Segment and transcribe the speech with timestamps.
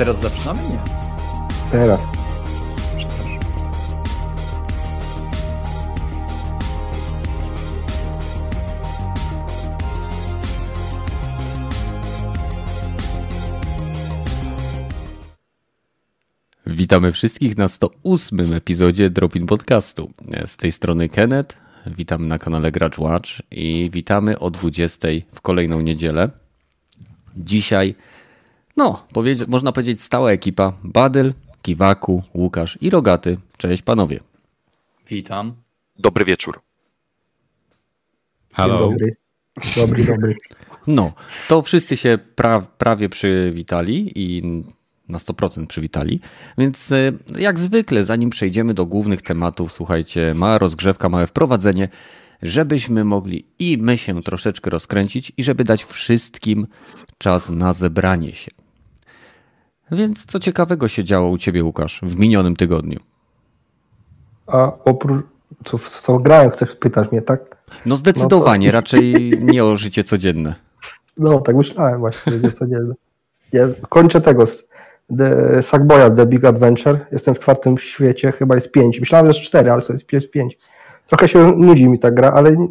[0.00, 0.60] Teraz zaczynamy?
[0.62, 0.78] Nie.
[1.70, 2.00] Teraz.
[16.66, 20.10] Witamy wszystkich na 108 epizodzie Dropin Podcastu.
[20.46, 21.56] Z tej strony Kenneth,
[21.86, 26.30] witamy na kanale Gracz Watch i witamy o 20 w kolejną niedzielę.
[27.36, 27.94] Dzisiaj,
[28.80, 29.04] no,
[29.48, 33.38] można powiedzieć stała ekipa Badyl, Kiwaku, Łukasz i Rogaty.
[33.56, 34.20] Cześć panowie.
[35.08, 35.54] Witam.
[35.98, 36.60] Dobry wieczór.
[38.52, 38.78] Halo.
[38.78, 39.16] Dobry.
[39.76, 40.34] Dobry, dobry.
[40.86, 41.12] No,
[41.48, 44.42] to wszyscy się pra prawie przywitali i
[45.08, 46.20] na 100% przywitali.
[46.58, 51.88] Więc e, jak zwykle, zanim przejdziemy do głównych tematów, słuchajcie, mała rozgrzewka, małe wprowadzenie,
[52.42, 56.66] żebyśmy mogli i my się troszeczkę rozkręcić i żeby dać wszystkim
[57.18, 58.59] czas na zebranie się.
[59.92, 62.98] Więc co ciekawego się działo u ciebie, Łukasz, w minionym tygodniu?
[64.46, 65.24] A oprócz
[65.64, 67.56] co, co grałem, chcesz pytać mnie, tak?
[67.86, 68.76] No zdecydowanie, no to...
[68.76, 70.54] raczej nie o życie codzienne.
[71.18, 72.94] No, tak myślałem właśnie, życie codzienne.
[73.52, 74.44] Ja kończę tego
[75.18, 77.06] The Sackboya The Big Adventure.
[77.12, 79.00] Jestem w czwartym świecie, chyba jest pięć.
[79.00, 80.58] Myślałem, że jest cztery, ale to jest pięć.
[81.06, 82.68] Trochę się nudzi mi ta gra, ale nie,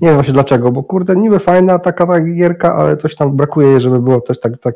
[0.00, 3.80] nie wiem właśnie dlaczego, bo kurde, niby fajna taka ta gierka, ale coś tam brakuje,
[3.80, 4.74] żeby było coś tak, tak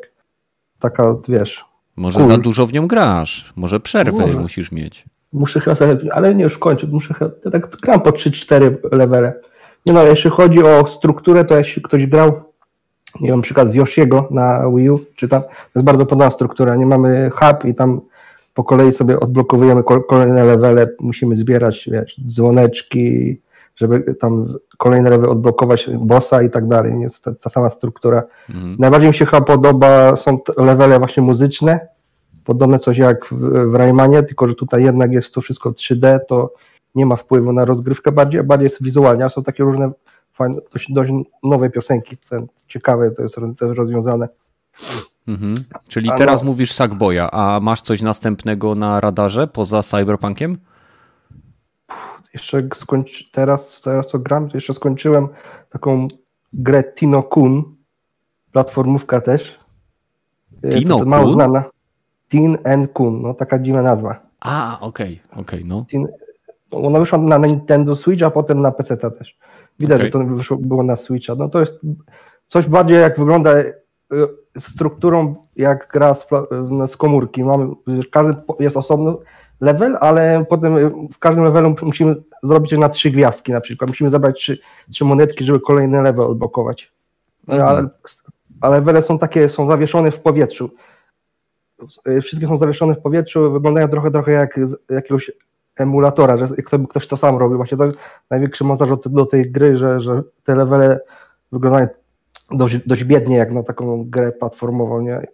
[0.79, 1.68] taka, wiesz...
[1.99, 2.31] Może cool.
[2.31, 4.39] za dużo w nią grasz, może przerwę może.
[4.39, 5.05] musisz mieć.
[5.33, 9.33] Muszę chyba sobie, ale nie już kończyć, muszę chyba, tak gram po 3-4 levele.
[9.85, 12.49] Nie no, jeśli chodzi o strukturę, to jeśli ktoś grał
[13.21, 16.75] nie wiem, na przykład Yoshiego na Wii U, czy tam, to jest bardzo podobna struktura,
[16.75, 18.01] nie mamy hub i tam
[18.53, 23.37] po kolei sobie odblokowujemy kolejne levele, musimy zbierać wiesz, dzwoneczki,
[23.79, 28.23] żeby tam kolejne levely odblokować bossa i tak dalej, jest ta, ta sama struktura.
[28.49, 28.75] Mhm.
[28.79, 31.87] Najbardziej mi się chyba podoba, są levele właśnie muzyczne,
[32.45, 36.53] podobne coś jak w, w Raymanie, tylko że tutaj jednak jest to wszystko 3D, to
[36.95, 39.91] nie ma wpływu na rozgrywkę, bardziej, bardziej jest wizualnie, a są takie różne
[40.33, 41.11] fajne, dość, dość
[41.43, 44.27] nowe piosenki, ten, ciekawe to jest rozwiązane.
[45.27, 45.55] Mhm.
[45.87, 50.57] Czyli teraz no, mówisz Sackboya, a masz coś następnego na radarze poza Cyberpunkiem?
[52.33, 55.27] Jeszcze skończy, teraz, teraz co gram, to jeszcze skończyłem
[55.69, 56.07] taką
[56.53, 57.75] grę Tino Kun,
[58.51, 59.59] platformówka też.
[60.63, 61.07] E, Tino Kun?
[61.07, 61.63] Mało znana.
[62.29, 64.19] Tin and Kun, no taka dziwna nazwa.
[64.39, 65.85] A, okej, okay, okej, okay, no.
[66.71, 69.37] Ona wyszła na Nintendo Switch, a potem na PC też.
[69.79, 70.05] Widać, okay.
[70.05, 71.35] że to wyszło, było na Switcha.
[71.35, 71.79] No to jest
[72.47, 73.73] coś bardziej jak wygląda y,
[74.59, 76.27] strukturą, jak gra z,
[76.87, 77.43] z komórki.
[77.43, 77.67] Mamy,
[78.11, 79.13] każdy jest osobny
[79.61, 83.89] level, ale potem y, w każdym levelu musimy zrobić na trzy gwiazdki na przykład.
[83.89, 84.59] Musimy zabrać trzy,
[84.91, 86.91] trzy monetki, żeby kolejny level odblokować.
[87.47, 87.69] Mhm.
[87.69, 87.89] Ale,
[88.61, 90.69] ale levele są takie, są zawieszone w powietrzu.
[92.07, 95.31] Y, wszystkie są zawieszone w powietrzu, wyglądają trochę, trochę jak z jakiegoś
[95.75, 96.47] emulatora, że
[96.89, 97.55] ktoś to sam robi.
[97.55, 97.91] Właśnie to
[98.29, 100.99] największy montaż do tej gry, że, że te levele
[101.51, 101.87] wyglądają
[102.51, 105.01] dość, dość biednie jak na taką grę platformową.
[105.01, 105.27] Nie?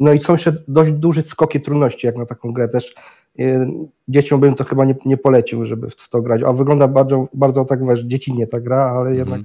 [0.00, 2.94] No i są jeszcze dość duże skoki trudności jak na taką grę też.
[3.40, 3.66] Y,
[4.08, 6.42] dzieciom bym to chyba nie, nie polecił, żeby w to grać.
[6.42, 9.16] A wygląda bardzo, bardzo tak wiesz, dziecinnie ta gra, ale mhm.
[9.16, 9.40] jednak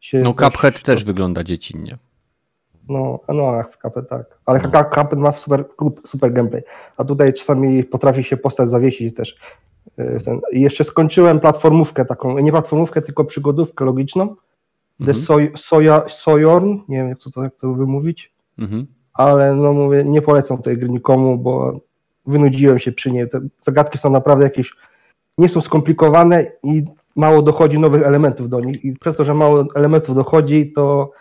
[0.00, 0.18] się.
[0.18, 1.98] No Cuphead też wygląda dziecinnie.
[2.88, 4.38] No, no Cuphead tak.
[4.46, 4.70] Ale no.
[4.70, 5.64] Cuphead ma super,
[6.04, 6.62] super gameplay.
[6.96, 9.36] A tutaj czasami potrafi się postać zawiesić też.
[9.98, 10.40] Y, ten.
[10.52, 14.36] Jeszcze skończyłem platformówkę taką, nie platformówkę, tylko przygodówkę logiczną.
[15.06, 15.14] The.
[15.14, 18.86] Soy, Soja, Soyorn, nie wiem jak to, jak to wymówić, mhm.
[19.12, 21.80] ale no mówię, nie polecam tej gry nikomu, bo
[22.26, 23.28] wynudziłem się przy niej.
[23.28, 24.74] Te zagadki są naprawdę jakieś,
[25.38, 26.84] nie są skomplikowane i
[27.16, 31.12] mało dochodzi nowych elementów do nich i przez to, że mało elementów dochodzi, to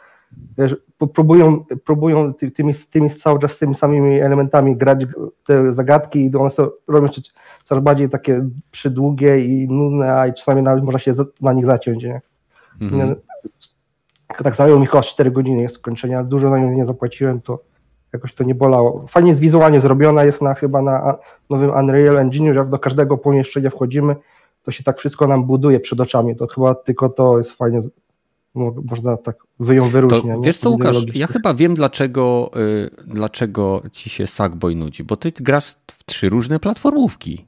[0.57, 0.75] wiesz,
[1.13, 5.05] próbują, próbują tymi, tymi cały czas z tymi samymi elementami grać
[5.45, 7.21] te zagadki i one są, robią się
[7.63, 12.03] coraz bardziej takie przydługie i nudne, a czasami nawet można się na nich zaciąć.
[12.03, 12.21] Nie?
[12.81, 13.15] Mhm.
[14.43, 17.63] Tak zajęło mi chyba 4 godziny skończenia, dużo na nią nie zapłaciłem, to
[18.13, 19.05] jakoś to nie bolało.
[19.07, 21.17] Fajnie jest wizualnie zrobiona, jest na chyba na
[21.49, 24.15] nowym Unreal Engine, że do każdego pomieszczenia wchodzimy,
[24.63, 27.81] to się tak wszystko nam buduje przed oczami, to chyba tylko to jest fajnie
[28.89, 30.39] można tak wyją wyróżniać.
[30.43, 35.31] Wiesz co, Łukasz, ja chyba wiem, dlaczego, y, dlaczego ci się Sackboy nudzi, bo ty
[35.39, 37.45] grasz w trzy różne platformówki.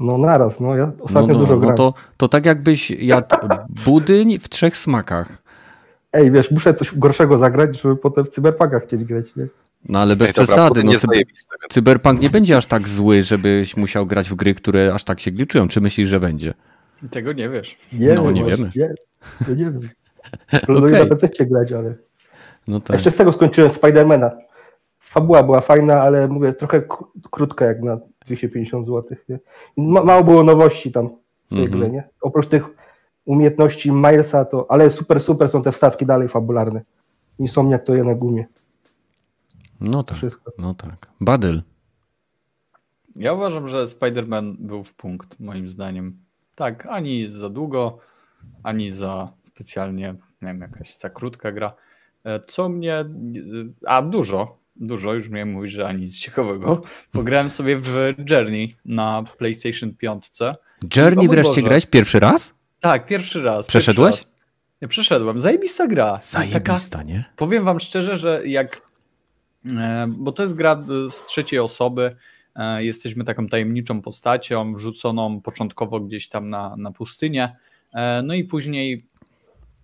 [0.00, 3.36] No naraz, no ja ostatnio no, no, dużo no, To, to tak jakbyś jadł
[3.86, 5.42] budyń w trzech smakach.
[6.12, 9.46] Ej, wiesz, muszę coś gorszego zagrać, żeby potem w cyberpunkach chcieć grać, nie?
[9.88, 11.18] No ale bez Ej, przesady, no, cyber,
[11.70, 15.30] cyberpunk nie będzie aż tak zły, żebyś musiał grać w gry, które aż tak się
[15.30, 15.68] gliczują.
[15.68, 16.54] Czy myślisz, że będzie?
[17.10, 17.78] Tego nie wiesz.
[17.92, 18.70] Nie no, wiem, nie wiemy.
[18.76, 18.94] Nie,
[19.48, 19.88] nie wiem.
[20.66, 21.08] Planuję okay.
[21.08, 21.94] na PC grać, ale...
[22.68, 22.94] No tak.
[22.94, 24.30] Jeszcze z tego skończyłem Spidermana.
[25.00, 26.82] fabuła była fajna, ale mówię, trochę
[27.30, 29.16] krótka jak na 250 zł.
[29.28, 29.38] Nie?
[29.76, 31.08] Ma, mało było nowości tam
[31.46, 31.80] w tej Mhm.
[31.80, 32.08] grze, nie?
[32.20, 32.62] Oprócz tych
[33.24, 36.80] umiejętności Milesa, to, ale super, super są te wstawki dalej fabularne.
[37.38, 38.44] Insomniak to je na gumie.
[39.80, 40.52] No tak, Wszystko.
[40.58, 41.06] no tak.
[41.20, 41.62] Badyl.
[43.16, 46.18] Ja uważam, że Spider-Man był w punkt, moim zdaniem.
[46.54, 47.98] Tak, ani za długo,
[48.62, 50.06] ani za specjalnie,
[50.42, 51.74] nie wiem, jakaś za krótka gra.
[52.24, 53.04] E, Co mnie.
[53.86, 56.82] A dużo, dużo, już miałem mówić, że ani nic ciekawego.
[57.12, 60.28] Pograłem sobie w Journey na PlayStation 5.
[60.96, 61.62] Journey wreszcie Boże.
[61.62, 62.54] grałeś pierwszy raz?
[62.80, 63.66] Tak, pierwszy raz.
[63.66, 64.14] Przeszedłeś?
[64.14, 64.38] Pierwszy raz.
[64.82, 65.40] Nie, przeszedłem.
[65.40, 66.06] Zajebista gra.
[66.06, 67.24] I Taka, Zajebista, nie?
[67.36, 68.87] powiem wam szczerze, że jak.
[69.66, 72.16] E, Bo to jest gra e, z trzeciej osoby.
[72.56, 77.56] e, Jesteśmy taką tajemniczą postacią, wrzuconą początkowo gdzieś tam na, na pustynię.
[78.24, 79.02] No i później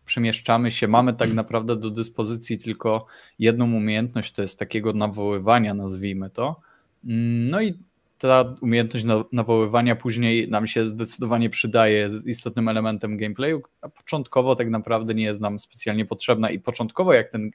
[0.04, 0.88] przemieszczamy się.
[0.88, 3.06] Mamy tak naprawdę do dyspozycji tylko
[3.38, 6.60] jedną umiejętność, to jest takiego nawoływania, nazwijmy to.
[7.04, 7.74] Mm, No i
[8.18, 14.70] ta umiejętność na- nawoływania później nam się zdecydowanie przydaje, istotnym elementem gameplayu, a początkowo tak
[14.70, 16.50] naprawdę nie jest nam specjalnie potrzebna.
[16.50, 17.50] I początkowo jak ten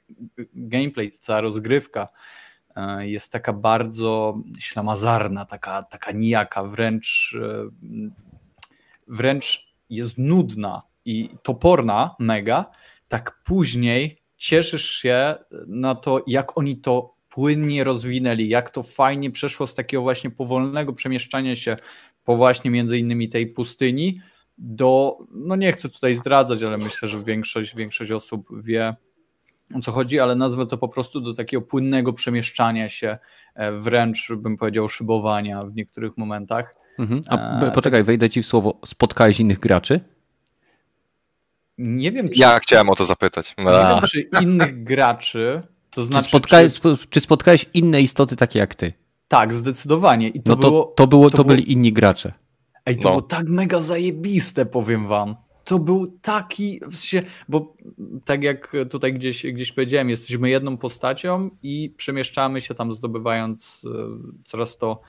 [0.54, 2.08] gameplay, cała rozgrywka
[2.76, 7.70] e, jest taka bardzo ślamazarna, taka, taka nijaka, wręcz e,
[9.08, 12.70] wręcz jest nudna i toporna mega,
[13.08, 15.34] tak później cieszysz się
[15.66, 20.92] na to, jak oni to płynnie rozwinęli, jak to fajnie przeszło z takiego właśnie powolnego
[20.92, 21.76] przemieszczania się
[22.24, 24.20] po właśnie między innymi tej pustyni
[24.58, 28.94] do, no nie chcę tutaj zdradzać, ale myślę, że większość, większość osób wie
[29.74, 33.18] o co chodzi, ale nazwę to po prostu do takiego płynnego przemieszczania się,
[33.54, 36.74] e, wręcz bym powiedział szybowania w niektórych momentach.
[36.98, 37.20] Mhm.
[37.28, 38.80] A b- poczekaj, wejdę ci w słowo.
[38.84, 40.00] Spotkałeś innych graczy?
[41.78, 43.54] Nie wiem, czy, Ja chciałem o to zapytać.
[43.58, 48.58] nie wiem, czy innych graczy, to Czy znaczy, spotkałeś, czy, czy spotkałeś inne istoty takie
[48.58, 48.92] jak ty?
[49.28, 50.28] tak, zdecydowanie.
[50.28, 52.32] I to No to, było, to, było, to, to było- byli inni gracze.
[52.86, 53.14] Ej, to No.
[53.16, 55.36] było tak mega zajebiste, powiem wam.
[55.64, 57.74] To był taki, w sensie, bo
[58.24, 63.90] tak jak tutaj gdzieś, gdzieś powiedziałem, jesteśmy jedną postacią i przemieszczamy się tam zdobywając e,
[64.44, 65.00] coraz to,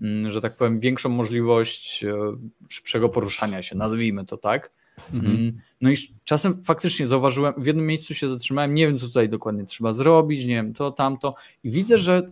[0.00, 2.14] mm, że tak powiem, większą możliwość e,
[2.68, 4.70] szybszego poruszania się, nazwijmy to tak.
[5.12, 9.28] Mm, No i czasem faktycznie zauważyłem, w jednym miejscu się zatrzymałem, nie wiem co tutaj
[9.28, 11.34] dokładnie trzeba zrobić, nie wiem to, tamto.
[11.64, 12.22] I widzę, że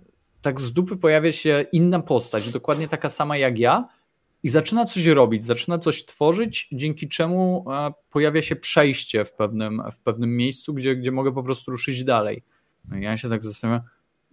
[0.43, 3.89] tak z dupy pojawia się inna postać, dokładnie taka sama jak ja
[4.43, 9.83] i zaczyna coś robić, zaczyna coś tworzyć, dzięki czemu e, pojawia się przejście w pewnym,
[9.93, 12.43] w pewnym miejscu, gdzie, gdzie mogę po prostu ruszyć dalej.
[12.89, 13.83] No ja się tak zastanawiam,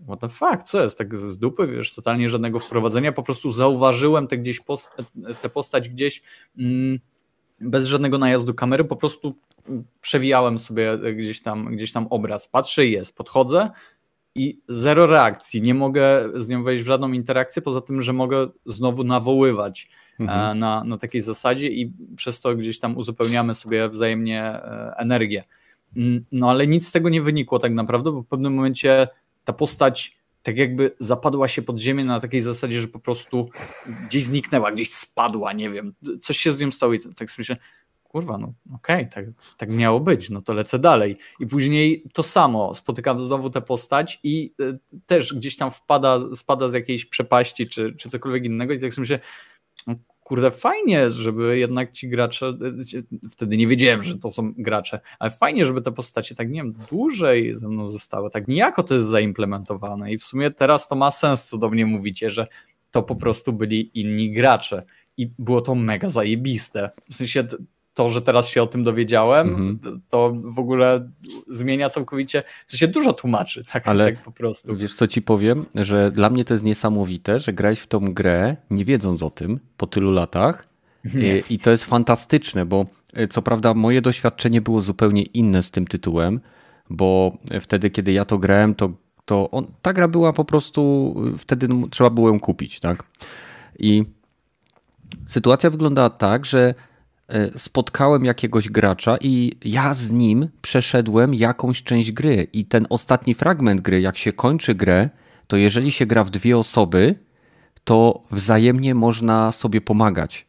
[0.03, 4.27] what the fuck, co jest, tak z dupy, wiesz, totalnie żadnego wprowadzenia, po prostu zauważyłem
[4.27, 4.91] tę gdzieś post,
[5.41, 6.21] tę postać gdzieś
[6.57, 6.99] mm,
[7.59, 9.35] bez żadnego najazdu kamery, po prostu
[10.01, 12.47] przewijałem sobie gdzieś tam, gdzieś tam obraz.
[12.47, 13.69] Patrzę i jest, podchodzę
[14.35, 15.61] i zero reakcji.
[15.61, 20.51] Nie mogę z nią wejść w żadną interakcję, poza tym, że mogę znowu nawoływać Mhm.
[20.51, 25.43] e, na, na takiej zasadzie i przez to gdzieś tam uzupełniamy sobie wzajemnie e, energię.
[25.97, 29.07] Mm, No ale nic z tego nie wynikło tak naprawdę, bo w pewnym momencie
[29.43, 33.49] ta postać tak jakby zapadła się pod ziemię na takiej zasadzie, że po prostu
[34.07, 37.57] gdzieś zniknęła, gdzieś spadła, nie wiem, coś się z nią stało i tak sobie myślę,
[38.03, 39.25] kurwa, no okej, tak,
[39.57, 41.17] tak miało być, no to lecę dalej.
[41.39, 46.69] I później to samo, spotykam znowu tę postać i y, też gdzieś tam wpada, spada
[46.69, 49.19] z jakiejś przepaści czy, czy cokolwiek innego i tak sobie myślę,
[50.25, 52.53] kurde, fajnie, żeby jednak ci gracze,
[53.29, 56.73] wtedy nie wiedziałem, że to są gracze, ale fajnie, żeby te postacie tak, nie wiem,
[56.89, 61.11] dłużej ze mną zostały, tak niejako to jest zaimplementowane i w sumie teraz to ma
[61.11, 62.47] sens, co do mnie mówicie, że
[62.91, 64.83] to po prostu byli inni gracze
[65.17, 66.89] i było to mega zajebiste.
[67.09, 67.47] W sensie
[67.95, 70.01] to, że teraz się o tym dowiedziałem, Mhm.
[70.09, 71.09] to w ogóle
[71.47, 74.75] zmienia całkowicie, w sensie dużo tłumaczy, tak, Ale- tak po prostu.
[74.75, 78.57] Wiesz co ci powiem, że dla mnie to jest niesamowite, że grałeś w tą grę
[78.71, 80.67] nie wiedząc o tym po tylu latach
[81.15, 81.37] Nie.
[81.39, 85.71] I, i to jest fantastyczne, bo e, co prawda moje doświadczenie było zupełnie inne z
[85.71, 86.39] tym tytułem,
[86.89, 88.89] bo wtedy kiedy ja to grałem, to,
[89.25, 93.03] to on, ta gra była po prostu, y, wtedy trzeba było ją kupić, tak?
[93.79, 94.03] I
[95.25, 96.75] sytuacja wyglądała tak, że e,
[97.57, 103.81] spotkałem jakiegoś gracza i ja z nim przeszedłem jakąś część gry i ten ostatni fragment
[103.81, 105.09] gry, jak się kończy grę,
[105.47, 107.15] to jeżeli się gra w dwie osoby,
[107.83, 110.47] to wzajemnie można sobie pomagać.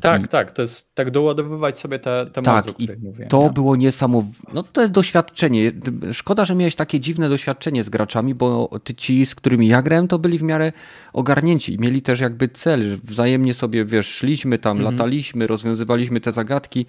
[0.00, 3.28] Tak, I- tak, to jest tak doładowywać sobie te, te Tak, mocy, o i których.
[3.28, 3.50] To nie?
[3.50, 4.38] było niesamowite.
[4.54, 5.72] No to jest doświadczenie.
[6.12, 10.08] Szkoda, że miałeś takie dziwne doświadczenie z graczami, bo ty ci, z którymi ja grałem,
[10.08, 10.72] to byli w miarę
[11.12, 11.76] ogarnięci.
[11.80, 14.94] Mieli też jakby cel, wzajemnie sobie, wiesz, szliśmy tam, Mhm.
[14.94, 16.86] lataliśmy, rozwiązywaliśmy te zagadki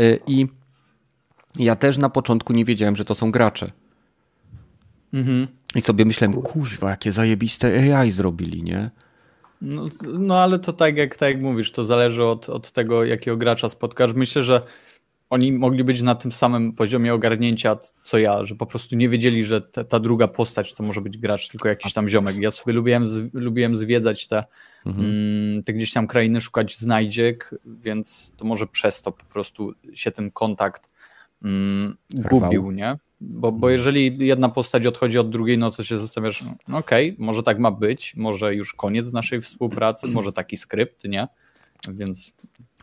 [0.00, 0.46] y, i
[1.58, 3.70] ja też na początku nie wiedziałem, że to są gracze.
[5.12, 5.46] Mhm.
[5.74, 8.90] I sobie myślałem, kurwa, jakie zajebiste AI zrobili, nie?
[9.62, 13.36] No, no ale to tak jak, tak jak mówisz, to zależy od, od tego, jakiego
[13.36, 14.12] gracza spotkasz.
[14.12, 14.60] Myślę, że
[15.30, 19.44] oni mogli być na tym samym poziomie ogarnięcia co ja, że po prostu nie wiedzieli,
[19.44, 22.36] że te, ta druga postać to może być gracz, tylko jakiś tam ziomek.
[22.36, 24.44] Ja sobie lubiłem, z, lubiłem zwiedzać te,
[24.86, 25.06] mhm.
[25.06, 30.10] mm, te gdzieś tam krainy, szukać znajdziek, więc to może przez to po prostu się
[30.10, 30.94] ten kontakt
[31.44, 32.96] mm, gubił, nie?
[33.26, 37.26] Bo, bo jeżeli jedna postać odchodzi od drugiej, no to się zastanawiasz, no okej, okay,
[37.26, 41.28] może tak ma być, może już koniec naszej współpracy, może taki skrypt, nie?
[41.88, 42.32] Więc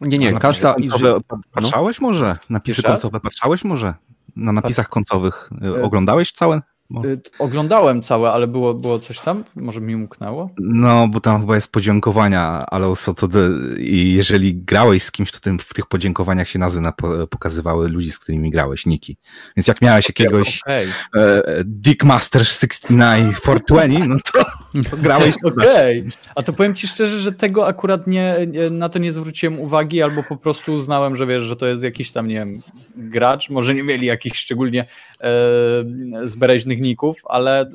[0.02, 0.74] nie, nie, każda...
[0.74, 1.18] Końcowe
[1.52, 2.08] patrzałeś no?
[2.08, 2.38] może?
[2.50, 3.94] Napisy końcowe patrzałeś może?
[4.36, 6.62] Na napisach końcowych y, oglądałeś całe?
[6.92, 7.06] Bo...
[7.06, 9.44] Y, oglądałem całe, ale było, było coś tam?
[9.56, 10.50] Może mi umknęło?
[10.60, 13.28] No, bo tam chyba jest podziękowania, ale to
[13.78, 16.94] i jeżeli grałeś z kimś, to tym, w tych podziękowaniach się nazwy na,
[17.30, 19.18] pokazywały ludzi, z którymi grałeś, niki.
[19.58, 20.88] Więc jak miałeś jakiegoś okay.
[21.16, 24.46] e, Dickmaster 69 420, no to,
[24.90, 26.12] to grałeś to Okej, okay.
[26.36, 28.36] a to powiem ci szczerze, że tego akurat nie,
[28.72, 32.12] na to nie zwróciłem uwagi, albo po prostu uznałem, że wiesz, że to jest jakiś
[32.12, 32.62] tam, nie wiem,
[32.96, 34.86] gracz, może nie mieli jakichś szczególnie
[35.22, 35.30] e,
[36.24, 37.68] zbereźnych techników, ale e,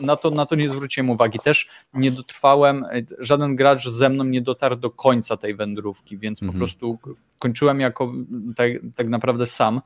[0.00, 1.38] na to, na to nie zwróciłem uwagi.
[1.38, 2.84] Też nie dotrwałem,
[3.18, 6.52] żaden gracz ze mną nie dotarł do końca tej wędrówki, więc mhm.
[6.52, 6.98] po prostu
[7.38, 8.12] kończyłem jako
[8.56, 9.80] tak, tak naprawdę sam.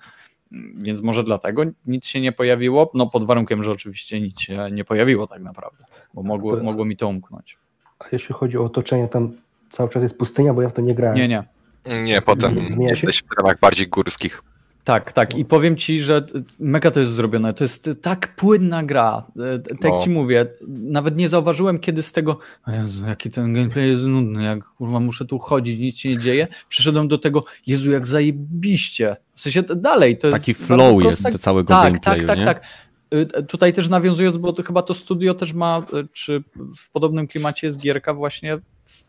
[0.77, 4.85] Więc może dlatego nic się nie pojawiło, no pod warunkiem, że oczywiście nic się nie
[4.85, 7.59] pojawiło tak naprawdę, bo mogło, to, mogło mi to umknąć.
[7.99, 9.33] A jeśli chodzi o otoczenie, tam
[9.71, 11.17] cały czas jest pustynia, bo ja w to nie grałem.
[11.17, 11.45] Nie, nie.
[12.05, 14.43] Nie, potem jesteś w terenach bardziej górskich.
[14.85, 15.39] Tak, tak.
[15.39, 16.27] I powiem ci, że
[16.59, 17.55] mega to jest zrobione.
[17.55, 19.27] To jest tak płynna gra.
[19.81, 20.01] Tak no.
[20.01, 20.47] ci mówię.
[20.69, 22.39] Nawet nie zauważyłem, kiedy z tego.
[22.67, 24.45] O Jezu, jaki ten gameplay jest nudny.
[24.45, 26.49] Jak kurwa muszę tu chodzić, nic się nie dzieje.
[26.69, 29.17] Przyszedłem do tego, Jezu, jak zajebiście.
[29.35, 30.61] W sensie dalej to Taki jest.
[30.61, 32.27] Taki flow jest tak, całego tak, gameplayu.
[32.27, 32.45] Tak, nie?
[32.45, 33.47] tak, tak.
[33.49, 36.45] Tutaj też nawiązując, bo to chyba to studio też ma, y, czy
[36.77, 38.59] w podobnym klimacie jest gierka właśnie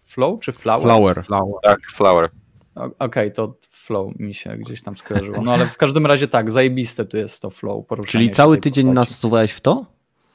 [0.02, 0.84] Flow czy Flower?
[0.84, 1.26] Flower.
[1.26, 1.56] Flower.
[1.64, 2.30] Tak, Flower.
[2.76, 5.42] Okej, okay, to flow mi się gdzieś tam skojarzyło.
[5.42, 7.86] No ale w każdym razie tak, zajebiste tu jest to flow.
[8.08, 9.86] Czyli cały tydzień nasuwałeś w to?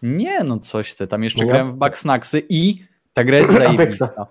[0.03, 1.07] Nie, no coś ty.
[1.07, 4.27] Tam jeszcze no grałem w Backsnacksy i ta gra jest zajebista.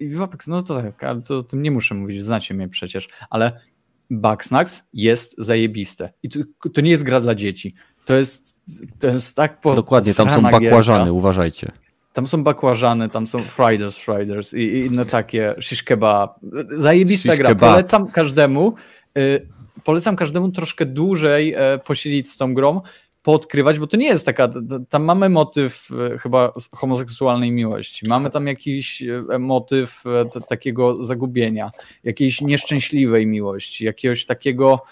[0.00, 2.68] I w Apex, no to tak, ale to o tym nie muszę mówić, znacie mnie
[2.68, 3.60] przecież, ale
[4.10, 6.12] Backsnacks jest zajebiste.
[6.22, 6.38] I to,
[6.74, 7.74] to, nie jest gra dla dzieci.
[8.04, 8.60] To jest,
[8.98, 11.72] to jest tak po Dokładnie, tam są bakłażany, uważajcie.
[12.16, 16.40] Tam są bakłażany, tam są friders, friders i, i inne takie, shish kebab.
[16.68, 17.48] Zajebista shish gra.
[17.48, 17.70] Kebab.
[17.70, 18.74] Polecam każdemu,
[19.18, 19.48] y,
[19.84, 22.80] polecam każdemu troszkę dłużej y, posiedzieć z tą grą,
[23.22, 24.48] poodkrywać, bo to nie jest taka,
[24.88, 30.04] tam mamy motyw y, chyba homoseksualnej miłości, mamy tam jakiś y, motyw
[30.48, 31.70] takiego zagubienia,
[32.04, 34.82] jakiejś nieszczęśliwej miłości, jakiegoś takiego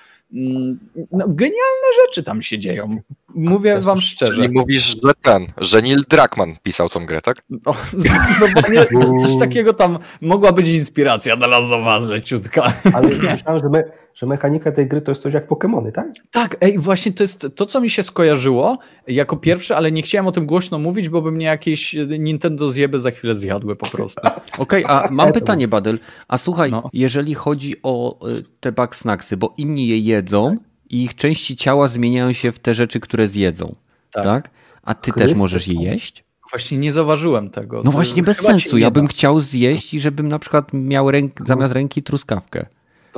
[1.12, 2.96] no, genialne rzeczy tam się dzieją.
[3.34, 4.32] Mówię wam szczerze.
[4.32, 7.42] Czyli mówisz, że ten, że Neil Druckmann pisał tą grę, tak?
[7.50, 8.86] No, zdecydowanie
[9.22, 12.72] coś takiego tam mogła być inspiracja dla nas do was, leciutka.
[12.94, 13.84] Ale myślałem, że my
[14.14, 16.06] że mechanika tej gry to jest coś jak Pokémony, tak?
[16.30, 20.26] Tak, ej, właśnie to jest to, co mi się skojarzyło jako pierwsze, ale nie chciałem
[20.26, 24.20] o tym głośno mówić, bo by mnie jakieś Nintendo zjeby za chwilę zjadły po prostu.
[24.58, 25.98] Okej, okay, a mam pytanie, Badel.
[26.28, 26.88] A słuchaj, no.
[26.92, 30.56] jeżeli chodzi o y, te backsnacksy, bo inni je jedzą
[30.90, 33.74] i ich części ciała zmieniają się w te rzeczy, które zjedzą,
[34.10, 34.24] tak?
[34.24, 34.50] tak?
[34.82, 36.24] A ty też możesz je jeść?
[36.50, 37.82] Właśnie nie zauważyłem tego.
[37.84, 38.78] No właśnie bez sensu.
[38.78, 42.66] Ja bym chciał zjeść i żebym na przykład miał ręk, zamiast ręki truskawkę.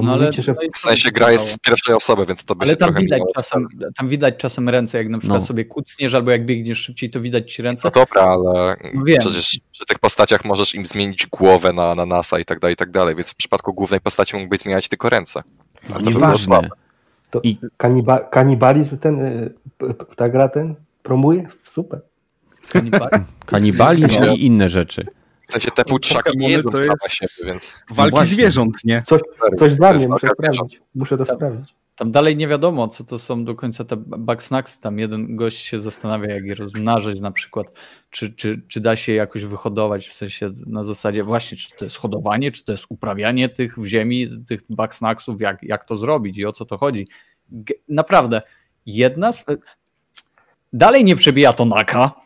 [0.02, 0.54] No ale, że...
[0.74, 3.68] W sensie gra jest z pierwszej osoby, więc to by ale się tam widać czasem,
[3.96, 5.46] tam widać czasem ręce, jak na przykład no.
[5.46, 7.88] sobie kucniesz albo jak biegniesz szybciej, to widać ci ręce.
[7.88, 9.18] No dobra, ale no Wiem.
[9.20, 12.76] przecież przy tych postaciach możesz im zmienić głowę na, na NASA i tak dalej, i
[12.76, 15.42] tak dalej, więc w przypadku głównej postaci mógłbyś zmieniać tylko ręce.
[15.90, 16.68] A to Nieważne.
[17.30, 17.58] To I...
[17.76, 19.54] kaniba, kanibalizm ten, y,
[20.16, 21.48] ta gra ten promuje?
[21.64, 22.00] Super.
[22.68, 25.06] Kanibalizm, kanibalizm i inne rzeczy.
[25.46, 27.76] W sensie te futrzaki nie jedzą same siebie, więc...
[27.90, 29.02] Walki no zwierząt, nie?
[29.06, 29.20] Coś,
[29.58, 30.80] coś dla mnie, muszę sprawdzić.
[30.94, 31.74] Muszę to tam, sprawdzić.
[31.96, 34.80] Tam dalej nie wiadomo, co to są do końca te backsnacks.
[34.80, 37.66] Tam jeden gość się zastanawia, jak je rozmnażyć na przykład,
[38.10, 41.96] czy, czy, czy da się jakoś wyhodować, w sensie na zasadzie właśnie, czy to jest
[41.96, 46.46] hodowanie, czy to jest uprawianie tych w ziemi, tych backsnacksów, jak, jak to zrobić i
[46.46, 47.08] o co to chodzi.
[47.88, 48.42] Naprawdę,
[48.86, 49.44] jedna z...
[50.72, 52.25] Dalej nie przebija to naka,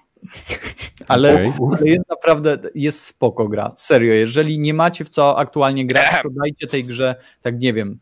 [1.09, 1.53] ale, okay.
[1.79, 3.73] ale jest naprawdę jest spoko gra.
[3.77, 7.99] Serio, jeżeli nie macie w co aktualnie grać, to dajcie tej grze, tak nie wiem,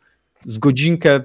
[0.47, 1.21] z godzinkę,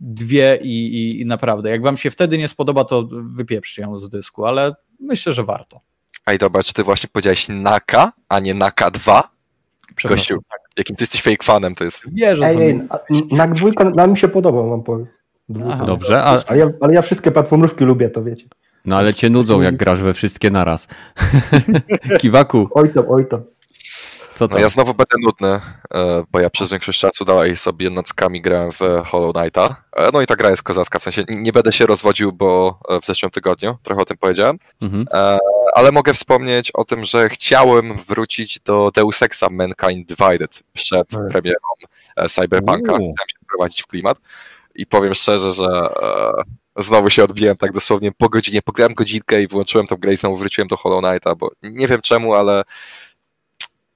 [0.00, 1.70] dwie i, i, i naprawdę.
[1.70, 5.80] Jak wam się wtedy nie spodoba, to wypieprzcie ją z dysku, ale myślę, że warto.
[6.26, 9.30] Ej, dobra, czy ty właśnie powiedziałeś Naka, a nie Naka 2?
[10.04, 10.60] Gościu, tak.
[10.76, 12.14] jakim ty jesteś fake fanem, to jest...
[12.14, 12.80] Wierzę, ej, ej,
[13.30, 15.06] Nak dwójka nam mi się podobał, mam powiem.
[15.86, 16.42] Dobrze, a...
[16.46, 18.46] ale, ja, ale ja wszystkie platformówki lubię, to wiecie.
[18.84, 20.88] No ale cię nudzą, jak grasz we wszystkie naraz.
[22.20, 22.68] Kiwaku.
[22.74, 23.42] Oj tam, oj tam.
[24.40, 24.54] Co to?
[24.54, 25.60] No ja znowu będę nudny,
[25.94, 29.76] e, bo ja przez większość czasu dalej sobie nockami grałem w Hollow Knighta.
[29.96, 33.00] E, no i ta gra jest kozacka, w sensie nie będę się rozwodził, bo e,
[33.00, 35.06] w zeszłym tygodniu trochę o tym powiedziałem, mhm.
[35.74, 41.58] ale mogę wspomnieć o tym, że chciałem wrócić do Deus Exa Mankind Divided przed premierą
[42.28, 42.92] Cyberpunka.
[42.92, 44.20] Chciałem się wprowadzić w klimat
[44.74, 45.88] i powiem szczerze, że
[46.82, 48.62] znowu się odbiłem tak dosłownie po godzinie.
[48.62, 52.00] Pograłem godzinkę i włączyłem tą grę i znowu wróciłem do Hollow Knighta, bo nie wiem
[52.00, 52.62] czemu, ale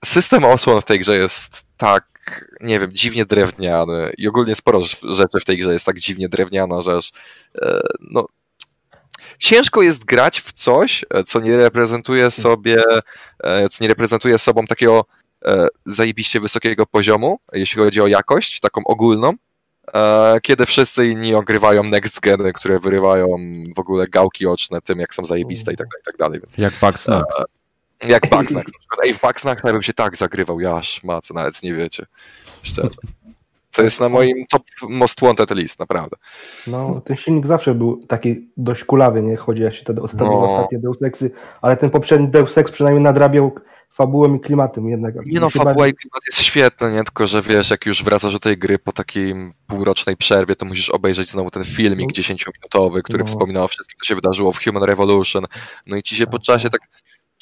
[0.05, 2.05] system osłon w tej grze jest tak,
[2.61, 6.83] nie wiem, dziwnie drewniany i ogólnie sporo rzeczy w tej grze jest tak dziwnie drewniana,
[6.83, 7.13] że aż,
[7.63, 8.27] e, no,
[9.39, 12.83] ciężko jest grać w coś, e, co nie reprezentuje sobie,
[13.45, 15.05] e, co nie reprezentuje sobą takiego
[15.87, 19.33] zajebiście wysokiego poziomu, jeśli chodzi o jakość, taką ogólną,
[20.43, 23.27] kiedy wszyscy inni ogrywają next geny, które wyrywają
[23.77, 26.41] w ogóle gałki oczne tym, jak są zajebiste i tak dalej, i tak dalej.
[26.41, 27.37] Więc, jak Bugsnax.
[28.03, 28.73] Jak Bugsnax.
[29.05, 32.07] Ej, w Bugsnax ja bym się tak zagrywał, ja aż co nawet nie wiecie.
[32.63, 32.89] Szczerze.
[33.71, 36.17] Co jest na moim top most wanted list, naprawdę.
[36.67, 39.37] No, ten silnik zawsze był taki dość kulawy, nie?
[39.37, 40.53] Chodzi jak się te ostatnie, no.
[40.53, 41.31] ostatnie Deus Exy,
[41.63, 43.55] ale ten poprzedni Deus Ex przynajmniej nadrabiał
[43.95, 45.15] fabułą i klimatem jednak.
[45.27, 47.05] Nie no, fabuła i klimat jest świetny, nie?
[47.05, 49.35] Tylko, że wiesz, jak już wracasz do tej gry po takiej
[49.67, 52.23] półrocznej przerwie, to musisz obejrzeć znowu ten filmik no.
[52.23, 53.25] 10-minutowy, który no.
[53.25, 55.45] wspominał o wszystkim, co się wydarzyło w Human Revolution.
[55.87, 56.81] No i ci się po czasie tak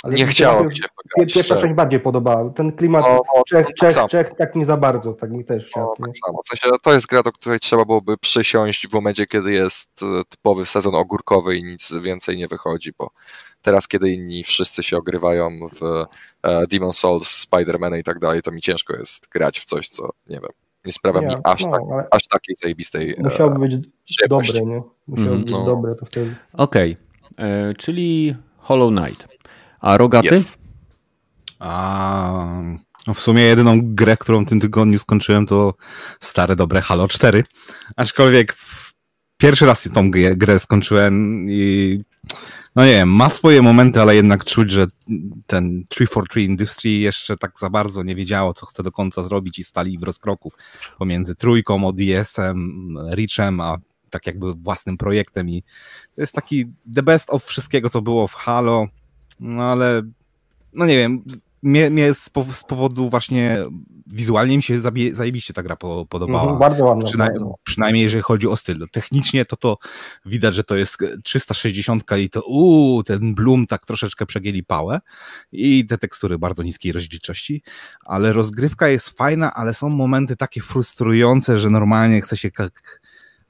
[0.02, 1.34] ale nie chciało mi się pograć.
[1.34, 2.50] Pierwsza część bardziej podobała.
[2.50, 5.70] Ten klimat no, no, Czech, tak Czech, Czech tak nie za bardzo, tak mi też
[5.76, 6.40] no, tak samo.
[6.44, 10.22] W sensie, to jest gra, do której trzeba byłoby przysiąść w momencie, kiedy jest e,
[10.28, 13.10] typowy sezon ogórkowy i nic więcej nie wychodzi, bo
[13.62, 16.06] teraz, kiedy inni wszyscy się ogrywają w uh,
[16.70, 20.10] Demon Souls, w Spider-Man i tak dalej, to mi ciężko jest grać w coś, co,
[20.28, 20.50] nie wiem,
[20.84, 23.74] nie sprawia nie, mi aż, no, tak, aż takiej zajebistej e, Musiałoby być
[24.28, 24.82] dobre, nie?
[25.06, 25.64] Musiałoby mm, być no.
[25.64, 26.34] dobre to wtedy.
[26.52, 26.96] Okej,
[27.32, 27.74] okay.
[27.78, 29.28] czyli Hollow Knight.
[29.80, 30.34] A rogaty?
[30.34, 30.58] Yes.
[31.58, 32.62] A,
[33.06, 35.74] no w sumie jedyną grę, którą w tym tygodniu skończyłem, to
[36.20, 37.44] stare, dobre Halo 4.
[37.96, 38.56] Aczkolwiek
[39.36, 42.00] pierwszy raz tą grę skończyłem i
[42.76, 44.86] no nie wiem, ma swoje momenty, ale jednak czuć, że
[45.46, 49.64] ten 343 Industry jeszcze tak za bardzo nie wiedziało, co chce do końca zrobić i
[49.64, 50.52] stali w rozkroku
[50.98, 53.76] pomiędzy trójką, ODS-em, Reachem, a
[54.10, 55.48] tak jakby własnym projektem.
[55.48, 55.62] I
[56.14, 58.86] to jest taki the best of wszystkiego, co było w Halo,
[59.40, 60.02] no ale,
[60.74, 61.24] no nie wiem,
[61.62, 63.64] mnie, mnie z, z, powodu właśnie
[64.06, 65.76] wizualnie mi się zabie, zajebiście ta gra
[66.08, 66.40] podobała.
[66.40, 67.10] Mhm, bardzo ładna.
[67.18, 67.54] bardzo.
[67.64, 68.86] Przynajmniej jeżeli chodzi o styl.
[68.92, 69.78] Technicznie to to
[70.26, 75.00] widać, że to jest 360 i to uuu, ten Bloom tak troszeczkę przegięli pałę
[75.52, 77.62] i te tekstury bardzo niskiej rozdzielczości,
[78.04, 82.50] ale rozgrywka jest fajna, ale są momenty takie frustrujące, że normalnie chce się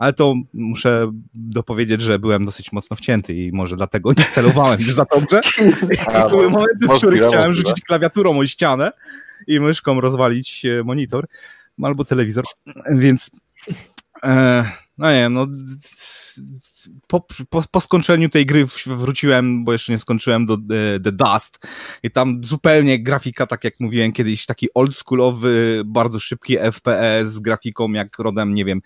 [0.03, 4.95] ale to muszę dopowiedzieć, że byłem dosyć mocno wcięty i może dlatego nie celowałem już
[4.95, 5.41] za dobrze.
[6.31, 8.93] Były momenty, w których chciałem rzucić klawiaturą o ścianę
[9.47, 11.27] i myszką rozwalić e, monitor
[11.83, 12.45] albo telewizor,
[12.91, 13.31] więc
[14.23, 14.65] e,
[14.99, 15.47] no nie wiem, no
[17.07, 21.67] po, po, po, skończeniu tej gry wróciłem, bo jeszcze nie skończyłem do The, The Dust.
[22.03, 27.93] I tam zupełnie grafika, tak jak mówiłem kiedyś, taki oldschoolowy, bardzo szybki FPS z grafiką
[27.93, 28.81] jak rodem, nie wiem,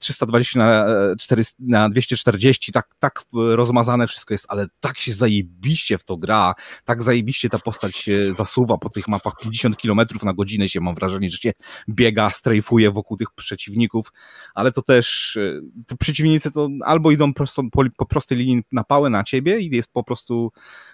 [0.00, 0.86] 320 na,
[1.18, 6.54] 400, na 240, tak, tak rozmazane wszystko jest, ale tak się zajebiście w to gra,
[6.84, 10.94] tak zajebiście ta postać się zasuwa po tych mapach 50 km na godzinę się mam
[10.94, 11.52] wrażenie, że się
[11.88, 14.12] biega, strajfuje wokół tych przeciwników,
[14.54, 18.84] ale to też e, te przeciwnicy to albo idą prosto, po, po prostej linii na
[18.84, 20.52] pałę na ciebie i jest po prostu,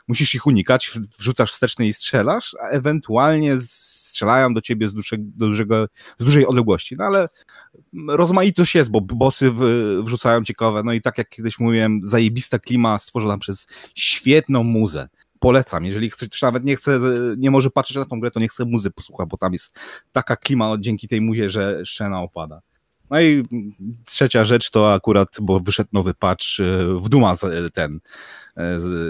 [0.09, 3.57] musisz ich unikać, wrzucasz wsteczny i strzelasz, a ewentualnie
[4.21, 5.87] strzelają do ciebie z, dużego, dużego,
[6.19, 7.29] z dużej odległości, no ale
[8.09, 9.53] rozmaitość jest, bo bossy
[10.03, 15.09] wrzucają ciekawe, no i tak jak kiedyś mówiłem, zajebista klima stworzona przez świetną muzę.
[15.39, 17.01] Polecam, jeżeli ktoś nawet nie chce,
[17.37, 19.79] nie może patrzeć na tą grę, to nie chce muzy posłucha, bo tam jest
[20.13, 22.61] taka klima dzięki tej muzie, że szczena opada.
[23.11, 23.45] No i
[24.07, 26.45] trzecia rzecz to akurat, bo wyszedł nowy patch
[27.01, 27.35] w Duma
[27.75, 28.01] ten, e,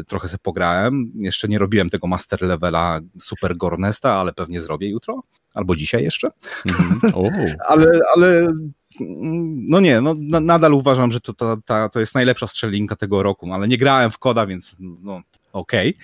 [0.07, 1.13] trochę sobie pograłem.
[1.15, 5.23] Jeszcze nie robiłem tego master levela Super Gornesta, ale pewnie zrobię jutro,
[5.55, 6.31] albo dzisiaj jeszcze.
[6.67, 7.55] Mm -hmm.
[7.69, 8.55] ale, ale
[9.69, 13.53] no nie, no nadal uważam, że to, to, to, to jest najlepsza strzelinka tego roku,
[13.53, 15.21] ale nie grałem w koda, więc no
[15.53, 15.95] okej,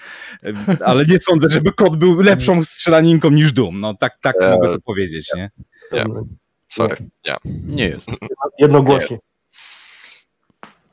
[0.42, 0.79] okay.
[0.85, 4.72] ale nie sądzę, żeby kod był lepszą strzelaninką niż Doom, no tak, tak eee, mogę
[4.72, 5.51] to powiedzieć, nie?
[5.92, 6.09] Yeah.
[6.68, 6.96] Sorry,
[7.27, 7.37] nie.
[7.64, 8.09] Nie jest.
[8.59, 9.18] Jednogłośnie.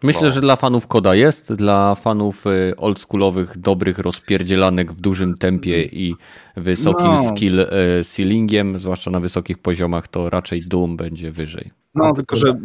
[0.04, 0.32] Myślę, no.
[0.32, 6.16] że dla fanów koda jest, dla fanów y, oldschoolowych, dobrych rozpierdzielanek w dużym tempie i
[6.58, 7.24] wysokim no.
[7.24, 7.68] skill y,
[8.04, 11.72] ceilingiem, zwłaszcza na wysokich poziomach, to raczej Doom będzie wyżej.
[11.96, 12.60] No, tylko że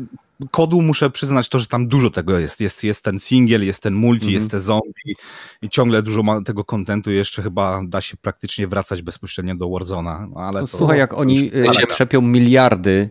[0.53, 2.61] kodu muszę przyznać to, że tam dużo tego jest.
[2.61, 4.39] Jest, jest ten singiel, jest ten multi, mm -hmm.
[4.39, 5.17] jest te zombie
[5.63, 7.11] i ciągle dużo ma tego kontentu.
[7.11, 10.27] Jeszcze chyba da się praktycznie wracać bezpośrednio do Warzona.
[10.35, 11.83] No, ale no, to, słuchaj, jak oni ale...
[11.83, 13.11] Y, trzepią miliardy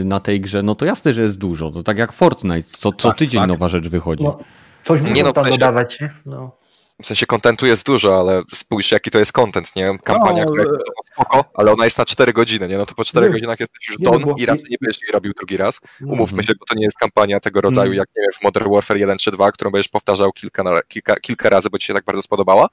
[0.00, 1.70] y, na tej grze, no to jasne, że jest dużo.
[1.70, 3.48] To tak jak Fortnite, co, co tak, tydzień tak.
[3.48, 4.24] nowa rzecz wychodzi.
[4.24, 4.38] No,
[4.84, 5.98] coś muszą no, tam dodawać.
[6.26, 6.58] No.
[7.02, 9.98] W sensie kontentu jest dużo, ale spójrz jaki to jest kontent, nie?
[10.04, 12.78] Kampania, no, która jest spoko, ale ona jest na 4 godziny, nie?
[12.78, 15.32] No to po 4 nie, godzinach jesteś już don i raczej nie będziesz jej robił
[15.32, 15.80] drugi raz.
[16.06, 18.96] Umówmy się, bo to nie jest kampania tego rodzaju, jak nie wiem, w Modern Warfare
[18.96, 22.22] 1 czy 2, którą będziesz powtarzał kilka, kilka, kilka razy, bo ci się tak bardzo
[22.22, 22.68] spodobała.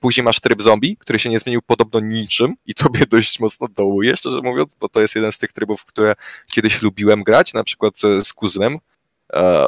[0.00, 4.16] Później masz tryb zombie, który się nie zmienił podobno niczym i tobie dość mocno dołuje,
[4.16, 6.14] szczerze mówiąc, bo to jest jeden z tych trybów, które
[6.50, 8.87] kiedyś lubiłem grać, na przykład z kuzynem, E,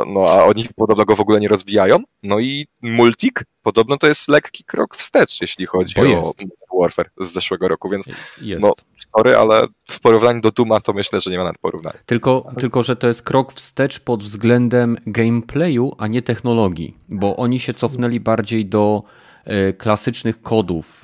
[0.06, 1.98] no a oni podobno go w ogóle nie rozwijają.
[2.22, 6.32] No i Multik podobno to jest lekki krok wstecz, jeśli chodzi o
[6.80, 8.06] Warfare z zeszłego roku, więc
[8.40, 8.62] jest.
[8.62, 8.72] no
[9.16, 11.98] sorry, ale w porównaniu do Duma to myślę, że nie ma nawet porównania.
[12.06, 17.60] Tylko, tylko, że to jest krok wstecz pod względem gameplayu, a nie technologii, bo oni
[17.60, 19.02] się cofnęli bardziej do
[19.44, 21.02] e, klasycznych kodów,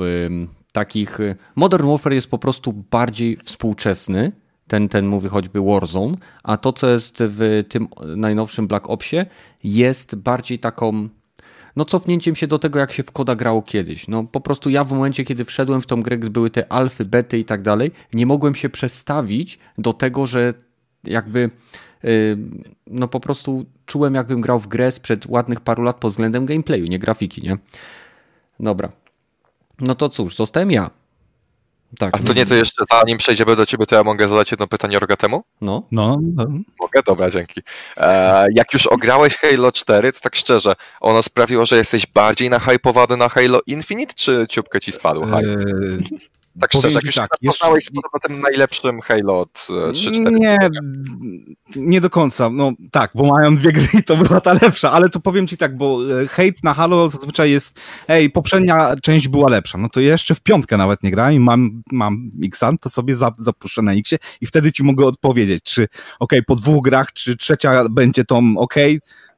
[0.73, 1.21] takich...
[1.21, 4.33] E, Modern Warfare jest po prostu bardziej współczesny,
[4.69, 9.27] ten, ten mówi choćby Warzone, a to, co jest w tym najnowszym Black Opsie,
[9.65, 11.09] jest bardziej taką
[11.77, 14.09] no cofnięciem się do tego, jak się w koda grało kiedyś.
[14.09, 17.39] No po prostu ja w momencie, kiedy wszedłem w tą grę, były te alfy, bety
[17.39, 20.55] i tak dalej, nie mogłem się przestawić do tego, że
[21.05, 21.51] jakby
[22.03, 22.39] yy,
[22.87, 26.85] no po prostu czułem, jakbym grał w grę sprzed ładnych paru lat pod względem gameplayu,
[26.85, 27.59] nie grafiki, nie?
[28.61, 28.93] Dobra.
[29.81, 30.91] No to cóż, zostałem ja.
[31.99, 32.14] Tak.
[32.14, 34.99] A to nie, to jeszcze zanim przejdziemy do ciebie, to ja mogę zadać jedno pytanie
[34.99, 35.44] Rogatemu?
[35.61, 35.83] No.
[35.92, 36.18] No.
[36.22, 36.46] no.
[36.81, 37.03] Mogę?
[37.07, 37.61] Dobra, dzięki.
[37.96, 43.16] E, jak już ograłeś Halo 4, to tak szczerze, ono sprawiło, że jesteś bardziej nahypowany
[43.16, 45.37] na Halo Infinite, czy ciupkę ci spadł hype?
[45.37, 45.57] E,
[46.61, 47.90] tak szczerze, jak już tak, poznałeś z
[48.23, 50.59] tym najlepszym Halo od 3-4 e, Nie,
[51.77, 52.51] nie do końca.
[52.51, 55.57] No tak, bo mają dwie gry i to była ta lepsza, ale to powiem ci
[55.57, 60.35] tak, bo hate na Halo zazwyczaj jest ej, poprzednia część była lepsza, no to jeszcze
[60.35, 64.47] w piątkę nawet nie grałem i mam, mam Xan, to sobie zapuszczę na Xie i
[64.47, 65.88] wtedy ci mogę odpowiedzieć, czy
[66.21, 68.75] ok, po dwóch grach, czy trzecia będzie tą ok,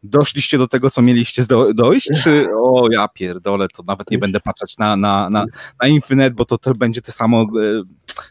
[0.03, 4.41] doszliście do tego, co mieliście do, dojść, czy o ja pierdolę, to nawet nie będę
[4.41, 5.45] patrzeć na, na, na,
[5.83, 7.47] na Infinite, bo to, to będzie te samo, e,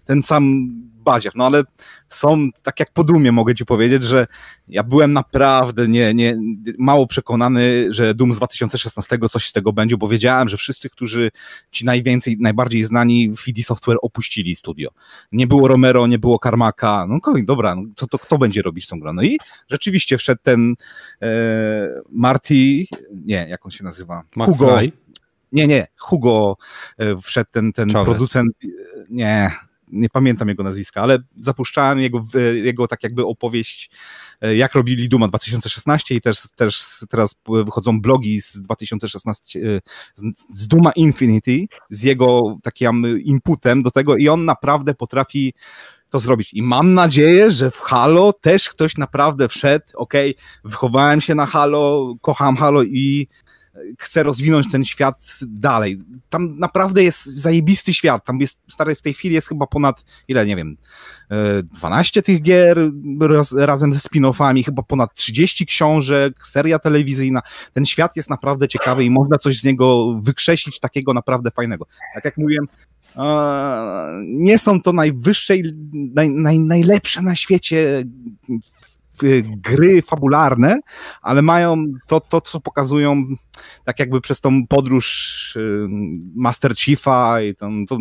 [0.06, 0.70] ten sam
[1.08, 1.64] baziew, no ale
[2.10, 4.28] są, tak jak po Dumie mogę ci powiedzieć, że
[4.68, 6.38] ja byłem naprawdę nie, nie,
[6.78, 11.32] mało przekonany, że Doom z 2016 coś z tego będzie, bo wiedziałem, że wszyscy, którzy
[11.72, 14.90] ci najwięcej, najbardziej znani w CD Software opuścili studio.
[15.32, 19.00] Nie było Romero, nie było Karmaka, no dobra, no, co to kto będzie robić tą
[19.00, 19.14] grę?
[19.14, 19.38] No i
[19.70, 20.76] rzeczywiście wszedł ten
[21.22, 21.28] e,
[22.12, 22.86] Marty,
[23.26, 24.24] nie, jak on się nazywa?
[24.46, 24.80] Hugo.
[25.52, 26.58] Nie, nie, Hugo
[26.98, 28.54] e, wszedł ten, ten producent,
[29.10, 29.52] nie,
[29.88, 32.26] nie pamiętam jego nazwiska, ale zapuszczałem jego,
[32.64, 33.90] jego tak jakby opowieść,
[34.42, 39.82] e, jak robili Duma 2016 i też, też teraz wychodzą blogi z 2016, e,
[40.50, 45.54] z Duma Infinity, z jego takim inputem do tego i on naprawdę potrafi
[46.10, 46.54] to zrobić.
[46.54, 50.14] I mam nadzieję, że w Halo też ktoś naprawdę wszedł, ok,
[50.64, 53.28] wychowałem się na Halo, kocham Halo i
[54.00, 55.98] chce rozwinąć ten świat dalej.
[56.30, 58.26] Tam naprawdę jest zajebisty świat.
[58.26, 60.78] Tam jest, stary, w tej chwili jest chyba ponad, ile, nie wiem,
[61.64, 62.92] 12 e, tych gier
[63.56, 67.42] razem ze spin-offami, chyba ponad 30 książek, seria telewizyjna.
[67.74, 71.86] Ten świat jest naprawdę ciekawy i można coś z niego wykrzesić takiego naprawdę fajnego.
[72.14, 72.68] Tak jak mówiłem,
[74.24, 75.54] nie są to najwyższe,
[75.94, 78.04] naj, naj, najlepsze na świecie
[79.44, 80.80] gry fabularne,
[81.22, 83.24] ale mają to, to, co pokazują
[83.84, 85.88] tak jakby przez tą podróż y,
[86.36, 87.98] Master Chiefa i tą, tą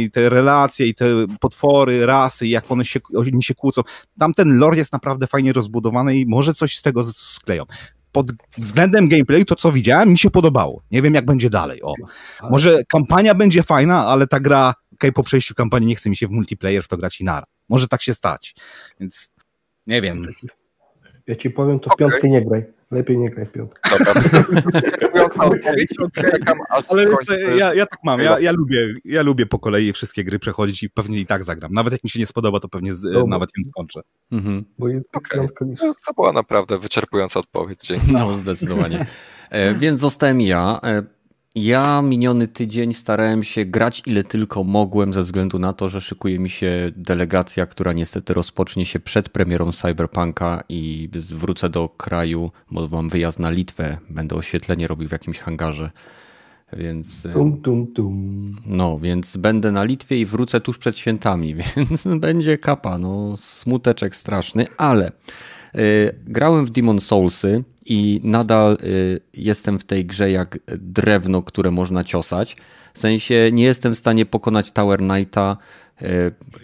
[0.00, 1.06] i te relacje i te
[1.40, 3.82] potwory, rasy, jak one się, oni się kłócą.
[4.18, 7.64] Tam ten lore jest naprawdę fajnie rozbudowany i może coś z tego skleją
[8.12, 8.26] pod
[8.58, 10.82] względem gameplayu to, co widziałem, mi się podobało.
[10.90, 11.82] Nie wiem, jak będzie dalej.
[11.82, 11.94] O.
[12.50, 16.28] Może kampania będzie fajna, ale ta gra, okay, po przejściu kampanii nie chce mi się
[16.28, 17.46] w multiplayer w to grać i nara.
[17.68, 18.54] Może tak się stać.
[19.00, 19.34] Więc
[19.90, 20.26] nie wiem.
[21.26, 22.08] Ja ci powiem, to w okay.
[22.08, 22.64] piątkę nie graj.
[22.90, 23.80] Lepiej nie graj w piątkę.
[26.88, 27.06] Ale
[27.56, 30.90] ja, ja tak mam, ja, ja, lubię, ja lubię po kolei wszystkie gry przechodzić i
[30.90, 31.72] pewnie i tak zagram.
[31.72, 34.00] Nawet jak mi się nie spodoba, to pewnie z, nawet ją skończę.
[34.32, 34.64] Mhm.
[34.78, 35.48] Bo okay.
[35.60, 37.80] no, to była naprawdę wyczerpująca odpowiedź.
[37.86, 38.12] Dzięki.
[38.12, 39.06] No, zdecydowanie.
[39.50, 40.80] E, więc zostałem ja.
[41.56, 46.00] E, ja miniony tydzień starałem się grać ile tylko mogłem, ze względu na to, że
[46.00, 52.50] szykuje mi się delegacja, która niestety rozpocznie się przed premierą Cyberpunka i wrócę do kraju,
[52.70, 55.90] bo mam wyjazd na Litwę, będę oświetlenie robił w jakimś hangarze.
[56.72, 57.22] Więc.
[57.32, 58.56] Tum, tum, tum.
[58.66, 62.98] No, więc będę na Litwie i wrócę tuż przed świętami, więc będzie kapa.
[62.98, 65.12] No, smuteczek straszny, ale
[66.24, 68.78] grałem w Demon Soulsy i nadal
[69.34, 72.56] jestem w tej grze jak drewno, które można ciosać.
[72.94, 75.56] W sensie nie jestem w stanie pokonać Tower Knighta.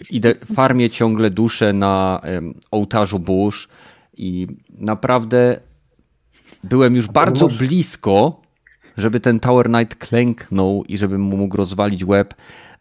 [0.09, 2.21] Idę, farmię ciągle duszę na
[2.71, 3.69] ołtarzu burz
[4.17, 5.59] i naprawdę
[6.63, 8.41] byłem już bardzo blisko,
[8.97, 12.33] żeby ten Tower Knight klęknął i żebym mu mógł rozwalić łeb,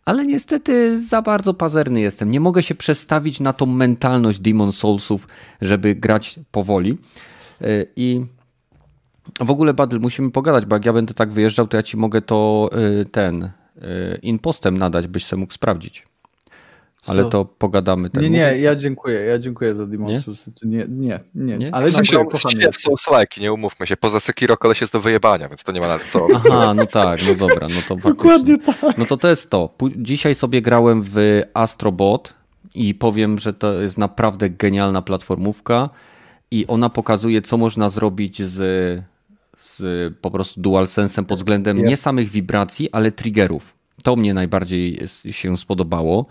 [0.06, 2.30] ale niestety za bardzo pazerny jestem.
[2.30, 5.28] Nie mogę się przestawić na tą mentalność Demon Soulsów,
[5.60, 6.98] żeby grać powoli.
[7.62, 8.20] Y, I
[9.40, 12.22] w ogóle, Badl, musimy pogadać, bo jak ja będę tak wyjeżdżał, to ja ci mogę
[12.22, 13.50] to y, ten y,
[14.22, 16.04] impostem nadać, byś sobie mógł sprawdzić.
[17.06, 18.10] Ale to pogadamy.
[18.10, 18.22] Tak.
[18.22, 20.50] Nie, nie, ja dziękuję, ja dziękuję za Demon's Souls.
[20.62, 21.74] Nie, nie, nie, nie.
[21.74, 22.72] Ale dziękuję, kochany.
[22.72, 23.96] w Souls-like, nie umówmy się.
[23.96, 26.26] Poza Sekiro koleś jest do wyjebania, więc to nie ma nawet co.
[26.34, 28.98] Aha, no tak, no dobra, no to Dokładnie tak.
[28.98, 29.74] No to to jest to.
[29.96, 32.34] Dzisiaj sobie grałem w Astrobot
[32.74, 35.90] i powiem, że to jest naprawdę genialna platformówka
[36.50, 39.02] i ona pokazuje, co można zrobić z,
[39.58, 43.74] z po prostu DualSense'em pod względem nie samych wibracji, ale triggerów.
[44.02, 46.26] To mnie najbardziej się spodobało.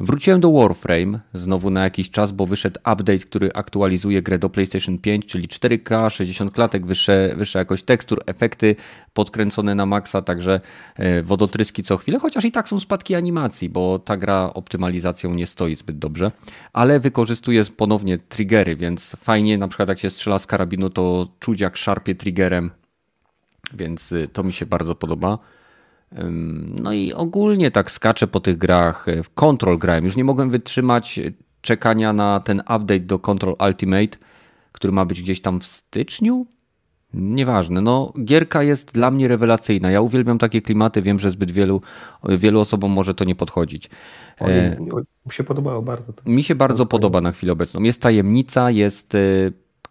[0.00, 4.98] Wróciłem do Warframe znowu na jakiś czas, bo wyszedł update, który aktualizuje grę do PlayStation
[4.98, 8.76] 5, czyli 4K, 60 klatek, wyższe, wyższa jakość tekstur, efekty
[9.12, 10.60] podkręcone na maksa, także
[10.96, 15.46] e, wodotryski co chwilę, chociaż i tak są spadki animacji, bo ta gra optymalizacją nie
[15.46, 16.30] stoi zbyt dobrze,
[16.72, 21.60] ale wykorzystuje ponownie triggery, więc fajnie na przykład jak się strzela z karabinu, to czuć
[21.60, 22.70] jak szarpie triggerem,
[23.74, 25.38] więc y, to mi się bardzo podoba.
[26.82, 29.06] No i ogólnie tak skaczę po tych grach.
[29.24, 30.04] W Control grałem.
[30.04, 31.20] Już nie mogłem wytrzymać
[31.60, 34.18] czekania na ten update do Control Ultimate,
[34.72, 36.46] który ma być gdzieś tam w styczniu.
[37.14, 37.80] Nieważne.
[37.80, 39.90] No, gierka jest dla mnie rewelacyjna.
[39.90, 41.02] Ja uwielbiam takie klimaty.
[41.02, 41.80] Wiem, że zbyt wielu,
[42.28, 43.90] wielu osobom może to nie podchodzić.
[44.40, 44.76] O, e,
[45.26, 46.12] mi się podobało bardzo.
[46.26, 47.82] Mi się bardzo podoba na chwilę obecną.
[47.82, 49.18] Jest tajemnica, jest e,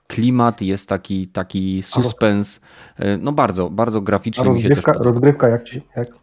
[0.08, 2.60] klimat, jest taki, taki suspens.
[2.96, 5.06] E, no bardzo, bardzo graficznie mi się też podoba.
[5.06, 5.82] Rozgrywka jak ci?
[5.96, 6.23] Jak?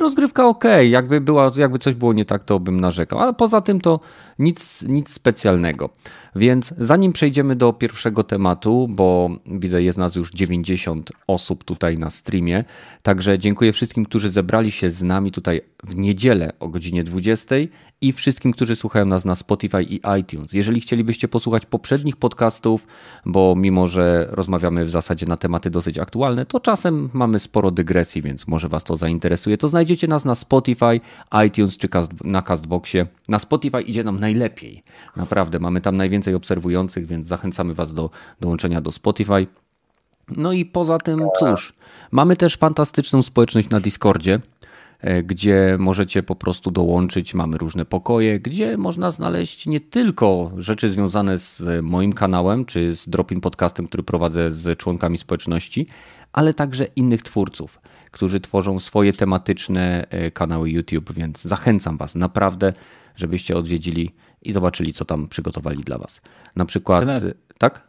[0.00, 3.80] Rozgrywka ok, jakby, była, jakby coś było nie tak, to bym narzekał, ale poza tym
[3.80, 4.00] to
[4.38, 5.90] nic, nic specjalnego.
[6.36, 12.10] Więc zanim przejdziemy do pierwszego tematu, bo widzę, jest nas już 90 osób tutaj na
[12.10, 12.64] streamie,
[13.02, 17.54] także dziękuję wszystkim, którzy zebrali się z nami tutaj w niedzielę o godzinie 20
[18.00, 20.52] i wszystkim, którzy słuchają nas na Spotify i iTunes.
[20.52, 22.86] Jeżeli chcielibyście posłuchać poprzednich podcastów,
[23.26, 28.22] bo mimo, że rozmawiamy w zasadzie na tematy dosyć aktualne, to czasem mamy sporo dygresji,
[28.22, 31.00] więc może Was to zainteresuje, to znajdziecie nas na Spotify,
[31.46, 31.88] iTunes czy
[32.24, 33.06] na Castboxie.
[33.28, 34.82] Na Spotify idzie nam najlepiej.
[35.16, 39.46] Naprawdę, mamy tam najwięcej obserwujących, więc zachęcamy Was do dołączenia do Spotify.
[40.36, 41.74] No i poza tym, cóż,
[42.10, 44.40] mamy też fantastyczną społeczność na Discordzie,
[45.00, 47.34] e, gdzie możecie po prostu dołączyć.
[47.34, 53.08] Mamy różne pokoje, gdzie można znaleźć nie tylko rzeczy związane z moim kanałem, czy z
[53.08, 55.86] Dropin Podcastem, który prowadzę z członkami społeczności,
[56.32, 62.72] ale także innych twórców, którzy tworzą swoje tematyczne e, kanały YouTube, więc zachęcam Was naprawdę
[63.18, 66.20] żebyście odwiedzili i zobaczyli, co tam przygotowali dla Was.
[66.56, 67.08] Na przykład,
[67.58, 67.88] tak?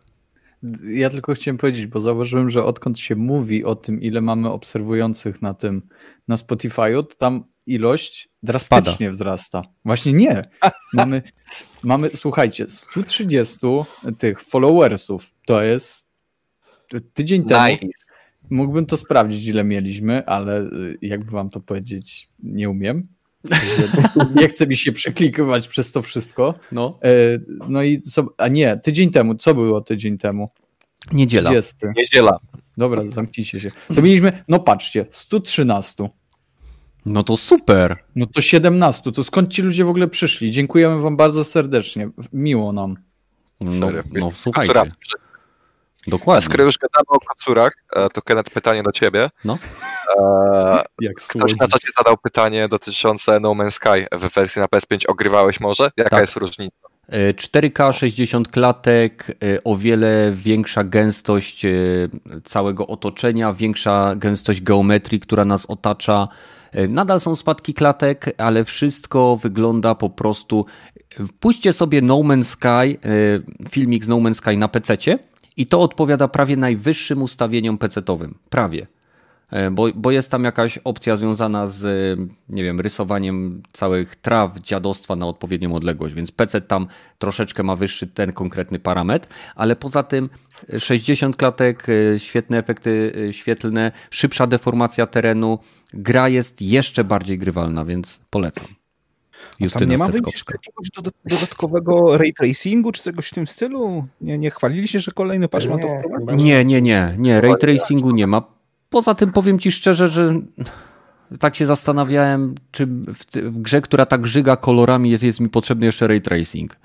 [0.84, 5.42] Ja tylko chciałem powiedzieć, bo zauważyłem, że odkąd się mówi o tym, ile mamy obserwujących
[5.42, 5.82] na tym,
[6.28, 9.12] na Spotify'u, to tam ilość drastycznie Spada.
[9.12, 9.62] wzrasta.
[9.86, 10.42] Właśnie nie.
[10.94, 11.22] Mamy,
[11.84, 13.58] mamy, słuchajcie, 130
[14.18, 15.32] tych followersów.
[15.46, 16.08] To jest
[17.14, 17.78] tydzień temu.
[18.50, 23.08] Mógłbym to sprawdzić, ile mieliśmy, ale y, jakby wam to powiedzieć, nie umiem.
[24.36, 26.54] Nie chce mi się przeklikywać przez to wszystko.
[26.72, 30.50] No, e, no i co, a nie, tydzień temu, co było tydzień temu?
[31.12, 31.50] Niedziela.
[31.50, 31.76] 30.
[31.98, 32.40] Niedziela.
[32.78, 33.72] Dobra, zamknijcie się.
[33.96, 36.10] To mieliśmy, no patrzcie, 113.
[37.06, 37.98] No to super.
[38.16, 39.12] No to 17.
[39.12, 40.52] To skąd ci ludzie w ogóle przyszli?
[40.52, 42.10] Dziękujemy wam bardzo serdecznie.
[42.34, 42.96] Miło nam.
[43.62, 44.92] No, no słuchajcie.
[46.10, 46.46] Dokładnie.
[46.46, 49.30] skoro już gadamy o kocurach, e, to Kenneth, pytanie do ciebie.
[49.46, 49.58] No.
[50.20, 55.04] E, Jak ktoś na czacie zadał pytanie dotyczące No Man's Sky w wersji na PS5.
[55.08, 55.92] Ogrywałeś może?
[55.98, 56.22] Jaka tak.
[56.22, 56.78] jest różnica?
[57.36, 59.28] 4K, e, 60 klatek,
[59.64, 61.66] o wiele większa gęstość
[62.44, 66.28] całego otoczenia, większa gęstość geometrii, która nas otacza.
[66.90, 70.66] Nadal są spadki klatek, ale wszystko wygląda po prostu.
[71.28, 73.00] Wpuśćcie sobie No Man's Sky,
[73.70, 74.98] filmik z No Man's Sky na PC
[75.60, 78.36] i to odpowiada prawie najwyższym ustawieniom PC-owym.
[78.50, 78.88] Prawie.
[79.52, 81.84] E, bo, bo jest tam jakaś opcja związana z,
[82.50, 88.08] nie wiem, rysowaniem całych traw dziadostwa na odpowiednią odległość, więc PC tam troszeczkę ma wyższy
[88.08, 90.30] ten konkretny parametr, ale poza tym
[90.78, 95.60] 60 klatek, e, świetne efekty e, świetlne, szybsza deformacja terenu,
[95.94, 98.79] gra jest jeszcze bardziej grywalna, więc polecam.
[99.60, 104.08] Justyna Tam nie ma jakiegoś dodatkowego ray tracingu czy czegoś w tym stylu?
[104.22, 106.46] Nie, nie chwalili się, że kolejny patch ma to wprowadzić?
[106.46, 108.42] Nie, nie, nie, nie, ray tracingu nie ma.
[108.90, 110.34] Poza tym powiem ci szczerze, że
[111.40, 115.86] tak się zastanawiałem, czy w, w grze, która tak żyga kolorami jest, jest mi potrzebny
[115.86, 116.76] jeszcze ray tracing.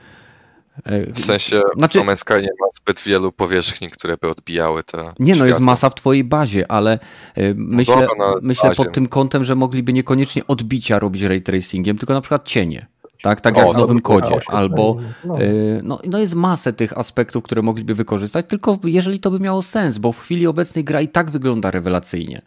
[0.84, 2.04] E, W sensie Znaczy-.
[2.04, 5.90] No Sky nie ma zbyt wielu powierzchni, które by odbijały te Nie, no jest masa
[5.90, 6.92] w twojej bazie, ale
[7.34, 8.84] e, myślę, na myślę bazie.
[8.84, 12.86] pod tym kątem, że mogliby niekoniecznie odbicia robić ray tracingiem, tylko na przykład cienie.
[13.22, 14.40] Tak, tak O, jak w nowym kodzie.
[14.46, 15.38] Albo No.
[15.40, 15.40] e,
[15.82, 19.98] no, no jest masę tych aspektów, które mogliby wykorzystać, tylko jeżeli to by miało sens,
[19.98, 22.42] bo w chwili obecnej gra i tak wygląda rewelacyjnie.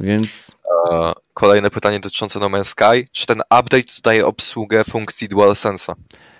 [0.00, 3.08] Więc E, Kolejne pytanie dotyczące No Man's Sky.
[3.12, 5.94] Czy ten update daje obsługę funkcji DualSense'a?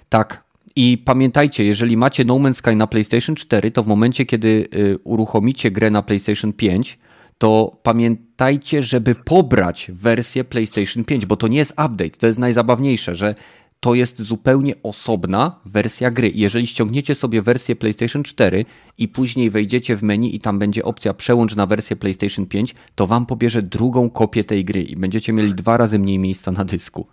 [0.09, 0.45] Tak.
[0.77, 4.99] I pamiętajcie, jeżeli macie No Man's Sky na PlayStation 4, to w momencie, kiedy y,
[5.05, 6.99] uruchomicie grę na PlayStation 5,
[7.39, 12.11] to pamiętajcie, żeby pobrać wersję PlayStation 5, bo to nie jest update.
[12.11, 13.35] To jest najzabawniejsze, że
[13.81, 16.33] to jest zupełnie osobna wersja gry.
[16.35, 18.65] Jeżeli ściągniecie sobie wersję PlayStation 4
[18.99, 23.07] i później wejdziecie w menu i tam będzie opcja przełącz na wersję PlayStation 5, to
[23.07, 27.07] wam pobierze drugą kopię tej gry i będziecie mieli dwa razy mniej miejsca na dysku.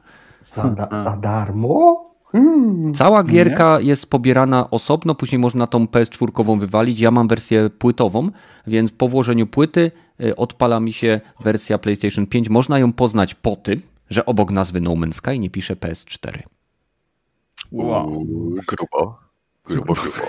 [0.55, 2.06] Za, za darmo?
[2.31, 2.93] Hmm.
[2.93, 6.99] Cała gierka jest pobierana osobno, później można tą PS4 wywalić.
[6.99, 8.29] Ja mam wersję płytową,
[8.67, 12.49] więc po włożeniu płyty y, odpala mi się wersja PlayStation 5.
[12.49, 16.39] Można ją poznać po tym, że obok nazwy No Man's Sky nie pisze PS4.
[17.71, 18.25] Wow.
[18.67, 19.19] Grubo.
[19.65, 20.17] Grubo, grubo.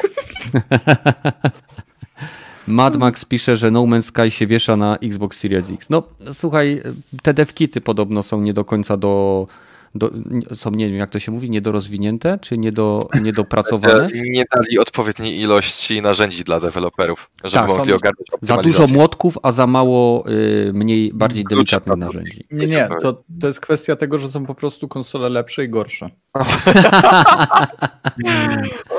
[2.68, 5.90] Mad Max pisze, że No Man's Sky się wiesza na Xbox Series X.
[5.90, 6.82] No słuchaj,
[7.22, 9.46] te devkity podobno są nie do końca do,
[9.94, 10.10] do,
[10.54, 14.08] są, nie wiem jak to się mówi, niedorozwinięte, czy niedo, niedopracowane?
[14.30, 19.52] Nie dali odpowiedniej ilości narzędzi dla deweloperów, żeby Tak, mogli ogarnąć Za dużo młotków, a
[19.52, 22.46] za mało y, mniej, bardziej delikatnych narzędzi.
[22.50, 26.10] Nie, nie, to, to jest kwestia tego, że są po prostu konsole lepsze i gorsze.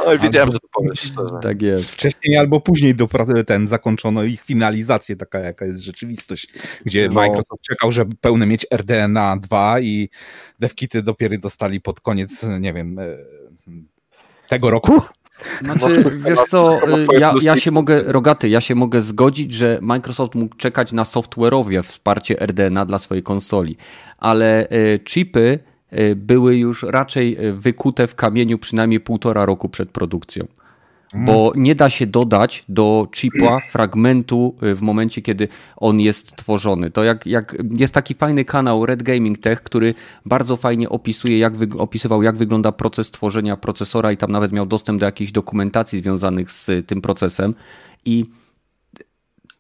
[0.06, 1.40] Oj, wiedziałem, że to powiesz szczerze.
[1.42, 1.92] Tak jest.
[1.92, 6.48] Wcześniej albo później dopra- ten zakończono ich finalizację, taka jaka jest rzeczywistość,
[6.86, 7.14] gdzie No.
[7.14, 10.10] Microsoft czekał, żeby pełne mieć RDNA 2 i
[10.60, 13.06] devkity dopiero dostali pod koniec, nie wiem, e,
[14.48, 15.02] tego roku.
[15.62, 19.80] Znaczy, No wiesz co, swoje ja, ja się mogę, Rogaty, ja się mogę zgodzić, że
[19.82, 23.78] Microsoft mógł czekać na software'owe wsparcie RDNA dla swojej konsoli,
[24.18, 25.60] ale y, chipy
[26.16, 30.48] były już raczej y, wykute w kamieniu przynajmniej półtora roku przed produkcją.
[31.14, 35.48] Bo nie da się dodać do chipa fragmentu y, w momencie, kiedy
[35.78, 36.92] on jest tworzony.
[36.92, 39.94] To jak, jak jest taki fajny kanał Red Gaming Tech, który
[40.26, 44.66] bardzo fajnie opisuje, jak wy, opisywał, jak wygląda proces tworzenia procesora i tam nawet miał
[44.66, 47.54] dostęp do jakiejś dokumentacji związanych z y, tym procesem.
[48.06, 48.26] I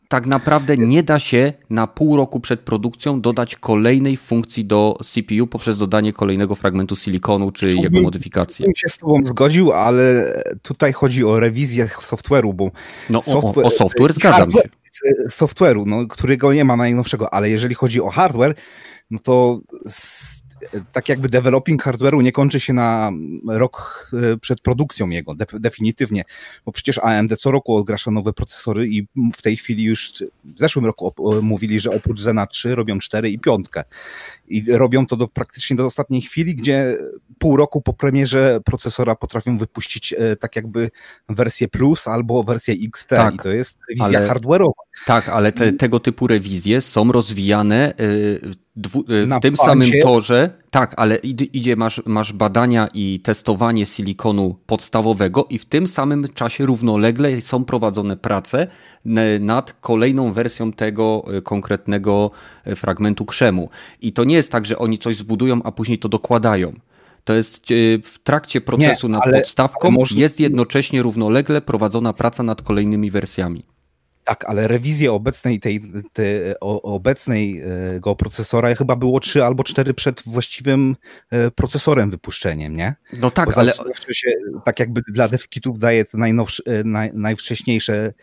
[0.09, 5.47] tak naprawdę nie da się na pół roku przed produkcją dodać kolejnej funkcji do CPU
[5.47, 8.65] poprzez dodanie kolejnego fragmentu silikonu czy jego modyfikację.
[8.65, 12.71] bym się z tobą zgodził, ale tutaj chodzi o rewizję software'u, bo
[13.09, 14.57] No o, software- o, o software zgadzam się.
[14.57, 18.55] hardware- software'u, no, którego nie ma najnowszego, ale jeżeli chodzi o hardware,
[19.11, 19.59] no to
[20.91, 23.11] tak jakby developing hardware'u nie kończy się na
[23.47, 26.23] rok e, przed produkcją jego, de, definitywnie,
[26.65, 30.85] bo przecież AMD co roku odgrasza nowe procesory i w tej chwili już w zeszłym
[30.85, 33.65] roku o- mówili, że oprócz Zena 3 robią 4 i 5
[34.49, 36.97] i robią to do, praktycznie do ostatniej chwili, gdzie
[37.39, 40.91] pół roku po premierze procesora potrafią wypuścić e, tak jakby
[41.29, 44.71] wersję Plus albo wersję XT Tak, i to jest wizja ale- hardware'owa.
[45.05, 48.41] Tak, ale te, tego typu rewizje są rozwijane y,
[48.75, 50.49] dwu, Na w tym samym torze.
[50.71, 51.15] Tak, ale
[51.53, 57.65] idzie, masz, masz badania i testowanie silikonu podstawowego i w tym samym czasie równolegle są
[57.65, 58.67] prowadzone prace
[59.39, 62.31] nad kolejną wersją tego y, konkretnego
[62.67, 63.69] y, fragmentu krzemu.
[64.01, 66.73] I to nie jest tak, że oni coś zbudują, a później to dokładają.
[67.23, 72.13] To jest y, w trakcie procesu nad ale- podstawką, ale może- jest jednocześnie równolegle prowadzona
[72.13, 73.63] praca nad kolejnymi wersjami.
[74.29, 75.81] Tak, ale rewizję obecnej tej,
[76.13, 76.23] te,
[76.61, 77.61] o, obecnej
[78.05, 80.95] e, procesora chyba było 3 albo 4 przed właściwym
[81.31, 82.95] e, procesorem wypuszczeniem, nie?
[83.19, 83.73] No tak, ale
[84.11, 84.31] się
[84.65, 88.13] tak jakby dla devkitów daje te najnowsze, e, naj, najwcześniejsze,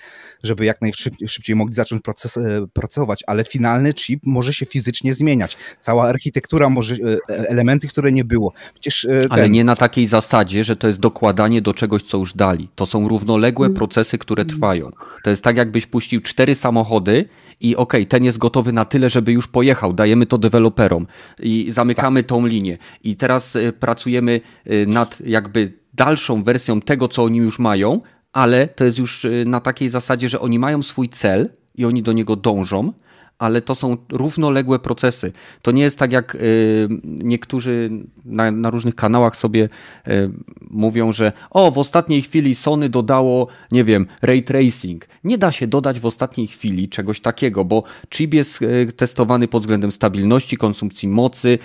[0.42, 2.38] żeby jak najszybciej mogli zacząć proces,
[2.72, 5.56] pracować, ale finalny chip może się fizycznie zmieniać.
[5.80, 6.94] Cała architektura może,
[7.28, 8.52] elementy, które nie było.
[8.74, 12.34] Przecież Ale ten, nie na takiej zasadzie, że to jest dokładanie do czegoś, co już
[12.34, 12.68] dali.
[12.74, 14.90] To są równoległe procesy, które trwają.
[15.24, 17.28] To jest tak, jakbyś puścił cztery samochody
[17.60, 21.06] i okej, ten jest gotowy na tyle, żeby już pojechał, dajemy to deweloperom
[21.40, 22.78] i zamykamy tą linię.
[23.04, 24.40] I teraz y, pracujemy
[24.70, 28.00] y, nad jakby dalszą wersją tego, co oni już mają,
[28.32, 32.02] ale to jest już y, na takiej zasadzie, że oni mają swój cel i oni
[32.02, 32.92] do niego dążą,
[33.38, 35.32] ale to są równoległe procesy.
[35.62, 37.90] To nie jest tak, jak y, niektórzy
[38.24, 39.68] na, na różnych kanałach sobie
[40.08, 40.30] y,
[40.70, 45.08] mówią, że o, w ostatniej chwili Sony dodało, nie wiem, ray tracing.
[45.24, 49.62] Nie da się dodać w ostatniej chwili czegoś takiego, bo chip jest y, testowany pod
[49.62, 51.58] względem stabilności, konsumpcji mocy,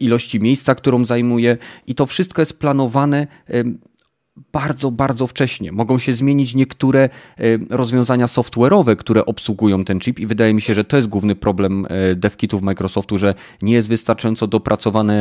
[0.00, 1.56] ilości miejsca, którą zajmuje
[1.86, 3.26] i to wszystko jest planowane
[4.52, 5.72] bardzo, bardzo wcześnie.
[5.72, 7.08] Mogą się zmienić niektóre e,
[7.70, 11.86] rozwiązania software'owe, które obsługują ten chip i wydaje mi się, że to jest główny problem
[11.88, 15.16] e, devkitów Microsoftu, że nie jest wystarczająco dopracowane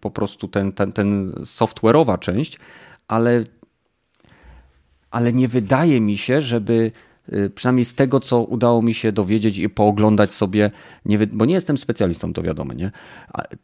[0.00, 2.58] po prostu ten, ten, ten software'owa część,
[3.08, 3.44] ale,
[5.10, 6.92] ale nie wydaje mi się, żeby
[7.54, 10.70] przynajmniej z tego, co udało mi się dowiedzieć i pooglądać sobie,
[11.04, 12.90] nie, bo nie jestem specjalistą, to wiadomo, nie?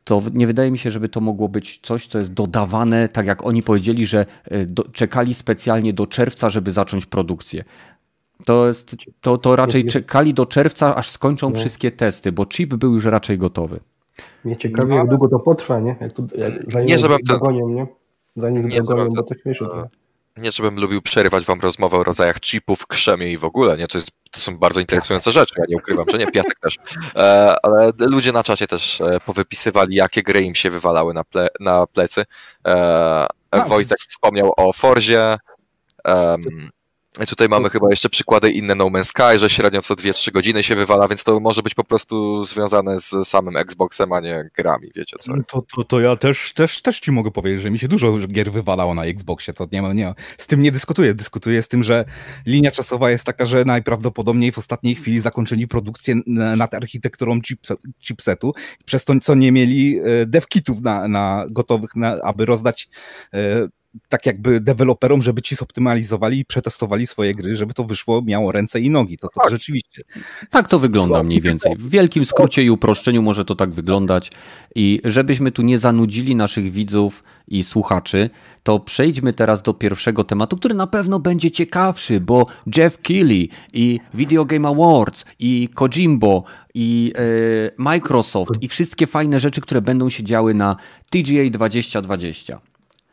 [0.04, 3.46] To nie wydaje mi się, żeby to mogło być coś, co jest dodawane, tak jak
[3.46, 7.64] oni powiedzieli, że y, do, czekali specjalnie do czerwca, żeby zacząć produkcję.
[8.44, 11.56] To, jest, to, to raczej czekali do czerwca, aż skończą no.
[11.56, 13.80] wszystkie testy, bo chip był już raczej gotowy.
[14.44, 15.96] Mnie ciekawi, jak długo to potrwa, nie?
[16.00, 17.86] Jak to, jak, zanim nie, żebym dogonią, nie?
[18.36, 19.88] Zanim nie, dogonią, bo to śmieszy trochę
[20.36, 23.88] nie żebym lubił przerywać wam rozmowę o rodzajach chipów, krzemie i w ogóle, nie?
[23.88, 26.76] To, jest, to są bardzo interesujące rzeczy, ja nie ukrywam, że nie, piasek też.
[27.16, 31.48] E, ale ludzie na czacie też e, powypisywali, jakie gry im się wywalały na, ple,
[31.60, 32.24] na plecy.
[32.66, 33.26] E.
[33.68, 35.38] Wojtek wspomniał o Forzie,
[36.04, 36.70] um,
[37.22, 40.62] i tutaj mamy chyba jeszcze przykłady inne No Man's Sky, że średnio co 2-3 godziny
[40.62, 44.90] się wywala, więc to może być po prostu związane z samym Xboxem, a nie grami,
[44.94, 45.32] wiecie co.
[45.48, 48.52] To, to, to ja też, też, też ci mogę powiedzieć, że mi się dużo gier
[48.52, 52.04] wywalało na Xboxie, to nie nie z tym nie dyskutuję, dyskutuję z tym, że
[52.46, 57.40] linia czasowa jest taka, że najprawdopodobniej w ostatniej chwili zakończyli produkcję nad architekturą
[58.04, 58.52] chipsetu,
[58.84, 62.88] przez to co nie mieli e, devkitów na, na gotowych, na, aby rozdać
[63.34, 63.68] e,
[64.09, 68.80] tak jakby deweloperom, żeby ci zoptymalizowali i przetestowali swoje gry, żeby to wyszło, miało ręce
[68.80, 69.16] i nogi.
[69.16, 69.51] To, to tak.
[69.51, 70.03] rzeczywiście.
[70.51, 71.76] Tak to wygląda mniej więcej.
[71.76, 74.32] W wielkim skrócie i uproszczeniu może to tak wyglądać.
[74.74, 78.30] I żebyśmy tu nie zanudzili naszych widzów i słuchaczy,
[78.62, 84.01] to przejdźmy teraz do pierwszego tematu, który na pewno będzie ciekawszy, bo Jeff Keighley i
[84.14, 87.22] Video Game Awards i Kojimbo i e,
[87.78, 90.76] Microsoft i wszystkie fajne rzeczy, które będą się działy na
[91.11, 92.69] TGA 2020.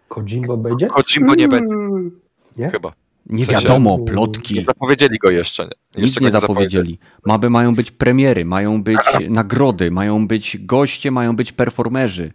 [0.08, 0.88] Kojimbo będzie?
[0.88, 1.76] Kojimbo nie będzie.
[2.58, 2.70] Nie?
[2.70, 2.94] Chyba.
[3.30, 4.56] Nie w sensie, wiadomo, plotki.
[4.56, 5.64] Nie zapowiedzieli go jeszcze.
[5.64, 6.02] Nie.
[6.02, 7.00] Jeszcze Nic nie zapowiedzieli.
[7.26, 9.00] Maby mają być premiery, mają być
[9.30, 12.34] nagrody, mają być goście, mają być performerzy.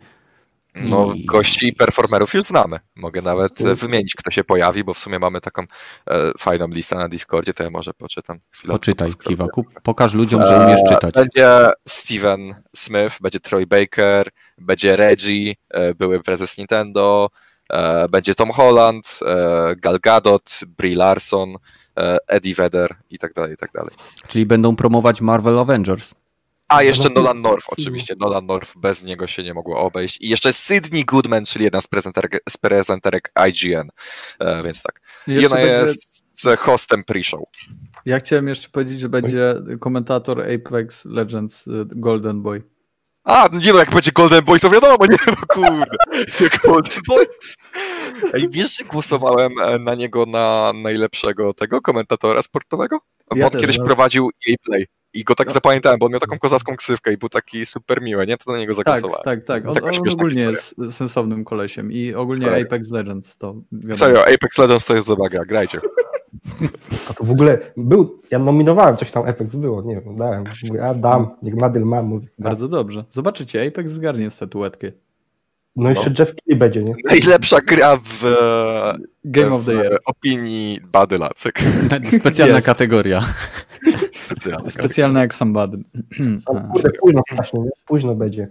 [0.74, 1.24] No, I...
[1.24, 2.80] gości i performerów już znamy.
[2.96, 5.66] Mogę nawet e, wymienić, kto się pojawi, bo w sumie mamy taką e,
[6.38, 8.38] fajną listę na Discordzie, to ja może poczytam.
[8.50, 9.64] Chwilę Poczytaj, Kiwaku.
[9.82, 11.14] Pokaż ludziom, że umiesz e, czytać.
[11.14, 17.28] Będzie Steven Smith, będzie Troy Baker, będzie Reggie, e, były prezes Nintendo,
[18.10, 21.56] będzie Tom Holland, e, Gal Gadot, Brie Larson,
[21.98, 23.90] e, Eddie Vedder i tak dalej, i tak dalej.
[24.28, 26.14] Czyli będą promować Marvel Avengers.
[26.68, 28.14] A jeszcze Nolan North, oczywiście.
[28.20, 30.20] Nolan North, bez niego się nie mogło obejść.
[30.20, 33.88] I jeszcze Sydney Goodman, czyli jedna z prezenterek, z prezenterek IGN.
[34.38, 35.00] E, więc tak.
[35.26, 35.70] I ona będzie...
[35.70, 36.22] jest
[36.58, 37.42] hostem pre-show.
[38.06, 42.71] Ja chciałem jeszcze powiedzieć, że będzie komentator Apex Legends Golden Boy.
[43.24, 45.96] A, nie no, jak będzie Golden Boy, to wiadomo, nie no kurde.
[46.64, 47.26] Golden Boy.
[48.34, 52.98] Ej, wiesz, że głosowałem e, na niego na najlepszego tego komentatora sportowego?
[53.30, 53.84] Bo ja on kiedyś no.
[53.84, 54.86] prowadził EA Play.
[55.14, 55.54] I go tak no.
[55.54, 58.36] zapamiętałem, bo on miał taką kozacką ksywkę i był taki super miły, nie?
[58.36, 59.24] To na niego tak, zagłosowałem.
[59.24, 59.70] Tak, tak, tak.
[59.70, 60.50] On, on ogólnie historia.
[60.50, 62.66] jest sensownym kolesiem i ogólnie Serio.
[62.66, 63.94] Apex Legends to wiadomo.
[63.94, 65.80] Serio, Apex Legends to jest zabaga, grajcie.
[67.10, 70.44] A to w ogóle był, ja nominowałem coś tam, Apex było, nie wiem, dałem.
[70.68, 72.02] Mówię, a dam, niech Madyl ma.
[72.02, 73.04] Mówi, Bardzo dobrze.
[73.10, 74.92] Zobaczycie, Apex zgarnie statuetkę.
[75.76, 76.16] No jeszcze no.
[76.18, 76.94] Jeff Kelly będzie, nie?
[77.04, 78.22] Najlepsza gra w
[79.24, 79.98] Game w, of the Year.
[80.04, 81.30] opinii Badyla.
[82.20, 82.64] Specjalna yes.
[82.64, 83.22] kategoria.
[84.12, 85.84] Specjalna, Specjalna jak sam Badyl.
[87.00, 88.48] późno, właśnie, późno będzie.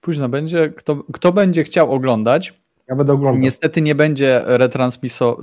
[0.00, 0.68] Późno będzie.
[0.68, 3.42] Kto, kto będzie chciał oglądać, ja będę oglądał.
[3.42, 4.42] Niestety nie będzie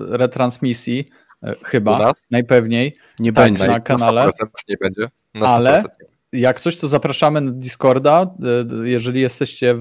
[0.09, 1.05] retransmisji,
[1.43, 2.97] e, chyba, najpewniej.
[3.19, 3.67] Nie tak, będzie.
[3.67, 4.29] Na kanale.
[4.69, 5.09] nie będzie.
[5.41, 5.83] Ale
[6.33, 8.35] jak coś, to zapraszamy na Discorda.
[8.83, 9.75] E, jeżeli jesteście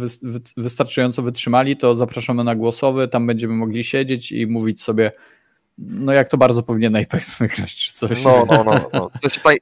[0.56, 3.08] wystarczająco wytrzymali, to zapraszamy na głosowy.
[3.08, 5.12] Tam będziemy mogli siedzieć i mówić sobie
[5.78, 8.24] no jak to bardzo powinien Apex wygrać, czy coś.
[8.24, 8.90] No, no, no.
[8.92, 9.10] no.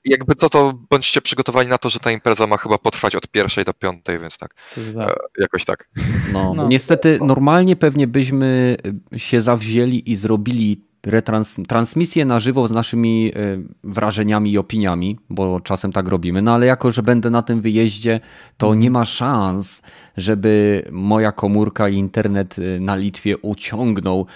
[0.05, 3.65] jakby co, to bądźcie przygotowani na to, że ta impreza ma chyba potrwać od pierwszej
[3.65, 4.55] do piątej, więc tak.
[4.97, 5.11] tak.
[5.11, 5.89] E, jakoś tak.
[6.33, 6.69] No, no.
[6.69, 8.77] Niestety normalnie pewnie byśmy
[9.17, 15.61] się zawzięli i zrobili retrans transmisję na żywo z naszymi e, wrażeniami i opiniami, bo
[15.61, 18.21] czasem tak robimy, no ale jako, że będę na tym wyjeździe,
[18.57, 18.81] to mhm.
[18.81, 19.83] nie ma szans,
[20.17, 24.27] żeby moja komórka i internet e, na Litwie uciągnął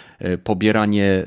[0.45, 1.25] pobieranie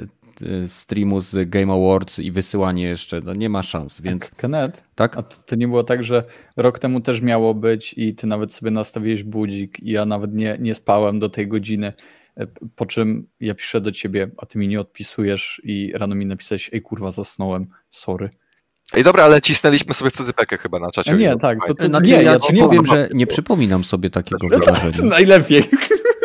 [0.68, 4.32] streamu z Game Awards i wysyłanie jeszcze, no nie ma szans, więc...
[4.32, 5.18] Kenneth, tak?
[5.18, 6.24] a to, to nie było tak, że
[6.58, 10.58] rok temu też miało być i ty nawet sobie nastawiłeś budzik i ja nawet nie,
[10.60, 11.94] nie spałem do tej godziny,
[12.38, 16.26] e, po czym ja piszę do ciebie, a ty mi nie odpisujesz i rano mi
[16.26, 18.30] napisałeś, ej kurwa zasnąłem, sorry.
[18.94, 21.14] Ej, dobra, ale cisnęliśmy sobie wtedy bekę chyba na czacie.
[21.14, 21.58] Nie, tak.
[21.68, 24.60] To, to, znaczy, nie, ja, ja ci nie powiem, że nie przypominam sobie takiego To
[24.60, 25.04] wydarzenia.
[25.04, 25.64] najlepiej.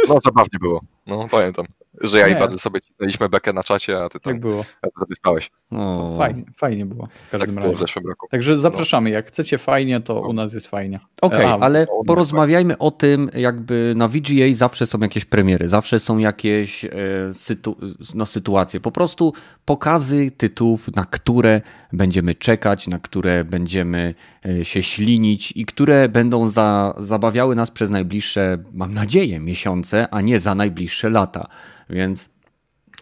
[0.08, 0.80] No zabawnie było.
[1.06, 1.66] No pamiętam,
[2.03, 2.40] że ja i Nie.
[2.40, 4.64] Badl sobie cisnęliśmy bekę na czacie, a ty tam Tak było.
[4.82, 5.50] a ty sobie spałeś.
[5.70, 6.14] O.
[6.18, 7.78] Fajnie, fajnie było w Tak każdym było w razie.
[7.78, 8.26] zeszłym roku.
[8.30, 11.00] Także zapraszamy, jak chcecie fajnie, to u nas jest fajnie.
[11.22, 16.18] Okej, A, ale porozmawiajmy o tym, jakby na VGA zawsze są jakieś premiery, zawsze są
[16.18, 16.90] jakieś e,
[17.32, 17.76] sytu,
[18.14, 19.32] no, sytuacje, po prostu
[19.64, 21.61] pokazy tytułów, na które
[21.92, 24.14] będziemy czekać, na które będziemy
[24.46, 30.20] e, się ślinić i które będą za, zabawiały nas przez najbliższe, mam nadzieję, miesiące, a
[30.20, 31.46] nie za najbliższe lata.
[31.93, 32.28] Więc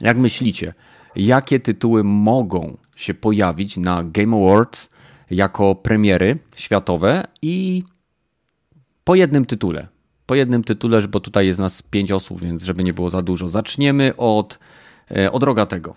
[0.01, 0.75] jak myślicie,
[1.17, 4.91] jakie tytuły mogą się pojawić na Game Awards
[5.31, 7.85] jako premiery światowe i
[9.05, 9.89] po jednym tytule.
[10.27, 13.49] Po jednym tytule, bo tutaj jest nas pięć osób, więc żeby nie było za dużo.
[13.49, 14.59] Zaczniemy od,
[15.11, 15.95] e, od Rogatego.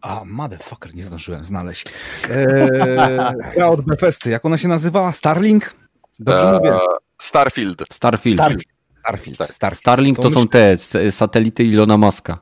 [0.00, 1.86] A, motherfucker, nie zdążyłem znaleźć.
[2.30, 5.12] Eee, gra od Bethesdy, jak ona się nazywała?
[5.12, 5.74] Starlink?
[6.18, 6.78] Dobrze Eee, mówię?
[7.18, 7.82] Starfield.
[7.92, 8.38] Starfield.
[8.38, 8.77] Starfield.
[9.08, 9.50] Starfield.
[9.50, 9.80] Starfield.
[9.80, 10.76] Starlink to są te
[11.10, 12.38] satelity Ilona Maska.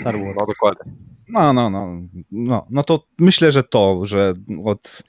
[0.00, 0.36] Star Wars.
[0.40, 0.92] No dokładnie.
[1.32, 1.98] No, no, no,
[2.30, 2.66] no.
[2.70, 5.02] No to myślę, że to, że od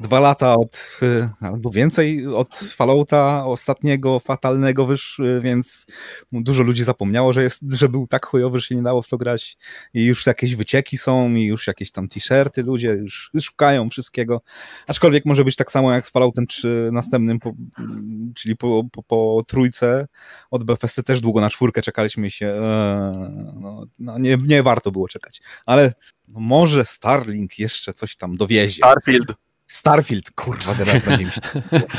[0.00, 5.86] dwa lata od, y, albo więcej od Fallouta ostatniego, fatalnego wyszły, więc
[6.32, 9.16] dużo ludzi zapomniało, że, jest, że był tak chujowy, że się nie dało w to
[9.16, 9.56] grać
[9.94, 14.40] i już jakieś wycieki są i już jakieś tam t-shirty ludzie już, szukają wszystkiego.
[14.86, 17.52] Aczkolwiek może być tak samo jak z Falloutem 3 następnym, po,
[18.34, 20.06] czyli po, po, po trójce
[20.50, 25.08] od Bethesdy też długo na czwórkę czekaliśmy się eee, no, no nie, nie warto było
[25.08, 25.40] czekać.
[25.68, 25.92] Ale
[26.28, 28.76] może Starlink jeszcze coś tam dowiezie.
[28.76, 29.32] Starfield.
[29.66, 31.40] Starfield, kurwa, teraz będzie mi się...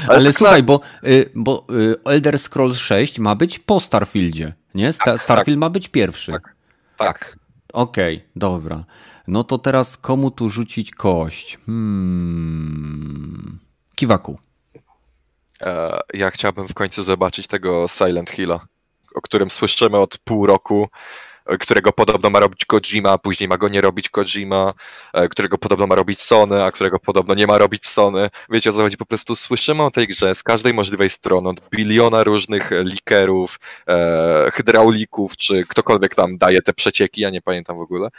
[0.08, 4.94] Ale, tak słuchaj, bo, y, bo y, Elder Scrolls 6 ma być po Starfieldzie, nie?
[4.94, 6.32] Sta- Tak, Starfield ma być pierwszy.
[6.32, 6.56] Tak.
[6.98, 7.38] Tak.
[7.74, 8.86] Okej, dobra.
[9.28, 11.58] No to teraz komu tu rzucić kość?
[11.66, 13.60] Hmm.
[13.96, 14.40] Kiwaku.
[15.62, 18.60] E, ja chciałbym w końcu zobaczyć tego Silent Hilla,
[19.16, 20.90] o którym słyszymy od pół roku,
[21.58, 24.74] którego podobno ma robić Kojima, a później ma go nie robić Kojima,
[25.14, 28.30] e, którego podobno ma robić Sony, a którego podobno nie ma robić Sony.
[28.50, 28.98] Wiecie o co chodzi?
[28.98, 33.60] Po prostu słyszymy o tej grze z każdej możliwej strony, od biliona różnych e, likerów,
[33.88, 38.10] e, hydraulików, czy ktokolwiek tam daje te przecieki, ja nie pamiętam w ogóle.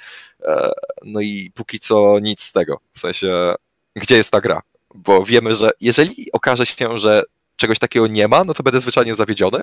[0.43, 0.72] E,
[1.05, 2.81] no i póki co nic z tego.
[2.95, 3.55] W sensie,
[3.97, 4.62] gdzie jest ta gra?
[4.95, 7.22] Bo wiemy, że jeżeli okaże się, że
[7.57, 9.61] czegoś takiego nie ma, no to będę zwyczajnie zawiedziony.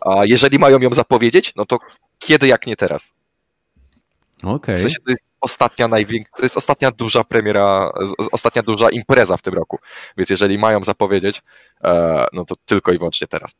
[0.00, 1.78] A jeżeli mają ją zapowiedzieć, no to
[2.18, 3.14] kiedy jak nie teraz?
[4.42, 4.76] Okej.
[4.76, 7.92] W sensie to jest ostatnia największa, to jest ostatnia duża premiera,
[8.32, 9.78] ostatnia duża impreza w tym roku.
[10.16, 11.42] Więc jeżeli mają zapowiedzieć,
[11.84, 13.54] e, no to tylko i wyłącznie teraz.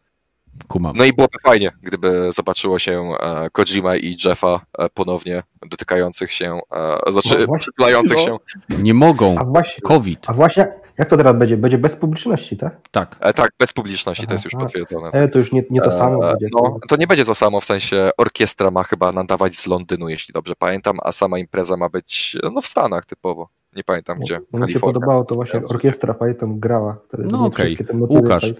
[0.68, 0.96] Kumam.
[0.96, 6.60] No i byłoby fajnie, gdyby zobaczyło się e, Kojima i Jeffa e, ponownie dotykających się,
[7.06, 8.36] e, znaczy No przytulających się.
[8.68, 9.38] Nie mogą.
[9.38, 10.18] A właśnie, COVID.
[10.26, 11.56] a właśnie, jak to teraz będzie?
[11.56, 12.80] Będzie bez publiczności, tak?
[12.90, 13.16] Tak.
[13.20, 14.64] E, tak, bez publiczności, to jest już Aha.
[14.64, 15.10] potwierdzone.
[15.12, 16.48] E, to już nie, nie to samo E, będzie.
[16.54, 20.32] No, to nie będzie to samo, w sensie orkiestra ma chyba nadawać z Londynu, jeśli
[20.32, 23.48] dobrze pamiętam, a sama impreza ma być no, w Stanach typowo.
[23.76, 24.40] Nie pamiętam gdzie.
[24.52, 26.98] No, mi się podobało to właśnie orkiestra, pamiętam, grała.
[27.18, 27.78] No okej.
[27.94, 28.54] motywy Łukasz.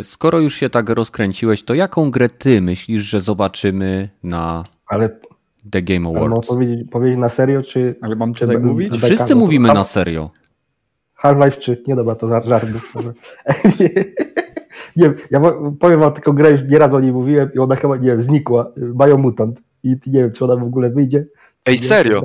[0.00, 5.08] Y, Skoro już się tak rozkręciłeś, to jaką grę ty myślisz, że zobaczymy na Ale,
[5.70, 6.48] The Game ale mam Awards?
[6.48, 8.92] powiedzieć, powiedzieć na serio, czy Ale mam Czy tutaj mówić?
[8.92, 10.30] Wszyscy no to- mówimy na serio.
[11.16, 11.82] Half-Life 3?
[11.86, 12.46] Nie dobra, to żart,
[13.80, 13.88] nie,
[14.96, 15.40] nie wiem, ja
[15.80, 18.72] powiem wam tylko grę, już nieraz o niej mówiłem i ona chyba, nie wiem, znikła.
[19.06, 19.60] Biomutant.
[19.82, 21.26] I nie wiem, czy ona w ogóle wyjdzie.
[21.66, 21.78] Ej, nie.
[21.82, 22.22] serio?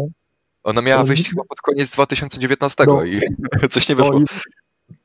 [0.64, 3.04] Ona miała No, wyjść nie- chyba pod koniec 2019 No.
[3.04, 3.20] i
[3.70, 4.20] coś nie No wyszło.
[4.20, 4.26] i,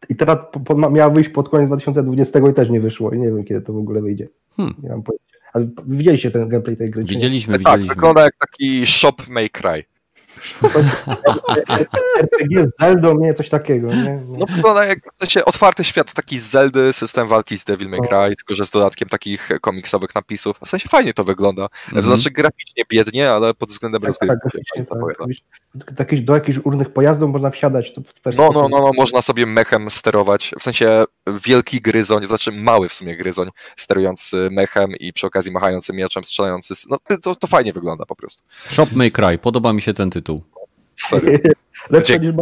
[0.09, 3.11] I teraz po, miała wyjść pod koniec 2020 i też nie wyszło.
[3.13, 4.29] I nie wiem, kiedy to w ogóle wyjdzie.
[4.57, 4.75] Hmm.
[4.83, 5.25] Nie mam pojęcia.
[5.53, 7.03] Ale widzieliście ten gameplay tej gry?
[7.03, 7.09] nie?
[7.09, 7.95] Widzieliśmy, tak, widzieliśmy.
[7.95, 9.85] wygląda jak taki shop may cry.
[12.21, 13.35] RPG z Zeldą, nie?
[13.35, 13.97] Coś takiego, nie?
[14.03, 14.21] nie.
[14.29, 18.01] No wygląda jak w sensie otwarty świat taki z Zeldy, system walki z Devil May
[18.01, 18.09] No.
[18.09, 20.57] Cry, tylko że z dodatkiem takich komiksowych napisów.
[20.67, 21.63] W sensie fajnie to wygląda.
[21.63, 22.03] Mhm.
[22.05, 25.15] To znaczy graficznie biednie, ale pod względem Tak, rozgrywki tak, graficznie, fajnie
[25.97, 26.25] tak.
[26.25, 27.93] Do jakichś- różnych pojazdów można wsiadać.
[28.25, 31.05] No, no, no, no, można sobie mechem sterować, w sensie
[31.45, 36.75] wielki gryzoń, znaczy mały w sumie gryzoń, sterujący mechem i przy okazji machający mieczem, strzelający,
[36.91, 38.43] no to, to fajnie wygląda po prostu.
[38.69, 40.36] Shop May Cry, podoba mi się ten tytuł.
[40.97, 41.39] Serio.
[41.91, 42.33] Lepsze niż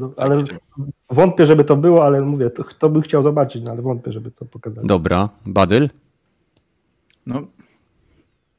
[0.00, 0.42] no, ale
[1.10, 4.30] wątpię, żeby to było, ale mówię, to, kto by chciał zobaczyć, no, ale wątpię, żeby
[4.30, 4.86] to pokazali.
[4.86, 5.90] Dobra, Badyl?
[7.26, 7.42] No,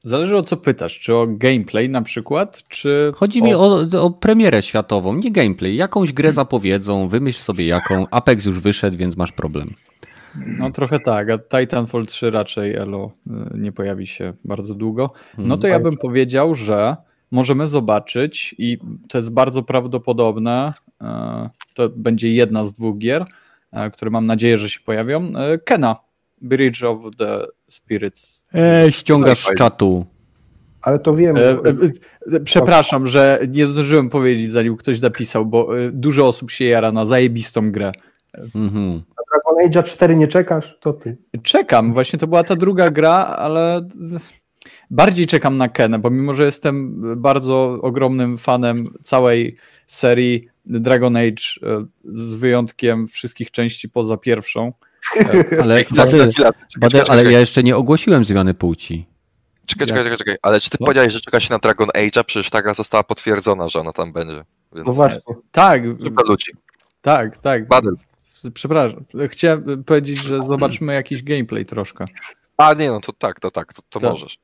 [0.03, 3.11] Zależy o co pytasz, czy o gameplay na przykład, czy...
[3.15, 3.45] Chodzi o...
[3.45, 5.75] mi o, o premierę światową, nie gameplay.
[5.75, 8.05] Jakąś grę zapowiedzą, wymyśl sobie jaką.
[8.11, 9.69] Apex już wyszedł, więc masz problem.
[10.35, 15.13] No trochę tak, a Titanfall 3 raczej Elo y, nie pojawi się bardzo długo.
[15.37, 16.95] No to ja bym powiedział, że
[17.31, 18.77] możemy zobaczyć i
[19.09, 21.05] to jest bardzo prawdopodobne, y,
[21.73, 23.21] to będzie jedna z dwóch gier,
[23.73, 25.31] y, które mam nadzieję, że się pojawią,
[25.65, 25.95] Kena,
[26.41, 28.41] Bridge of the Spirits.
[28.53, 30.05] Eee, ściągasz z czatu.
[30.81, 31.37] Ale to wiem.
[31.37, 31.49] E,
[32.31, 37.05] e, przepraszam, że nie zdążyłem powiedzieć, zanim ktoś napisał, bo dużo osób się jara na
[37.05, 37.91] zajebistą grę.
[38.55, 39.01] Mhm.
[39.31, 40.77] Dragon Age 4 nie czekasz?
[40.81, 41.17] To ty.
[41.43, 43.89] Czekam, właśnie to była ta druga gra, ale
[44.91, 51.43] bardziej czekam na Kenę, bo mimo, że jestem bardzo ogromnym fanem całej serii Dragon Age
[51.63, 54.73] e, z wyjątkiem wszystkich części poza pierwszą.
[55.61, 56.29] ale, Bady,
[56.77, 59.05] Bady, ale ja jeszcze nie ogłosiłem zmiany płci.
[59.65, 60.37] Czekaj, czekaj, czekaj, czekaj.
[60.41, 60.85] Ale czy ty no?
[60.85, 62.23] powiedziałeś, że czeka się na Dragon Age'a?
[62.23, 64.41] Przecież ta gra została potwierdzona, że ona tam będzie.
[64.73, 64.87] Więc...
[64.87, 65.21] No właśnie.
[65.51, 65.83] Tak.
[66.01, 66.51] Super ludzi.
[67.01, 67.67] Tak, tak.
[67.67, 67.95] Badel.
[68.53, 72.05] Przepraszam, chciałem powiedzieć, że zobaczmy jakiś gameplay troszkę.
[72.63, 74.39] A nie, no to tak, to tak, to, to, to możesz.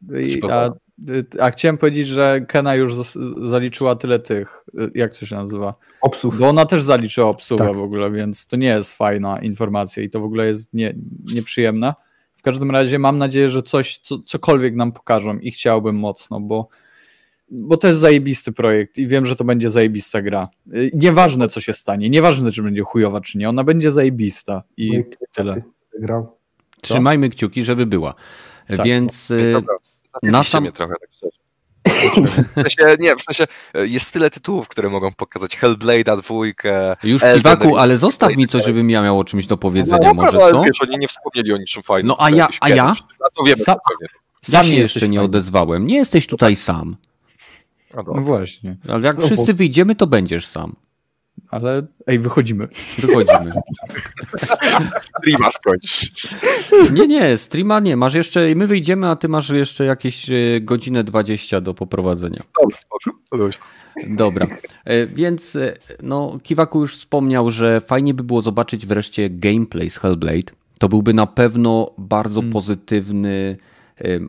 [0.51, 0.69] A,
[1.39, 2.93] a, chciałem powiedzieć, że Kena już
[3.43, 4.65] zaliczyła tyle tych,
[4.95, 5.73] jak to się nazywa?
[6.01, 6.35] Obsług.
[6.35, 7.75] Bo ona też zaliczyła obsługę tak.
[7.75, 10.93] w ogóle, więc to nie jest fajna informacja i to w ogóle jest nie,
[11.25, 11.93] nieprzyjemne.
[12.35, 16.67] W każdym razie mam nadzieję, że coś, co, cokolwiek nam pokażą i chciałbym mocno, bo
[17.49, 20.49] bo to jest zajebisty projekt i wiem, że to będzie zajebista gra.
[20.73, 24.97] Y, nieważne, co się stanie, nieważne, czy będzie chujowa, czy nie, ona będzie zajebista i
[24.97, 25.03] no
[25.35, 25.61] tyle.
[25.99, 26.36] Grał.
[26.81, 28.13] Trzymajmy kciuki, żeby była.
[28.67, 28.85] Tak.
[28.85, 29.61] Więc no,
[30.23, 30.63] na sam...
[30.63, 31.37] mnie trochę, tak szczerze.
[32.51, 33.43] W sensie, nie, w sensie
[33.77, 36.95] y, jest tyle tytułów, które mogą pokazać Hellblade'a dwójkę.
[37.03, 40.37] Już Kiwaku, ale zostaw mi coś, żebym ja miał o czymś do powiedzenia, no, może
[40.43, 40.61] ale co?
[40.61, 42.07] Wiesz, oni nie wspomnieli o niczym fajnym.
[42.07, 42.95] No a ja, a ja?
[43.25, 43.75] A to wiemy, Sa
[44.49, 45.87] ja się jeszcze nie odezwałem.
[45.87, 46.97] Nie jesteś tutaj sam.
[47.95, 48.77] No właśnie.
[48.87, 49.57] Ale jak no, wszyscy bo...
[49.57, 50.75] wyjdziemy, to będziesz sam.
[51.49, 52.67] Ale ej, wychodzimy.
[52.97, 53.51] Wychodzimy.
[55.19, 56.11] Streama skończysz.
[56.93, 57.97] Nie, nie, streama nie.
[57.97, 62.43] Masz jeszcze, my wyjdziemy, a ty masz jeszcze jakieś e, godzinę 20 do poprowadzenia.
[63.31, 63.47] Dobra,
[64.07, 64.47] Dobra,
[64.85, 65.73] e, więc e,
[66.03, 70.51] no, Kiwaku już wspomniał, że fajnie by było zobaczyć wreszcie gameplay z Hellblade.
[70.79, 72.53] To byłby na pewno bardzo hmm.
[72.53, 73.57] pozytywny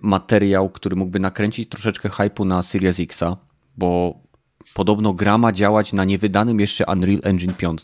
[0.03, 3.37] materiał, który mógłby nakręcić troszeczkę hypu na Series Xa
[3.79, 4.21] bo
[4.75, 7.83] podobno gra ma działać na niewydanym jeszcze Unreal Engine 5.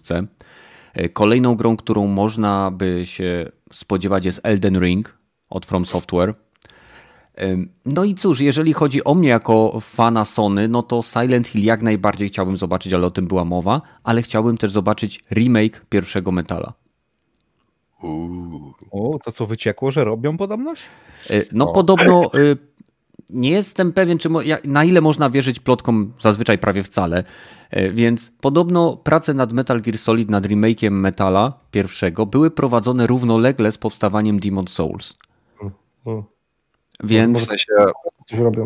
[0.94, 5.18] E, kolejną grą, którą można by się spodziewać jest Elden Ring
[5.50, 6.34] od From Software.
[7.38, 7.56] E,
[7.86, 11.82] no i cóż, jeżeli chodzi o mnie jako fana Sony, no to Silent Hill jak
[11.82, 16.72] najbardziej chciałbym zobaczyć, ale o tym była mowa, ale chciałbym też zobaczyć remake pierwszego Metala.
[18.90, 20.82] O, to co wyciekło, że robią podobność?
[21.30, 21.72] E, no o.
[21.72, 22.22] podobno
[23.30, 24.28] nie jestem pewien, czy
[24.64, 27.24] na ile można wierzyć plotkom, zazwyczaj prawie wcale.
[27.70, 33.72] E, więc podobno prace nad Metal Gear Solid, nad remake'iem Metala pierwszego, były prowadzone równolegle
[33.72, 35.14] z powstawaniem Demon Souls.
[37.04, 37.38] Więc.
[37.38, 37.72] W sensie,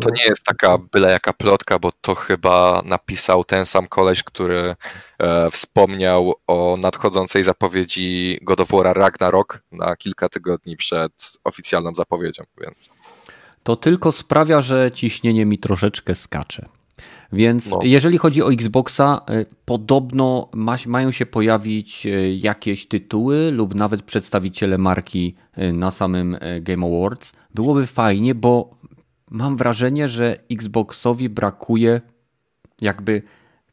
[0.01, 4.75] to nie jest taka byle jaka plotka, bo to chyba napisał ten sam koleś, który
[5.19, 11.11] e, wspomniał o nadchodzącej zapowiedzi God of War Ragnarok na kilka tygodni przed
[11.43, 12.89] oficjalną zapowiedzią, więc
[13.69, 16.65] to tylko sprawia, że ciśnienie mi troszeczkę skacze.
[17.33, 17.79] Więc no.
[17.83, 24.01] jeżeli chodzi o Xboxa, y, podobno ma, mają się pojawić y, jakieś tytuły lub nawet
[24.01, 27.33] przedstawiciele marki y, na samym Game Awards.
[27.55, 28.77] Byłoby fajnie, bo
[29.31, 32.01] mam wrażenie, że Xboxowi brakuje
[32.81, 33.21] jakby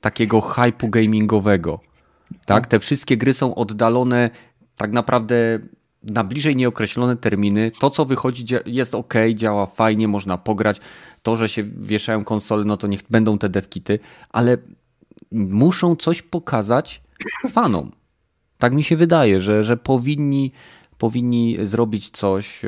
[0.00, 1.80] takiego hypu gamingowego.
[2.46, 4.30] Tak, te wszystkie gry są oddalone
[4.76, 5.58] tak naprawdę
[6.10, 7.72] na bliżej nieokreślone terminy.
[7.80, 10.80] To, co wychodzi, jest ok, działa fajnie, można pograć.
[11.22, 13.98] To, że się wieszają konsole, no to niech będą te devkity,
[14.30, 14.58] ale
[15.32, 17.02] muszą coś pokazać
[17.52, 17.92] fanom.
[18.58, 20.52] Tak mi się wydaje, że, że powinni,
[20.98, 22.62] powinni zrobić coś,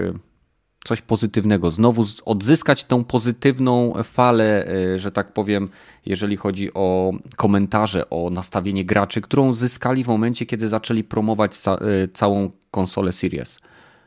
[0.85, 1.71] coś pozytywnego.
[1.71, 5.69] Znowu odzyskać tą pozytywną falę, e, że tak powiem,
[6.07, 12.09] jeżeli chodzi o komentarze, o nastawienie graczy, którą zyskali w momencie, kiedy zaczęli promować e,
[12.09, 13.61] całą konsolę Series.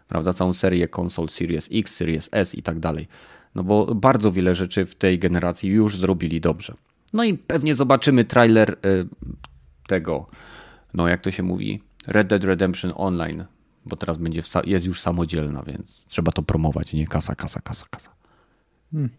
[0.07, 0.33] Prawda?
[0.33, 3.07] Całą serię konsol Series X, Series S i tak dalej.
[3.55, 6.73] No bo bardzo wiele rzeczy w tej generacji już zrobili dobrze.
[7.13, 8.75] No i pewnie zobaczymy trailer e,
[9.87, 10.27] tego,
[10.93, 13.45] no jak to się mówi, Red Dead Redemption Online
[13.85, 18.11] bo teraz będzie jest już samodzielna, więc trzeba to promować, nie kasa, kasa, kasa, kasa.
[18.91, 19.09] Hmm.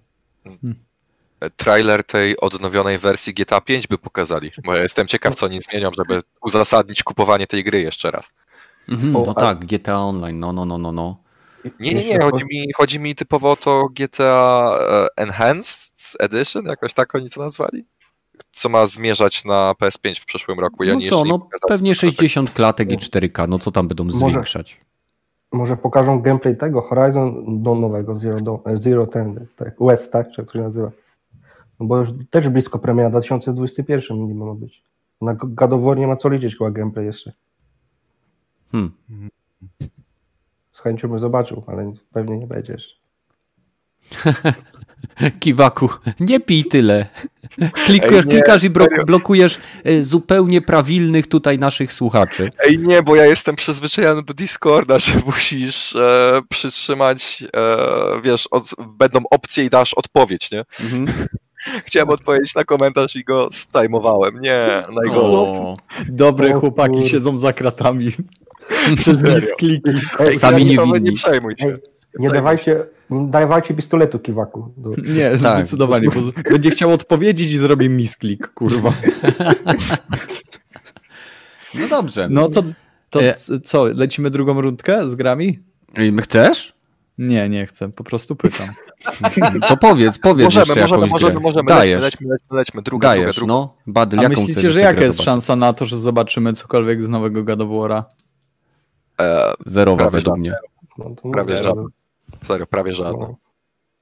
[0.44, 0.76] Hmm.
[1.56, 5.90] Trailer tej odnowionej wersji GTA 5 by pokazali, bo ja jestem ciekaw, co oni zmienią,
[5.96, 8.32] żeby uzasadnić kupowanie tej gry jeszcze raz.
[8.88, 11.22] Mhm, no tak, GTA Online, no, no, no, no, no.
[11.80, 16.94] Nie, nie, nie, chodzi mi, chodzi mi typowo o to GTA e, Enhanced Edition, jakoś
[16.94, 17.84] tak oni to nazwali?
[18.52, 20.84] Co ma zmierzać na PS5 w przyszłym roku.
[20.84, 24.80] Ja no co, no pewnie 60 klatek i 4K, no co tam będą zwiększać?
[25.52, 30.12] Może, może pokażą gameplay tego Horizon do nowego, Zero, do, e, Zero ten, tak, West,
[30.12, 30.90] tak, czy jak to się nazywa?
[31.80, 34.82] No bo już też blisko premiera, 2021 minimum ma być.
[35.20, 37.32] Na God of War nie ma co liczyć chyba gameplay jeszcze.
[38.72, 38.92] Hmm.
[40.72, 42.94] Z chęcią bym zobaczył, ale pewnie nie będzie jeszcze.
[45.40, 45.88] Kiwaku,
[46.20, 47.06] nie pij tyle.
[47.86, 48.70] Klikasz, klikasz i
[49.06, 52.50] blokujesz e, zupełnie prawilnych tutaj naszych słuchaczy.
[52.58, 57.76] Ej, nie, bo ja jestem przyzwyczajony do Discorda, że musisz e, przytrzymać, e,
[58.22, 60.64] wiesz, od, będą opcje i dasz odpowiedź, nie?
[60.80, 61.06] Mhm.
[61.84, 64.40] Chciałem odpowiedzieć na komentarz i go stajmowałem.
[64.40, 65.76] Nie, najgorzej.
[66.08, 68.12] Dobre chłopaki siedzą za kratami.
[68.96, 69.18] Przez
[69.58, 69.92] kliki.
[70.38, 71.00] Sami nie winni.
[71.00, 71.78] Nie przejmuj się.
[72.18, 74.74] Nie dawajcie, nie dawajcie pistoletu kiwaku.
[74.76, 74.90] Do...
[74.90, 75.56] Nie, tak.
[75.56, 76.08] zdecydowanie.
[76.08, 78.92] Bo będzie chciał odpowiedzieć i zrobię misklik, kurwa.
[81.74, 82.28] No dobrze.
[82.30, 82.62] No to,
[83.10, 85.58] to e- co, lecimy drugą rundkę z grami?
[86.22, 86.72] Chcesz?
[87.18, 88.68] Nie, nie chcę, po prostu pytam.
[89.68, 92.02] To powiedz, powiedz możemy, jeszcze możemy, jakąś możemy, możemy, Dajesz.
[92.02, 93.52] lećmy, lećmy, lećmy, druga, Dajesz, druga, druga.
[93.52, 93.74] no.
[93.86, 95.24] Badyl, A jaką myślicie, że jaka jest zobaczyć?
[95.24, 98.02] szansa na to, że zobaczymy cokolwiek z nowego God of War'a?
[99.22, 100.54] E, Zerowa według mnie.
[100.98, 101.82] No, prawie żadna.
[102.42, 103.26] Serio, prawie żadna.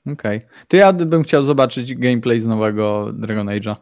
[0.06, 0.12] No.
[0.12, 0.36] Okej.
[0.36, 0.48] Okay.
[0.68, 3.76] To ja bym chciał zobaczyć gameplay z nowego Dragon Age'a.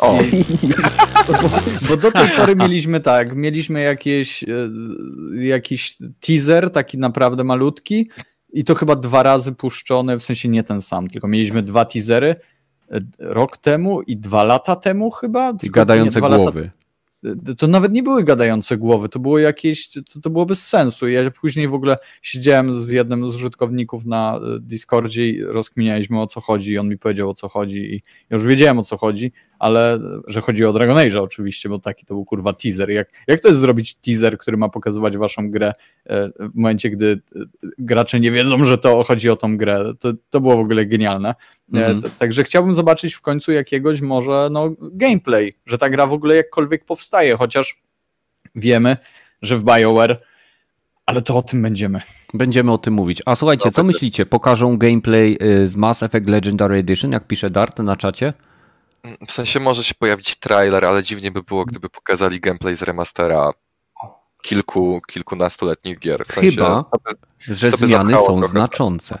[0.00, 0.18] O.
[1.88, 4.48] Bo do tej pory mieliśmy tak, mieliśmy jakieś, e,
[5.34, 8.10] jakiś teaser, taki naprawdę malutki,
[8.52, 12.36] i to chyba dwa razy puszczone, w sensie nie ten sam, tylko mieliśmy dwa teasery
[12.90, 15.52] e, rok temu i dwa lata temu chyba.
[15.62, 16.60] I gadające głowy.
[16.62, 16.76] Lata,
[17.58, 21.08] to nawet nie były gadające głowy, to było jakieś, to, to było bez sensu.
[21.08, 26.26] Ja później w ogóle siedziałem z jednym z użytkowników na e, Discordzie i rozkminialiśmy o
[26.26, 29.32] co chodzi i on mi powiedział o co chodzi i już wiedziałem o co chodzi,
[29.58, 32.90] ale że chodzi o Dragon Age oczywiście, bo taki to był kurwa teaser.
[32.90, 35.74] Jak, jak to jest zrobić teaser, który ma pokazywać waszą grę
[36.06, 37.40] e, w momencie, gdy e,
[37.78, 39.92] gracze nie wiedzą, że to chodzi o tą grę?
[40.00, 41.34] To, to było w ogóle genialne.
[41.72, 42.02] Mhm.
[42.18, 46.84] Także chciałbym zobaczyć w końcu jakiegoś może no, gameplay, że ta gra w ogóle jakkolwiek
[46.84, 47.82] powstaje, chociaż
[48.54, 48.96] wiemy,
[49.42, 50.20] że w BioWare
[51.08, 52.00] ale to o tym będziemy.
[52.34, 53.22] Będziemy o tym mówić.
[53.26, 54.26] A słuchajcie, co myślicie?
[54.26, 58.32] Pokażą gameplay y, z Mass Effect Legendary Edition, jak pisze Dart na czacie?
[59.28, 63.52] W sensie może się pojawić trailer, ale dziwnie by było, gdyby pokazali gameplay z remastera
[64.42, 66.24] kilku, kilkunastoletnich gier.
[66.26, 69.18] W sensie, Chyba, by, że zmiany są znaczące.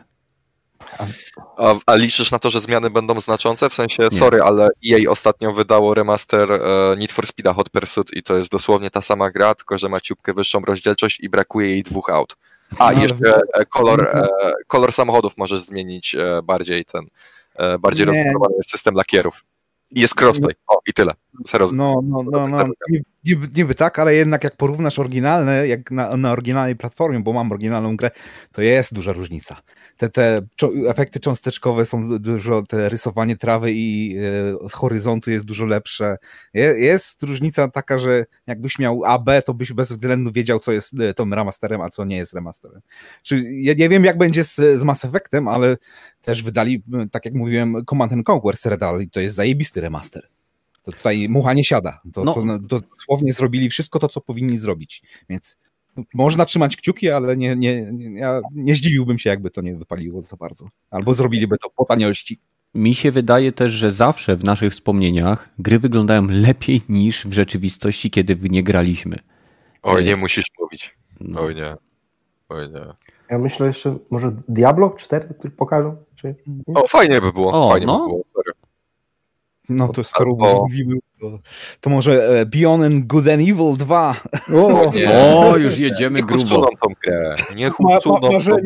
[1.56, 3.70] A, a, liczysz na to, że zmiany będą znaczące?
[3.70, 4.18] W sensie, Nie.
[4.18, 8.50] sorry, ale EA ostatnio wydało remaster e, Need for Speed Hot Pursuit i to jest
[8.50, 12.36] dosłownie ta sama gra, tylko że ma ciupkę wyższą rozdzielczość i brakuje jej dwóch aut.
[12.78, 14.28] A, no, jeszcze e, kolor, e,
[14.66, 17.06] kolor samochodów możesz zmienić e, bardziej ten,
[17.54, 19.44] e, bardziej rozbudowany jest system lakierów.
[19.90, 20.54] Jest crossplay.
[20.66, 21.12] O, i tyle.
[21.46, 21.68] Serio.
[21.72, 22.68] No, no, no, no.
[23.24, 27.52] Niby, niby tak, ale jednak jak porównasz oryginalne, jak na, na oryginalnej platformie, bo mam
[27.52, 28.10] oryginalną grę,
[28.52, 29.56] to jest duża różnica
[29.98, 30.42] te, te
[30.88, 34.16] efekty cząsteczkowe są dużo, te rysowanie trawy i
[34.64, 36.16] e, z horyzontu jest dużo lepsze.
[36.54, 41.14] Jest różnica taka, że jakbyś miał AB, to byś bez względu wiedział, co jest e,
[41.14, 42.80] tym remasterem, a co nie jest remasterem.
[43.22, 45.76] Czyli ja nie wiem, jak będzie z, z Mass Effectem, ale
[46.22, 50.28] też wydali, tak jak mówiłem, Command Conquer Redal i to jest zajebisty remaster.
[50.82, 52.00] To tutaj mucha nie siada.
[52.12, 52.34] To, no.
[52.34, 55.02] to, to dosłownie zrobili wszystko to, co powinni zrobić.
[55.28, 55.58] Więc
[56.14, 60.22] można trzymać kciuki, ale nie, nie, nie, ja nie zdziwiłbym się, jakby to nie wypaliło
[60.22, 60.68] za bardzo.
[60.90, 62.40] Albo zrobiliby to po taniości.
[62.74, 68.10] Mi się wydaje też, że zawsze w naszych wspomnieniach gry wyglądają lepiej niż w rzeczywistości,
[68.10, 69.16] kiedy w nie graliśmy.
[69.82, 70.96] Oj, nie musisz mówić.
[71.20, 71.40] No.
[71.40, 71.76] Oj nie.
[72.48, 72.94] Oj nie.
[73.30, 75.96] Ja myślę jeszcze, może Diablo 4 pokażą?
[76.16, 76.34] Czy...
[76.74, 77.66] O, fajnie by było.
[77.66, 77.98] O, fajnie no.
[77.98, 78.22] by było.
[79.68, 80.62] No to skoro Albo...
[80.62, 81.38] mówimy, to,
[81.80, 84.16] to, może e, Beyond and Good and Evil 2.
[84.54, 84.92] O,
[85.50, 86.70] o już jedziemy Niech grubo.
[86.82, 87.34] tą grę.
[87.56, 88.56] Niech usuną tą grę.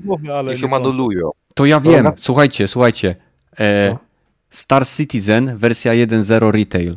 [0.00, 1.30] Głowy, ale Niech ją anulują.
[1.54, 3.16] To ja wiem, słuchajcie, słuchajcie.
[3.58, 3.98] E, no.
[4.50, 6.96] Star Citizen wersja 1.0 retail.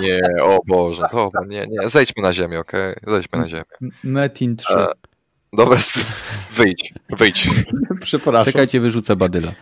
[0.00, 2.92] Nie, o Boże, dobra, nie, nie, zejdźmy na ziemię, okej?
[2.96, 3.10] Okay?
[3.10, 3.64] Zejdźmy na ziemię.
[4.04, 4.74] Metin 3.
[4.74, 4.86] E,
[5.52, 5.78] dobra,
[6.52, 7.48] wyjdź, wyjdź.
[8.00, 8.44] Przepraszam.
[8.44, 9.52] Czekajcie, wyrzucę badyla.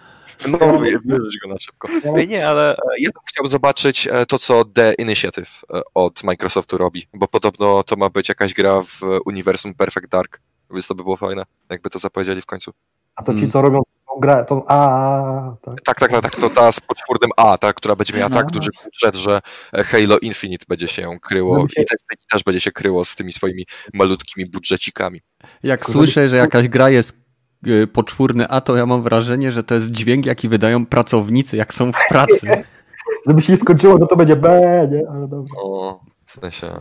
[0.47, 0.59] No,
[1.05, 1.89] wyrzuć go na szybko.
[2.29, 6.79] Nie, ale e, ja bym chciał zobaczyć e, to, co The Initiative e, od Microsoftu
[6.79, 11.03] robi, bo podobno to ma być jakaś gra w uniwersum Perfect Dark, więc to by
[11.03, 12.73] było fajne, jakby to zapowiedzieli w końcu.
[13.17, 13.51] A to ci, mm.
[13.51, 13.83] co robią
[14.21, 15.81] grę, tą A, tak.
[15.81, 18.51] Tak, tak, tak, tak, to ta z poczwórnym A, ta, która będzie miała tak No.
[18.51, 19.41] duży budżet, że
[19.73, 22.01] Halo Infinite będzie się ją kryło się- i też,
[22.33, 25.21] też będzie się kryło z tymi swoimi malutkimi budżecikami.
[25.63, 27.13] Jak słyszę, że jakaś gra jest
[27.93, 31.93] poczwórny A, to ja mam wrażenie, że to jest dźwięk, jaki wydają pracownicy, jak są
[31.93, 32.65] w pracy.
[33.29, 34.61] Żeby się nie skończyło, no to będzie B,
[34.93, 35.11] nie?
[35.11, 35.55] Ale dobra.
[35.63, 36.73] O, w sensie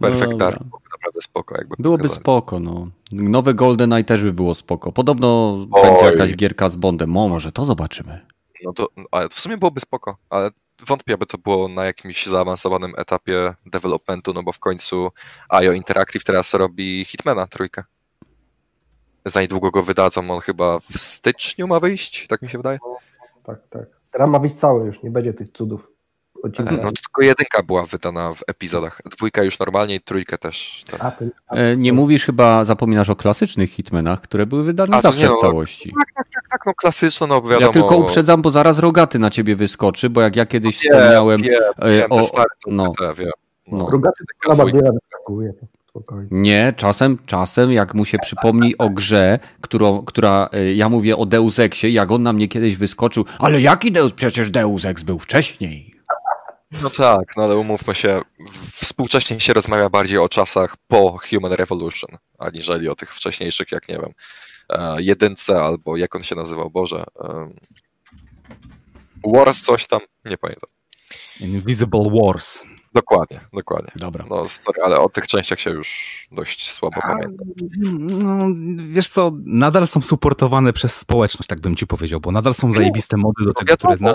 [0.00, 0.08] No.
[0.36, 2.20] Dark byłoby naprawdę spoko, jakby Byłoby pokazali.
[2.22, 2.88] spoko, no.
[3.12, 4.92] Nowe GoldenEye też by było spoko.
[4.92, 5.82] Podobno Oj.
[5.82, 7.16] będzie jakaś gierka z Bondem.
[7.16, 8.20] O, może to zobaczymy.
[8.64, 10.50] No to, ale w sumie byłoby spoko, ale
[10.86, 15.10] wątpię, aby to było na jakimś zaawansowanym etapie developmentu, no bo w końcu
[15.48, 17.84] IO Interactive teraz robi Hitmana trójkę.
[19.28, 22.78] Za niedługo go wydadzą, on chyba w styczniu ma wyjść, tak mi się wydaje.
[23.42, 23.84] Tak, tak.
[24.10, 25.88] Teraz ma być cały już, nie będzie tych cudów.
[26.42, 26.72] Odcinka.
[26.72, 30.82] No to tylko jedynka była wydana w epizodach, dwójka już normalnie i trójkę też.
[30.90, 31.00] Tak.
[31.04, 35.00] A, to, a, E, nie mówisz chyba, zapominasz o klasycznych Hitmenach, które były wydane A,
[35.00, 35.92] zawsze nie, w no, całości.
[35.98, 37.66] Tak, tak, tak, tak, no klasyczne, no wiadomo.
[37.66, 41.42] Ja tylko uprzedzam, bo zaraz rogaty na ciebie wyskoczy, bo jak ja kiedyś Wiem, wspomniałem.
[41.42, 42.92] wiem, e, wiem, o- te stare to no.
[42.98, 43.30] te, wiem.
[43.66, 43.90] No.
[43.90, 45.52] Rogaty to na bardziej wyskakuje.
[45.98, 46.28] Spokojnie.
[46.30, 51.26] Nie, czasem, czasem jak mu się przypomni o grze, którą, która, e, ja mówię o
[51.26, 55.18] Deus Exie, jak on na mnie kiedyś wyskoczył, ale jaki Deus, przecież Deus Ex był
[55.18, 55.94] wcześniej.
[56.82, 58.20] No tak, no ale umówmy się,
[58.72, 63.98] współcześnie się rozmawia bardziej o czasach po Human Revolution, aniżeli o tych wcześniejszych, jak nie
[63.98, 64.12] wiem,
[64.68, 67.04] e, jedynce albo jak on się nazywał, Boże.
[67.24, 67.54] em,
[69.24, 70.70] Wars coś tam, nie pamiętam.
[71.40, 72.64] Invisible Wars.
[72.94, 73.92] Dokładnie, dokładnie.
[73.96, 74.24] Dobra.
[74.30, 75.88] No sorry, ale o tych częściach się już
[76.32, 77.46] dość słabo pamiętam.
[78.08, 78.46] No,
[78.88, 83.16] wiesz co, nadal są supportowane przez społeczność, tak bym ci powiedział, bo nadal są zajebiste
[83.16, 84.14] mody do tego, które na,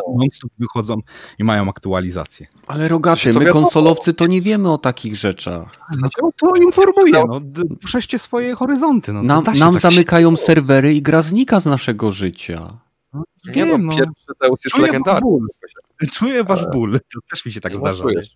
[0.59, 0.97] wychodzą
[1.39, 2.47] i mają aktualizację.
[2.67, 5.67] Ale rogaty, my konsolowcy to nie wiemy o takich rzeczach.
[6.01, 9.13] No to informuję, no, d- puszczcie swoje horyzonty.
[9.13, 12.77] No, Nam, się nam tak zamykają serwery i gra znika z naszego życia.
[13.45, 13.89] Nie Wiem, no, no.
[13.91, 15.21] pierwszy Deus jest Czuję wasz legendarny.
[15.21, 15.47] ból.
[16.11, 18.03] Czuję wasz ból, to też mi się tak No, zdarza.
[18.03, 18.35] czujesz,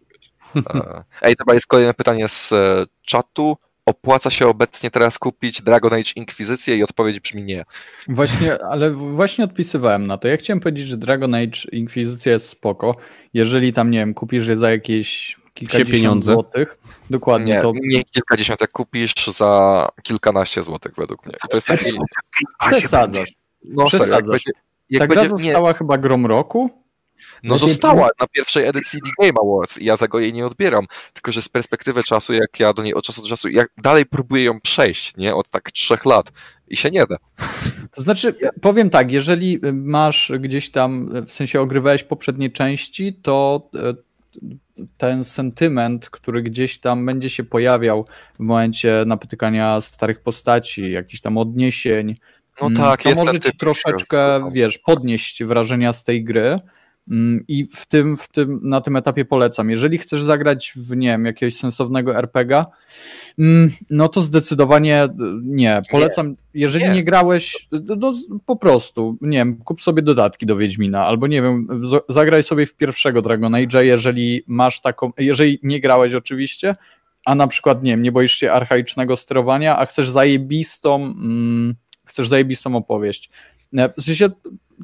[1.21, 3.57] Ej, dobra, jest kolejne pytanie z e, czatu.
[3.85, 7.65] Opłaca się obecnie teraz kupić Dragon Age Inkwizycję i odpowiedź brzmi nie.
[8.07, 10.27] Właśnie, ale właśnie odpisywałem na to.
[10.27, 12.95] Ja chciałem powiedzieć, że Dragon Age Inkwizycja jest spoko.
[13.33, 16.33] Jeżeli tam, nie wiem, kupisz je za jakieś kilkadziesiąt pieniądze.
[16.33, 16.77] złotych,
[17.09, 21.35] dokładnie Nie, to nie kilkadziesiąt, jak kupisz za kilkanaście złotych według mnie.
[21.45, 21.85] I to jest taki...
[22.71, 23.33] przesadzasz.
[23.63, 24.43] No serio, jak przesadzasz.
[24.43, 24.51] będzie,
[24.89, 26.86] jak Ta gra będzie, nie, została chyba grom roku.
[27.43, 30.85] No została na pierwszej edycji The Game Awards i ja tego jej nie odbieram.
[31.13, 34.05] Tylko, że z perspektywy czasu, jak ja do niej od czasu do czasu, jak dalej
[34.05, 35.35] próbuję ją przejść, nie?
[35.35, 36.31] Od tak trzech lat
[36.67, 37.17] i się nie da.
[37.91, 43.93] To znaczy, powiem tak, jeżeli masz gdzieś tam, w sensie ogrywałeś poprzednie części, to e,
[44.97, 51.37] ten sentyment, który gdzieś tam będzie się pojawiał w momencie napotykania starych postaci, jakichś tam
[51.37, 52.15] odniesień,
[52.61, 56.59] No Mm, tak, to jest może ci troszeczkę, wiesz, podnieść wrażenia z tej gry.
[57.11, 59.69] Mm, I w tym, w tym, na tym etapie polecam.
[59.69, 62.65] Jeżeli chcesz zagrać w, nie wiem, jakiegoś sensownego RPGa,
[63.39, 65.09] mm, no to zdecydowanie y,
[65.43, 65.81] nie.
[65.91, 66.91] Polecam, jeżeli Nie.
[66.91, 68.13] nie, grałeś, no, no,
[68.45, 71.67] po prostu, nie wiem, kup sobie dodatki do Wiedźmina, albo nie wiem,
[72.09, 76.75] zagraj sobie w pierwszego Dragon Age'a, jeżeli masz taką, jeżeli nie grałeś oczywiście,
[77.25, 82.27] a na przykład, nie wiem, nie boisz się archaicznego sterowania, a chcesz zajebistą, mm, chcesz
[82.27, 83.29] zajebistą opowieść.
[83.77, 84.29] E, W sensie,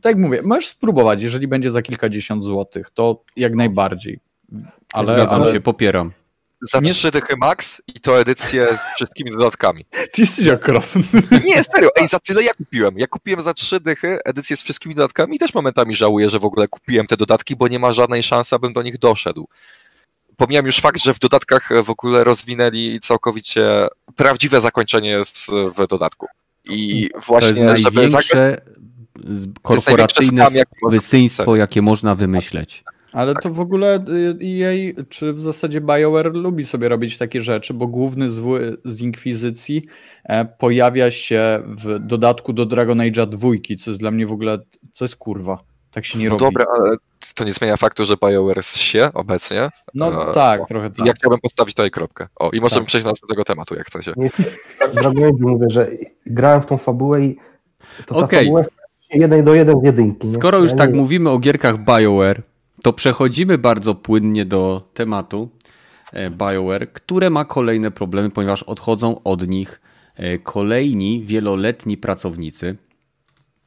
[0.01, 4.19] tak jak mówię, możesz spróbować, jeżeli będzie za kilkadziesiąt złotych, to jak najbardziej.
[4.93, 6.11] Ale, Zgadzam ale się, popieram.
[6.71, 9.85] Za Nie- trzy dychy max i to edycję z wszystkimi dodatkami.
[10.13, 11.03] ty jesteś okropny.
[11.45, 12.97] Nie, serio, ej, za tyle ja kupiłem.
[12.97, 16.45] Ja kupiłem za trzy dychy edycję z wszystkimi dodatkami i też momentami żałuję, że w
[16.45, 19.47] ogóle kupiłem te dodatki, bo nie ma żadnej szansy, abym do nich doszedł.
[20.37, 26.27] Pomijam już fakt, że w dodatkach w ogóle rozwinęli całkowicie prawdziwe zakończenie jest w dodatku.
[26.65, 28.61] I To jest właśnie, żeby największe
[29.61, 30.47] korporacyjne
[30.89, 32.83] wysyństwo, jakie można wymyśleć.
[33.11, 37.73] Ale to w ogóle y, EA, czy w zasadzie BioWare lubi sobie robić takie rzeczy,
[37.73, 39.83] bo główny zły z Inkwizycji
[40.23, 44.57] e, pojawia się w dodatku do Dragon Age'a dwójki, co jest dla mnie w ogóle,
[44.93, 45.57] co jest kurwa.
[45.91, 46.43] Tak się nie No robi.
[46.45, 46.95] dobra, ale
[47.35, 49.69] to nie zmienia faktu, że BioWare się obecnie.
[49.93, 51.05] No E, tak, trochę tak.
[51.05, 52.27] Ja chciałbym postawić tutaj kropkę.
[52.35, 52.87] O, i możemy Tak.
[52.87, 54.13] przejść do następnego tematu, jak chcecie.
[54.79, 55.91] Tak Dragon Age mówię, że
[56.25, 57.37] grałem w tą fabułę i
[58.05, 58.39] to ta Okej.
[58.45, 58.63] fabuła
[59.13, 60.27] jeden do jeden z jedynki.
[60.27, 60.33] nie?
[60.33, 62.41] Skoro już Ja tak nie- mówimy o gierkach BioWare,
[62.83, 65.49] to przechodzimy bardzo płynnie do tematu
[66.13, 69.81] e, BioWare, które ma kolejne problemy, ponieważ odchodzą od nich
[70.15, 72.77] e, kolejni wieloletni pracownicy.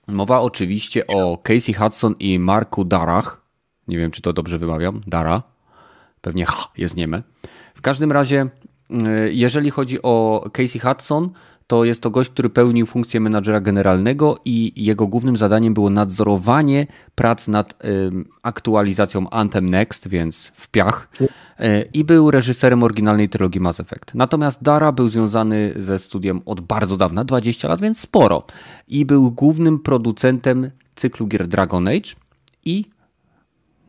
[0.08, 3.40] Mowa oczywiście o Casey Hudson i Marku Darach.
[3.88, 5.00] Nie wiem, czy to dobrze wymawiam.
[5.06, 5.42] Dara.
[6.20, 7.22] Pewnie H jest nieme.
[7.74, 8.46] W każdym razie,
[8.90, 11.30] e, jeżeli chodzi o Casey Hudson,
[11.66, 16.86] to jest to gość, który pełnił funkcję menadżera generalnego i jego głównym zadaniem było nadzorowanie
[17.14, 17.82] prac nad
[18.42, 21.08] aktualizacją Anthem Next, więc w piach.
[21.58, 24.14] E, I był reżyserem oryginalnej trylogii Mass Effect.
[24.14, 28.42] Natomiast Dara był związany ze studiem od bardzo dawna, 20 lat, więc sporo.
[28.88, 32.14] I był głównym producentem cyklu gier Dragon Age
[32.64, 32.84] i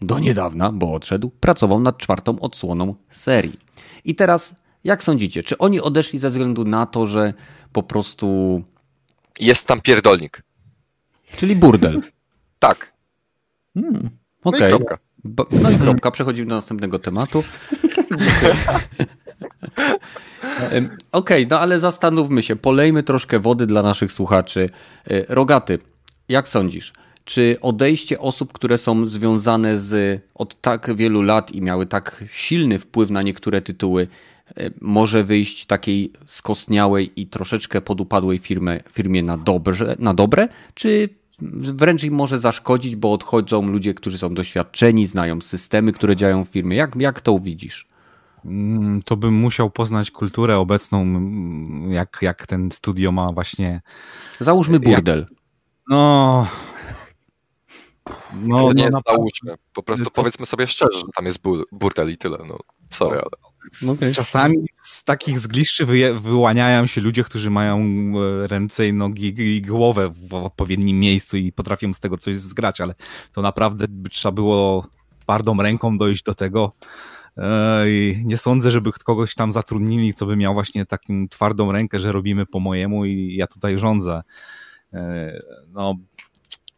[0.01, 3.59] do niedawna, bo odszedł, pracował nad czwartą odsłoną serii.
[4.05, 7.34] I teraz, jak sądzicie, czy oni odeszli ze względu na to, że
[7.72, 8.63] po prostu.
[9.39, 10.43] Jest tam pierdolnik.
[11.38, 12.01] Czyli burdel.
[12.59, 12.93] tak.
[13.74, 14.09] Hmm.
[14.43, 14.74] Okej.
[14.74, 14.97] Okay.
[15.24, 16.11] No, no i kropka.
[16.11, 17.43] Przechodzimy do następnego tematu.
[20.68, 24.70] Okej, okay, no ale zastanówmy się, polejmy troszkę wody dla naszych słuchaczy.
[25.09, 25.80] E, Rogaty,
[26.30, 26.93] jak sądzisz?
[27.26, 32.80] Czy odejście osób, które są związane z od tak wielu lat i miały tak silny
[32.80, 34.07] wpływ na niektóre tytuły,
[34.82, 41.10] może wyjść takiej skostniałej i troszeczkę podupadłej firmy, firmie na, dobrze, na dobre, czy
[41.62, 46.48] wręcz im może zaszkodzić, bo odchodzą ludzie, którzy są doświadczeni, znają systemy, które działają w
[46.48, 46.78] firmie.
[46.78, 47.88] Jak, jak to widzisz?
[48.45, 51.06] Mm, to bym musiał poznać kulturę obecną,
[51.89, 53.82] jak, jak ten studio ma właśnie.
[54.39, 55.20] Załóżmy burdel.
[55.20, 55.30] Jak,
[55.89, 56.48] no,
[58.34, 59.56] no, to nie no, załóżmy.
[59.74, 60.12] Po prostu to...
[60.12, 61.39] powiedzmy sobie szczerze, że tam jest
[61.72, 62.38] burdel i tyle.
[62.48, 62.58] No,
[62.89, 63.47] sorry, ale...
[63.89, 64.13] Okay.
[64.13, 69.61] Czasami z takich zgliszczy wy, wyłaniają się ludzie, którzy mają e, ręce i nogi i
[69.61, 72.95] głowę w odpowiednim miejscu i potrafią z tego coś zgrać, ale
[73.34, 74.88] to naprawdę by trzeba było
[75.20, 76.72] twardą ręką dojść do tego.
[77.38, 81.99] E, I nie sądzę, żeby kogoś tam zatrudnili, co by miał właśnie taką twardą rękę,
[81.99, 84.22] że robimy po mojemu i ja tutaj rządzę.
[84.93, 85.34] E,
[85.70, 85.95] no,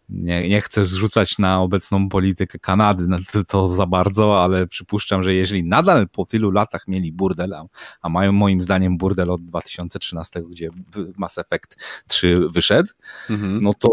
[0.09, 3.07] nie, nie chcę zrzucać na obecną politykę Kanady
[3.47, 7.65] to, za bardzo, ale przypuszczam, że jeżeli nadal po tylu latach mieli burdel, a,
[8.01, 10.69] a mają moim zdaniem burdel od 2013, gdzie
[11.17, 12.89] Mass Effect 3 wyszedł,
[13.29, 13.63] mhm.
[13.63, 13.89] no to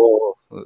[0.53, 0.57] e,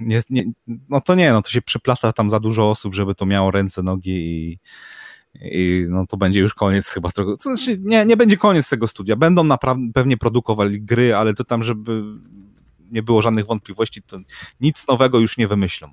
[0.00, 0.44] nie, nie,
[0.88, 3.82] no to nie, no to się przeplata tam za dużo osób, żeby to miało ręce,
[3.82, 4.58] nogi i,
[5.34, 7.36] i no to będzie już koniec chyba trochę.
[7.36, 9.16] To znaczy, nie, nie będzie koniec tego studia.
[9.16, 12.02] Będą naprawdę pewnie produkowali gry, ale to tam, żeby
[12.92, 14.18] nie było żadnych wątpliwości, to
[14.60, 15.92] nic nowego już nie wymyślą.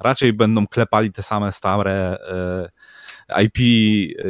[0.00, 2.18] Raczej będą klepali te same stare
[3.28, 3.58] e, IP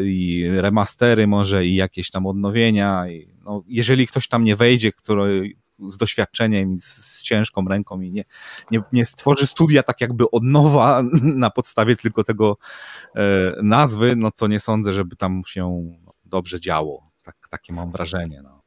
[0.05, 3.05] i remastery może i jakieś tam odnowienia.
[3.45, 5.53] No, jeżeli ktoś tam nie wejdzie, który
[5.87, 8.25] z doświadczeniem i z, ciężką ręką i nie,
[8.71, 11.03] nie, nie stworzy studia tak jakby od nowa
[11.45, 12.57] na podstawie tylko tego
[13.17, 15.95] e, nazwy, no to nie sądzę, żeby tam się
[16.25, 17.11] dobrze działo.
[17.23, 18.41] Tak, takie mam wrażenie.
[18.43, 18.58] No.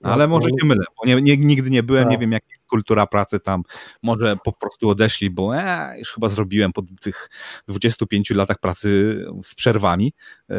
[0.00, 2.20] No, Ale może się mylę, bo nie, nie, nigdy nie byłem, nie tak.
[2.20, 3.62] wiem jaka jest kultura pracy tam.
[4.02, 7.30] Może po prostu odeszli, bo e, już chyba zrobiłem po tych
[7.68, 10.12] 25 latach pracy z przerwami
[10.50, 10.54] e,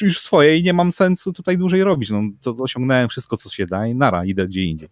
[0.00, 2.10] już swoje i nie mam sensu tutaj dłużej robić.
[2.10, 4.88] No, to osiągnąłem wszystko, co się da i nara, idę gdzie indziej.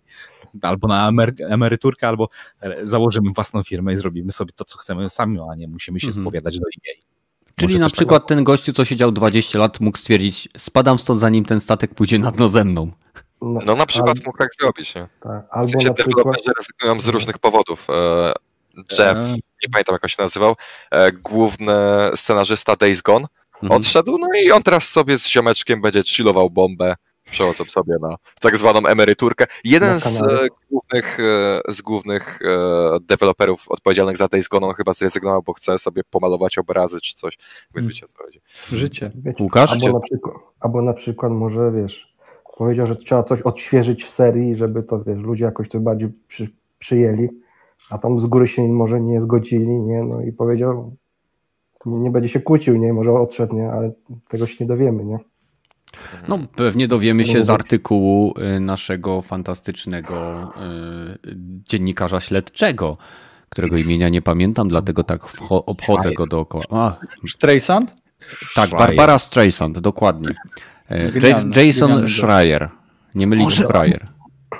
[0.62, 1.12] Albo na
[1.48, 2.28] emeryturkę, albo
[2.60, 6.06] e, założymy własną firmę i zrobimy sobie to, co chcemy sami, a nie musimy się
[6.06, 6.24] mhm.
[6.24, 7.00] spowiadać do innej.
[7.56, 8.28] Czyli na przykład tak...
[8.28, 12.30] ten gościu, co siedział 20 lat, mógł stwierdzić, spadam stąd, zanim ten statek pójdzie na
[12.30, 12.90] dno ze mną.
[13.40, 15.08] No, no na przykład mógł tak zrobić, nie?
[15.20, 16.36] Tak, albo w sensie na przykład...
[16.58, 17.86] rezygnują z różnych powodów.
[17.90, 18.32] E,
[18.76, 19.32] Jeff, e...
[19.34, 20.54] nie pamiętam jak on się nazywał,
[20.90, 21.74] e, główny
[22.14, 23.72] scenarzysta Days Gone mhm.
[23.72, 26.94] odszedł, no i on teraz sobie z ziomeczkiem będzie chillował bombę,
[27.30, 29.46] przechodzą sobie na tak zwaną emeryturkę.
[29.64, 31.18] Jeden z e, głównych,
[31.68, 32.40] z głównych
[33.00, 37.38] deweloperów odpowiedzialnych za Days Gone on chyba zrezygnował, bo chce sobie pomalować obrazy czy coś,
[37.74, 37.88] więc hmm.
[37.88, 38.40] wiecie o co chodzi.
[38.72, 39.10] Życie.
[39.40, 39.72] Łukasz?
[39.72, 42.15] Albo na, przykład, albo na przykład może, wiesz,
[42.56, 46.48] powiedział, że trzeba coś odświeżyć w serii, żeby to, wiesz, ludzie jakoś to bardziej przy,
[46.78, 47.28] przyjęli,
[47.90, 50.96] a tam z góry się może nie zgodzili, nie, no i powiedział,
[51.86, 53.92] nie, nie będzie się kłócił, nie, może odszedł, nie, ale
[54.28, 55.18] tego się nie dowiemy, nie.
[56.28, 60.42] No, pewnie dowiemy się z artykułu y, naszego fantastycznego
[61.24, 61.36] y,
[61.68, 62.96] dziennikarza śledczego,
[63.48, 66.64] którego imienia nie pamiętam, dlatego tak obchodzę go dookoła.
[66.70, 66.96] A,
[67.28, 67.94] Streisand?
[68.54, 70.34] Tak, Barbara Streisand, dokładnie.
[71.56, 72.68] Jason Schreier.
[73.14, 74.08] Nie mylić z Schreier.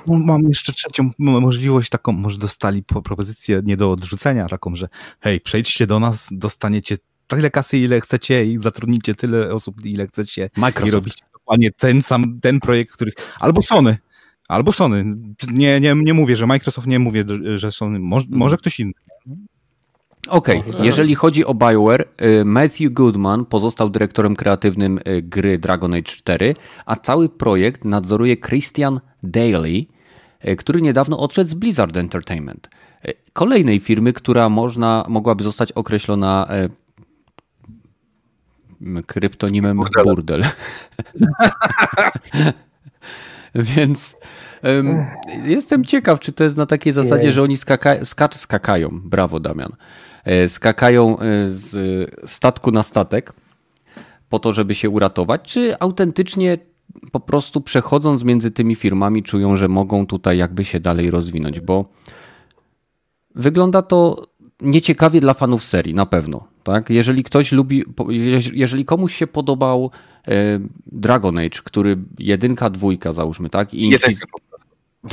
[0.07, 4.89] Mam jeszcze trzecią możliwość taką, może dostali propozycję nie do odrzucenia, taką, że
[5.21, 6.97] hej, przejdźcie do nas, dostaniecie
[7.27, 10.93] tyle kasy, ile chcecie i zatrudnicie tyle osób, ile chcecie Microsoft.
[10.93, 13.13] i robicie dokładnie ten sam, ten projekt, który...
[13.41, 13.99] Albo Sony,
[14.49, 15.05] albo Sony.
[15.53, 17.25] Nie, nie, nie mówię, że Microsoft, nie mówię,
[17.55, 18.93] że Sony, może, może ktoś inny.
[20.29, 20.87] Okej, okay.
[20.87, 22.05] jeżeli chodzi o BioWare,
[22.41, 26.55] y, Matthew Goodman pozostał dyrektorem kreatywnym y, gry Dragon Age 4,
[26.87, 29.87] a cały projekt nadzoruje Christian Daly,
[30.49, 32.69] y, który niedawno odszedł z Blizzard Entertainment.
[33.33, 36.49] Kolejnej firmy, która można, mogłaby zostać określona
[39.07, 40.45] kryptonimem Burdel.
[43.55, 44.17] Więc
[44.63, 45.07] um,
[45.45, 49.73] jestem ciekaw, czy to jest na takiej zasadzie, że oni skaka skacz, skakają, brawo Damian,
[50.49, 51.77] skakają e, z
[52.31, 53.33] statku na statek
[54.29, 56.59] po to, żeby się uratować, czy autentycznie
[57.13, 61.85] po prostu przechodząc między tymi firmami czują, że mogą tutaj jakby się dalej rozwinąć, bo
[63.35, 64.27] wygląda to
[64.61, 66.49] nieciekawie dla fanów serii, na pewno.
[66.63, 66.91] Tak?
[66.91, 67.85] Jeżeli ktoś lubi,
[68.53, 69.91] jeżeli komuś się podobał
[70.29, 73.75] e, Dragon Age, który jedynka, dwójka załóżmy, tak?
[73.75, 73.91] I.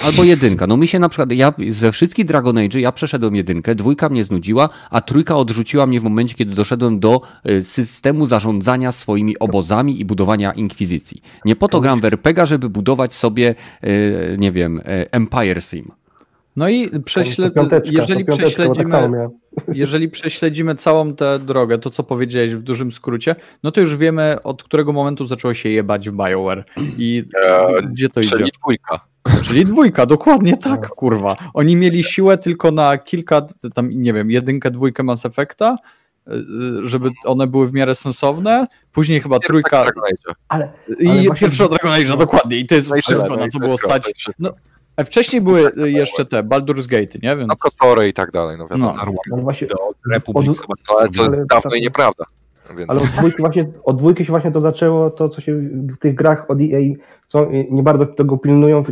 [0.01, 0.67] Albo jedynka.
[0.67, 4.23] No mi się na przykład, ja ze wszystkich Dragon Age ja przeszedłem jedynkę, dwójka mnie
[4.23, 9.99] znudziła, a trójka odrzuciła mnie w momencie, kiedy doszedłem do e, systemu zarządzania swoimi obozami
[9.99, 11.21] i budowania inkwizycji.
[11.45, 14.81] Nie po to gram w RPG, żeby budować sobie, e, nie wiem,
[15.11, 15.91] Empire Sim.
[16.55, 17.51] No i prześle...
[17.85, 19.29] jeżeli, tak prześledzimy,
[19.73, 24.37] jeżeli prześledzimy całą tę drogę, to co powiedziałeś w dużym skrócie, no to już wiemy
[24.43, 26.65] od którego momentu zaczęło się jebać w BioWare
[26.97, 28.51] i eee, gdzie to czyli idzie.
[28.61, 29.12] dwójka.
[29.41, 30.95] Czyli dwójka, dokładnie tak, no.
[30.95, 31.35] kurwa.
[31.53, 33.41] Oni mieli siłę tylko na kilka,
[33.73, 35.75] tam nie wiem, jedynkę, dwójkę Mass Effecta,
[36.27, 36.31] e,
[36.83, 38.65] żeby one były w miarę sensowne.
[38.91, 39.85] Później chyba trójka.
[40.47, 42.57] Ale, ale I pierwsza Dragon Age, dokładnie.
[42.57, 44.25] I to jest wszystko, na co było stać.
[44.39, 44.51] No,
[44.95, 47.35] a wcześniej były jeszcze te Baldur's Gate, nie?
[47.35, 47.47] Więc...
[47.47, 48.93] No Kotory i tak dalej, no wiadomo.
[48.95, 49.01] No.
[49.01, 49.67] Ale właśnie,
[50.11, 50.57] Republik od...
[50.57, 52.25] chyba, ale co ale, dawno i nieprawda.
[52.77, 52.89] Więc...
[52.89, 56.15] Ale od dwójki, właśnie, od dwójki się właśnie to zaczęło, to co się w tych
[56.15, 56.79] grach od EA,
[57.27, 58.83] co nie bardzo tego pilnują,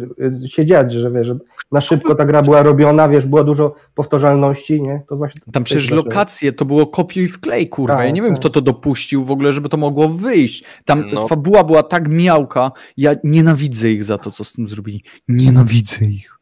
[0.48, 1.38] się dziać, że wiesz, że
[1.72, 5.02] na szybko ta gra była robiona, wiesz, było dużo powtarzalności, nie?
[5.10, 7.96] To właśnie Tam przecież lokacje to było kopiuj w klej, kurwa.
[7.96, 8.40] Tak, ja nie wiem, tak.
[8.40, 10.64] kto to dopuścił w ogóle, żeby to mogło wyjść.
[10.86, 11.28] Tam no.
[11.28, 15.04] fabuła była tak miałka, ja nienawidzę ich za to, co z tym zrobili.
[15.28, 16.41] Nienawidzę ich.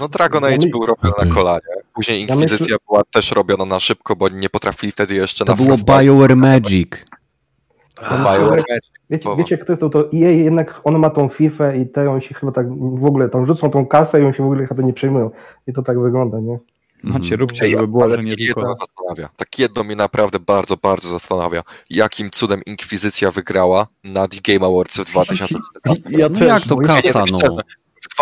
[0.00, 1.28] No Dragon Age ja był robiony okay.
[1.28, 1.60] na kolanie.
[1.94, 5.56] Później Inkwizycja ja była też robiona na szybko, bo nie potrafili wtedy jeszcze to na
[5.56, 6.90] To było BioWare Magic.
[8.10, 8.96] BioWare Magic.
[9.10, 12.20] Wiecie, wiecie kto jest to, to EA jednak on ma tą FIFA i te on
[12.20, 14.82] się chyba tak w ogóle tam rzucą tą kasę i on się w ogóle chyba
[14.82, 15.30] nie przejmują.
[15.66, 16.58] I to tak wygląda, nie?
[17.02, 17.40] Macie, mhm.
[17.40, 18.74] róbcie, żeby było, że nie jedno tylko...
[18.74, 19.28] zastanawia.
[19.36, 21.62] Tak jedno mnie naprawdę bardzo, bardzo zastanawia.
[21.90, 26.02] Jakim cudem Inkwizycja wygrała na The Game Awards w 2014?
[26.10, 27.38] Ja no jak to kasa, no?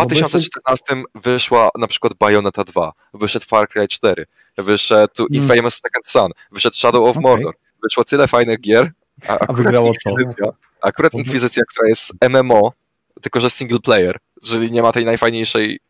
[0.02, 0.84] W 2014
[1.14, 4.26] wyszła na przykład Bayonetta 2, wyszedł Far Cry 4,
[4.58, 5.34] wyszedł hmm.
[5.34, 8.90] Infamous Second Son, wyszedł Shadow of Mordor, wyszło tyle fajnych gier,
[9.28, 9.92] a, a wygrało
[10.38, 10.54] to.
[10.82, 12.72] Akurat Inkwizycja, która jest MMO,
[13.20, 15.80] tylko że single player, czyli nie ma tej najfajniejszej,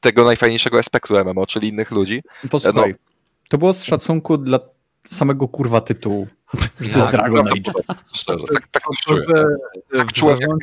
[0.00, 2.22] tego najfajniejszego aspektu MMO, czyli innych ludzi.
[2.50, 2.96] Posłuchaj, no,
[3.48, 4.58] to było z szacunku dla
[5.04, 6.26] samego kurwa tytułu.
[6.54, 7.72] Że to jest tak, Dragon Age.
[8.12, 9.24] Szczerze, tak, tak, czuję.
[9.96, 10.58] tak czułem, jak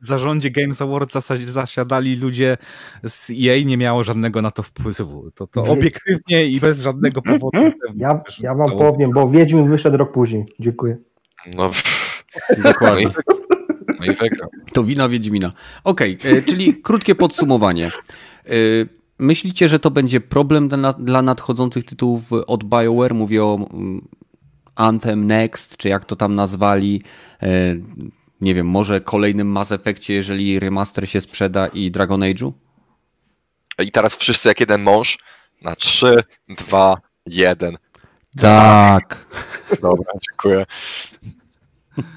[0.00, 2.56] W zarządzie Games Awards zasiadali ludzie
[3.04, 5.30] z EA, nie miało żadnego na to wpływu.
[5.34, 7.72] To, to obiektywnie i bez żadnego powodu.
[7.96, 10.46] Ja, ja wam powiem, bo Wiedźmin wyszedł rok później.
[10.60, 10.96] Dziękuję.
[11.56, 11.70] No,
[12.62, 13.06] dokładnie.
[14.00, 14.50] No i wygrał.
[14.72, 15.52] To wina Wiedźmina.
[15.84, 17.86] Okej, okay, e, czyli krótkie podsumowanie.
[18.46, 18.50] E,
[19.18, 23.14] myślicie, że to będzie problem dla, dla nadchodzących tytułów od BioWare?
[23.14, 24.08] Mówię o mm,
[24.74, 27.02] Anthem Next, czy jak to tam nazwali.
[27.42, 27.48] E,
[28.40, 32.52] nie wiem, może kolejnym Mass Effectie, jeżeli remaster się sprzeda i Dragon Age'u?
[33.84, 35.18] I teraz wszyscy jak jeden mąż
[35.62, 36.16] na 3,
[36.48, 36.96] 2,
[37.26, 37.78] 1.
[38.40, 39.26] Tak.
[39.82, 40.66] Dobra, dziękuję.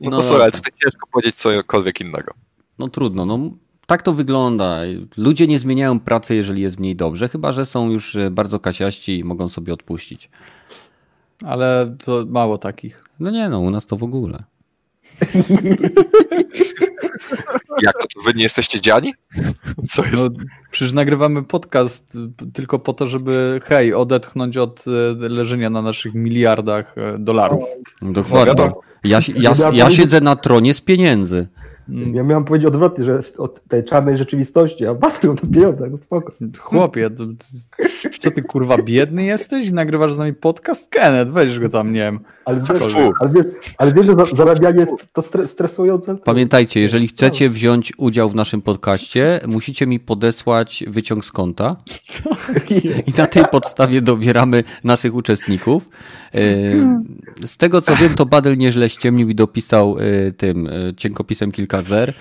[0.00, 2.34] No, no posłuchaj, tutaj ciężko powiedzieć cokolwiek innego.
[2.78, 3.38] No trudno, no
[3.86, 4.80] tak to wygląda.
[5.16, 9.18] Ludzie nie zmieniają pracy, jeżeli jest mniej dobrze, chyba że są już e, bardzo kasiaści
[9.18, 10.30] i mogą sobie odpuścić.
[11.42, 12.98] Ale to mało takich.
[13.20, 14.44] No nie, no u nas to w ogóle.
[17.82, 19.14] Jak to, wy nie jesteście dziani?
[19.88, 20.22] Co jest?
[20.22, 20.30] No,
[20.70, 22.12] przecież nagrywamy podcast
[22.52, 27.64] tylko po to, żeby hej, odetchnąć od e, leżenia na naszych miliardach e, dolarów.
[28.02, 28.72] Dokładnie.
[29.04, 31.48] Ja, ja, ja siedzę na tronie z pieniędzy.
[31.88, 36.32] Ja miałem powiedzieć odwrotnie, że od tej czarnej rzeczywistości, a patrzę to pieniądze, no spoko.
[36.58, 37.24] Chłopie, to,
[38.18, 40.90] co ty kurwa biedny jesteś i nagrywasz z nami podcast?
[40.90, 42.20] Kenneth, weź go tam, nie wiem.
[42.44, 43.44] Ale wiesz, ale wiesz,
[43.78, 46.16] ale wiesz że zarabianie to stresujące?
[46.24, 51.76] Pamiętajcie, jeżeli chcecie wziąć udział w naszym podcaście, musicie mi podesłać wyciąg z konta
[53.06, 55.88] i na tej podstawie dobieramy naszych uczestników.
[56.34, 56.40] E,
[57.46, 61.73] z tego co wiem, to Badel nieźle ściemnił i dopisał e, tym e, cienkopisem kilka
[61.82, 62.14] zer,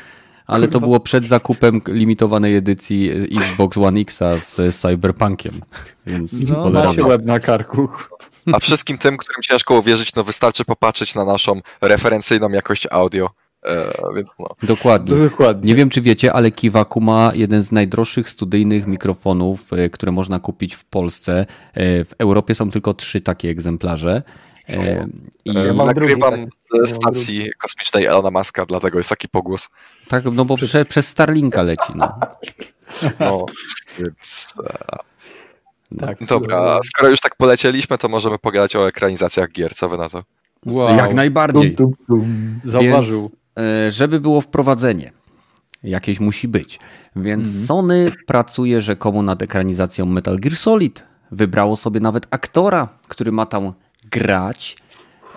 [0.48, 3.12] ale to było przed zakupem limitowanej edycji
[3.42, 5.62] Xbox One Xa z Cyberpunkiem.
[6.08, 7.90] Więc no, ma się łeb na karku.
[8.54, 13.30] A wszystkim tym, którym ciężko uwierzyć, no wystarczy popatrzeć na naszą referencyjną jakość audio.
[13.66, 14.48] E, więc no.
[14.64, 15.18] Dokładnie.
[15.18, 15.68] Dokładnie.
[15.68, 20.40] Nie wiem, czy wiecie, ale Kiwaku ma jeden z najdroższych studyjnych mikrofonów, e, które można
[20.40, 21.46] kupić w Polsce.
[21.74, 24.24] E, w Europie są tylko trzy takie egzemplarze.
[24.70, 25.08] E,
[25.46, 26.34] I ja nagrywam
[26.72, 29.70] ze stacji kosmicznej Elona Muska, dlatego jest taki pogłos.
[30.08, 31.94] Tak, no bo prze, przez Starlinka leci.
[31.96, 32.20] No.
[33.20, 33.46] no
[34.00, 34.54] więc...
[36.00, 39.76] Tak, Dobra, skoro już tak polecieliśmy, to możemy pogadać o ekranizacjach gier.
[39.76, 40.24] Co wy na to?
[40.66, 40.98] Wow.
[40.98, 41.76] Jak najbardziej.
[41.76, 42.60] Dum, dum, dum.
[42.64, 43.22] Zauważył.
[43.22, 45.12] Więc, e, żeby było wprowadzenie,
[45.84, 46.80] jakieś musi być.
[47.16, 47.66] Więc mm.
[47.66, 51.04] Sony pracuje rzekomo nad ekranizacją Metal Gear Solid.
[51.32, 53.74] Wybrało sobie nawet aktora, który ma tam
[54.14, 54.78] grać.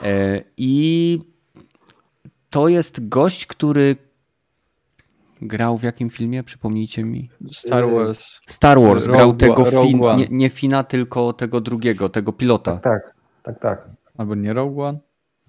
[0.02, 1.18] E, I
[2.50, 3.96] to jest gość, który
[5.42, 6.42] grał w jakim filmie?
[6.42, 7.30] Przypomnijcie mi.
[7.52, 8.40] Star Wars.
[8.46, 9.06] Star Wars.
[9.06, 12.76] Grał Rogue tego fin, nie, nie, Fina, tylko tego drugiego, tego pilota.
[12.76, 13.88] Tak, tak, tak.
[14.18, 14.98] Albo nie Rogue One?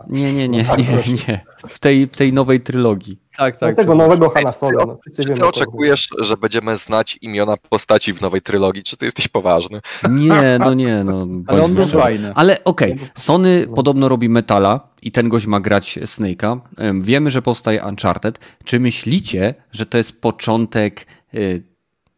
[0.10, 1.46] Nie, nie, nie, tak, nie, nie.
[1.68, 3.20] W tej, w tej nowej trylogii.
[3.38, 3.78] Tak, tak.
[3.78, 4.86] No tego nowego Hanna Solo.
[4.86, 8.84] No, czy ty oczekujesz, że będziemy znać imiona postaci w nowej trylogii?
[8.84, 9.82] Czy ty jesteś poważny?
[10.10, 11.28] Nie, no nie, no.
[11.48, 12.32] Ale on był fajny.
[12.36, 13.10] Ale okej, okay.
[13.16, 16.60] Sony podobno robi Metala i ten gość ma grać Snake'a.
[17.02, 18.40] Wiemy, że powstaje Uncharted.
[18.64, 21.64] Czy myślicie, że to jest początek y,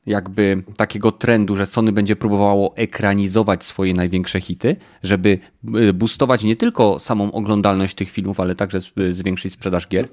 [0.05, 5.39] jakby takiego trendu, że Sony będzie próbowało ekranizować swoje największe hity, żeby
[5.75, 10.07] y, boostować nie tylko samą oglądalność tych filmów, ale także zwiększyć sprzedaż gier?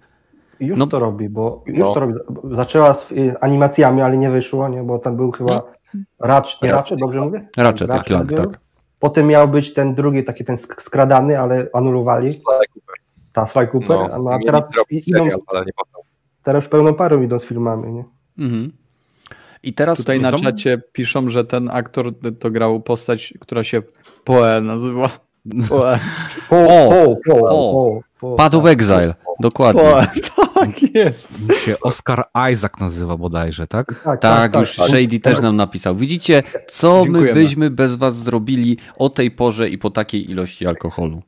[0.61, 1.95] Już no, to robi, bo już no.
[1.95, 2.15] to robi.
[2.53, 4.83] Zaczęła z y, animacjami, ale nie wyszło, nie?
[4.83, 5.67] bo tam był chyba no.
[6.21, 7.49] Racz, nie dobrze mówię?
[7.57, 8.61] Ratchet, tak, tak, tak.
[9.01, 12.33] Potem miał być ten drugi, taki ten skradany, ale anulowali.
[12.33, 12.97] Sly Cooper.
[13.33, 14.21] Ta, Sly Cooper.
[14.23, 15.41] No, a teraz, idą, serial,
[16.43, 18.05] teraz już pełną parą idą z filmami, nie?
[18.39, 18.73] Mhm.
[19.67, 23.83] I teraz tutaj na czacie piszą, że ten aktor to grał postać, która się
[24.25, 25.11] Poe nazywa.
[25.69, 25.99] Poe.
[26.49, 29.83] Po, po, po, po, Padł w Exile, dokładnie.
[29.83, 30.07] Poe,
[30.55, 31.31] tak jest.
[31.65, 33.87] Się Oscar Isaac nazywa bodajże, tak?
[33.87, 35.97] Tak, tak, tak, tak już tak, Shady też nam napisał.
[35.97, 37.29] Widzicie, co Dziękujemy.
[37.29, 41.23] my byśmy bez was zrobili o tej porze i po takiej ilości alkoholu?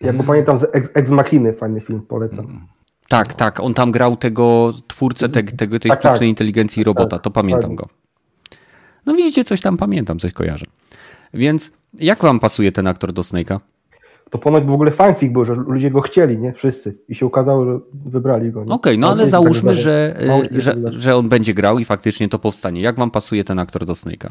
[0.00, 2.66] Ja go pamiętam z Ex Machiny, fajny film, polecam.
[3.08, 3.60] Tak, tak.
[3.60, 6.28] On tam grał tego twórcę te, tego, tej tak, sztucznej tak.
[6.28, 7.18] inteligencji robota.
[7.18, 7.88] To pamiętam go.
[9.06, 10.66] No widzicie, coś tam pamiętam, coś kojarzę.
[11.34, 13.58] Więc jak wam pasuje ten aktor do Snake'a?
[14.30, 16.52] To ponoć w ogóle fanfic był, że ludzie go chcieli, nie?
[16.52, 16.96] Wszyscy.
[17.08, 18.60] I się okazało, że wybrali go.
[18.60, 20.16] Okej, okay, no ale załóżmy, że,
[20.50, 22.80] że, że on będzie grał i faktycznie to powstanie.
[22.80, 24.30] Jak wam pasuje ten aktor do Snake'a?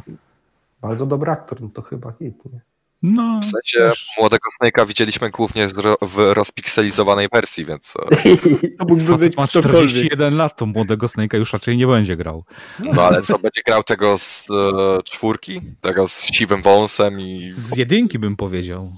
[0.82, 2.60] Bardzo dobry aktor, no to chyba hit, nie?
[3.04, 4.08] No, w sensie też.
[4.20, 5.68] młodego Snake'a widzieliśmy głównie
[6.02, 7.94] w rozpikselizowanej wersji, więc...
[8.12, 8.38] E,
[8.80, 12.44] to mógłby być ma 41 lat, to młodego Snake'a już raczej nie będzie grał.
[12.80, 15.62] No ale co, będzie grał tego z e, czwórki?
[15.82, 17.50] Tego z siwym wąsem i...
[17.52, 18.94] Z jedynki bym powiedział.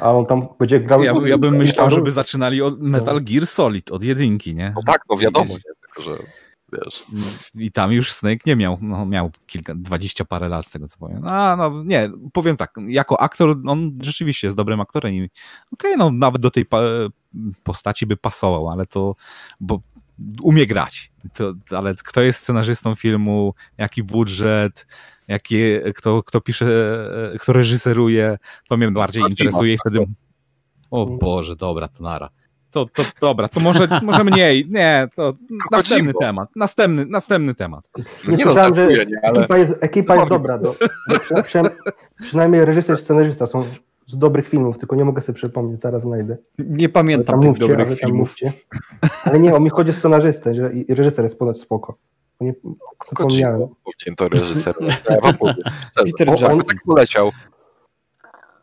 [0.00, 1.02] A on tam będzie grał...
[1.02, 4.72] Ja, ja bym myślał, żeby zaczynali od Metal Gear Solid, od jedynki, nie?
[4.76, 5.60] No tak, no wiadomo, nie?
[5.80, 6.24] Tylko, że
[6.74, 7.04] wiesz.
[7.54, 10.98] I tam już Snake nie miał, no miał kilka, dwadzieścia parę lat z tego co
[10.98, 11.28] powiem.
[11.28, 15.30] A no nie, powiem tak, jako aktor on rzeczywiście jest dobrym aktorem i okej,
[15.72, 16.66] okay, no nawet do tej
[17.62, 19.14] postaci by pasował, ale to,
[19.60, 19.80] bo
[20.42, 21.12] umie grać.
[21.32, 24.86] To, ale kto jest scenarzystą filmu, jaki budżet,
[25.28, 25.56] jaki,
[25.94, 26.66] kto, kto pisze,
[27.40, 28.38] kto reżyseruje,
[28.68, 30.06] to mnie bardziej interesuje i wtedy
[30.90, 32.30] o Boże, dobra, to nara
[32.74, 34.66] to, to dobra, to może, może mniej.
[34.70, 35.32] Nie, to
[35.70, 36.48] następny temat.
[36.56, 37.88] Następny, następny temat.
[38.28, 39.38] Nie, nie słyszałem, że nie, ale...
[39.38, 40.58] ekipa jest, ekipa jest dobra.
[40.58, 40.74] Do,
[41.08, 41.60] do, przy,
[42.20, 43.64] przynajmniej reżyser i scenarzysta są
[44.06, 46.36] z dobrych filmów, tylko nie mogę sobie przypomnieć, zaraz znajdę.
[46.58, 48.34] Nie pamiętam tych mówcie, dobrych filmów.
[49.24, 51.98] Ale nie, o mi chodzi o scenarzystę, że i reżyser jest ponoć spoko.
[52.40, 52.54] Nie,
[53.08, 53.68] zapomniałem.
[54.16, 54.74] To reżyser.
[56.04, 57.32] Peter Jackson on, tak poleciał.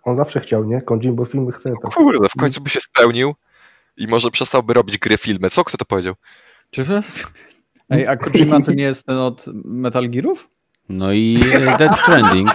[0.04, 0.82] On zawsze chciał, nie?
[0.82, 1.70] Kojimbo filmy chce.
[1.70, 1.94] Tak.
[1.94, 3.34] Kurde, w końcu by się spełnił
[4.02, 5.50] i może przestałby robić gry, filmy.
[5.50, 5.64] Co?
[5.64, 6.14] Kto to powiedział?
[6.72, 6.86] Czy
[7.90, 10.50] Ej, a Kojima to nie jest ten od Metal Gearów?
[10.90, 11.40] No i
[11.78, 12.50] Dead Stranding.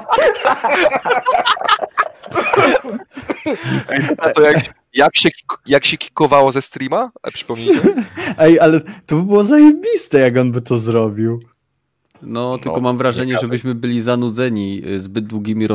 [4.19, 5.29] A to jak, jak, się,
[5.67, 7.11] jak się kikowało ze streama?
[7.23, 7.81] A przypomnijcie.
[8.39, 11.41] Ej, ale to by było zajebiste, jak on by to zrobił.
[12.23, 13.47] No, tylko no, mam wrażenie, ciekawe.
[13.47, 15.67] żebyśmy byli zanudzeni y, zbyt długimi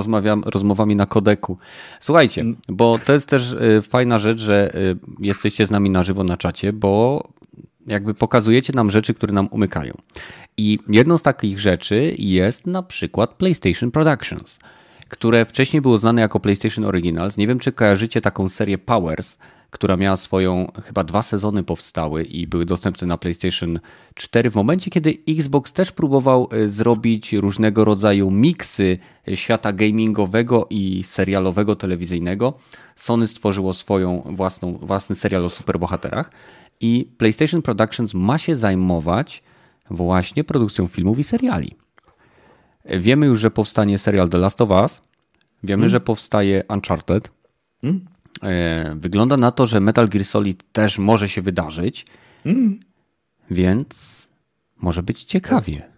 [0.45, 1.57] rozmowami na kodeku.
[1.99, 2.57] Słuchajcie, mm.
[2.69, 6.37] bo to jest też y, fajna rzecz, że y, jesteście z nami na żywo na
[6.37, 7.23] czacie, bo
[7.87, 9.93] jakby pokazujecie nam rzeczy, które nam umykają.
[10.57, 14.59] I jedną z takich rzeczy jest na przykład PlayStation Productions,
[15.09, 17.37] które wcześniej było znane jako PlayStation Originals.
[17.37, 19.37] Nie wiem, czy kojarzycie taką serię Powers,
[19.71, 23.79] która miała swoją, chyba dwa sezony powstały i były dostępne na PlayStation
[24.15, 30.67] 4 w momencie, kiedy Xbox też próbował e, zrobić różnego rodzaju miksy e, świata gamingowego
[30.69, 32.53] i serialowego, telewizyjnego.
[32.95, 36.31] Sony stworzyło swoją własną, własny serial o superbohaterach
[36.81, 39.43] i PlayStation Productions ma się zajmować
[39.89, 41.75] właśnie produkcją filmów i seriali.
[42.85, 45.01] Wiemy już, że powstanie serial The Last of Us.
[45.63, 45.89] Wiemy, hmm?
[45.89, 47.31] że powstaje Uncharted.
[47.81, 48.10] Hmm?
[48.43, 52.05] E, wygląda na to, że Metal Gear Solid też może się wydarzyć,
[52.45, 52.79] mm.
[53.51, 54.29] więc
[54.77, 55.91] może być ciekawie.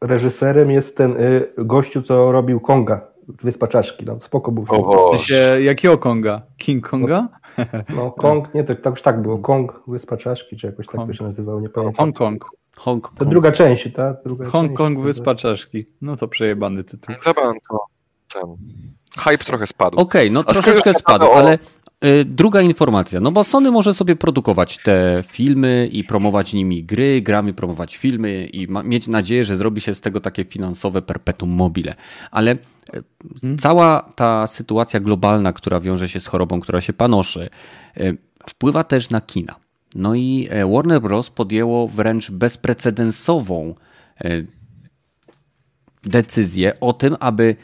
[0.00, 4.04] Reżyserem jest ten y, gościu, co robił Konga, Wyspa Czaszki.
[4.04, 4.64] No, spoko był.
[4.70, 6.42] O, się, jakiego Konga?
[6.56, 7.28] King Konga?
[7.96, 9.38] No, Kong, nie, to, już tak było.
[9.38, 11.00] Kong, Wyspa Czaszki, czy jakoś Kong.
[11.00, 11.96] tak to się nazywało, nie pamiętam.
[11.98, 12.44] Hong Kong.
[12.76, 13.18] Hong Kong.
[13.18, 14.16] To druga część, tak?
[14.24, 15.84] Druga Hong część, Kong, Wyspa Czaszki.
[16.02, 17.14] No to przejebany tytuł.
[17.24, 17.78] Dobra, to
[18.34, 18.56] ten
[19.16, 19.98] hype trochę spadł.
[19.98, 21.36] Okej, okay, no A troszeczkę spadł, o...
[21.36, 21.58] ale
[22.04, 27.22] y, druga informacja, no bo Sony może sobie produkować te filmy i promować nimi gry,
[27.22, 31.50] grami promować filmy i ma, mieć nadzieję, że zrobi się z tego takie finansowe perpetuum
[31.50, 31.94] mobile.
[32.30, 32.56] Ale y,
[33.40, 33.58] hmm.
[33.58, 37.50] cała ta sytuacja globalna, która wiąże się z chorobą, która się panoszy,
[38.00, 38.16] y,
[38.48, 39.54] wpływa też na kina.
[39.96, 41.30] No i e, Warner Bros.
[41.30, 43.74] podjęło wręcz bezprecedensową
[44.20, 44.42] e,
[46.04, 47.56] decyzję o tym, aby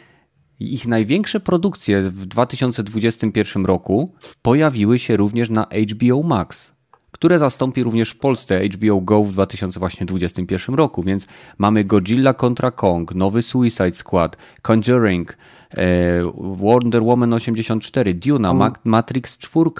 [0.62, 4.12] ich największe produkcje w 2021 roku
[4.42, 6.72] pojawiły się również na HBO Max,
[7.10, 11.02] które zastąpi również w Polsce HBO Go w 2021 roku.
[11.02, 11.26] Więc
[11.58, 15.36] mamy Godzilla kontra Kong, nowy Suicide Squad, Conjuring,
[15.70, 15.86] e,
[16.34, 18.72] Wonder Woman 84, Duna, mm.
[18.84, 19.70] Matrix 4,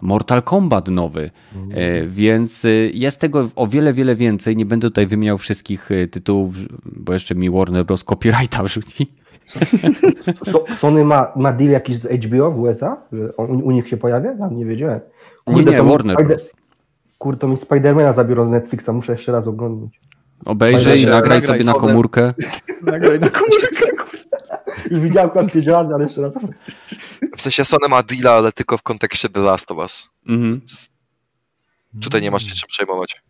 [0.00, 1.30] Mortal Kombat nowy.
[1.54, 2.10] Mm.
[2.10, 4.56] Więc e, jest tego o wiele, wiele więcej.
[4.56, 6.54] Nie będę tutaj wymieniał wszystkich tytułów,
[6.84, 8.04] bo jeszcze mi Warner Bros.
[8.04, 9.19] copyrighta wrzuci.
[10.78, 12.96] Sony ma, ma deal jakiś z HBO w USA?
[13.12, 14.48] Że on, u nich się pojawia?
[14.50, 15.00] Nie wiedziałem.
[15.44, 16.36] Kurde, nie, nie, Warner Spider...
[16.36, 16.52] Bros.
[17.18, 20.00] Kurde, to mi Spidermana zabiorą z Netflixa, muszę jeszcze raz oglądać.
[20.44, 22.32] Obejrzyj, nagraj, nagraj sobie na komórkę.
[22.82, 23.86] nagraj na komórkę.
[24.90, 26.32] Już widziałem kładkie działania, ale jeszcze raz.
[27.36, 30.10] W sensie Sony ma deala, ale tylko w kontekście The Last of Us.
[30.28, 30.60] Mhm.
[32.02, 33.22] Tutaj nie masz się czym przejmować.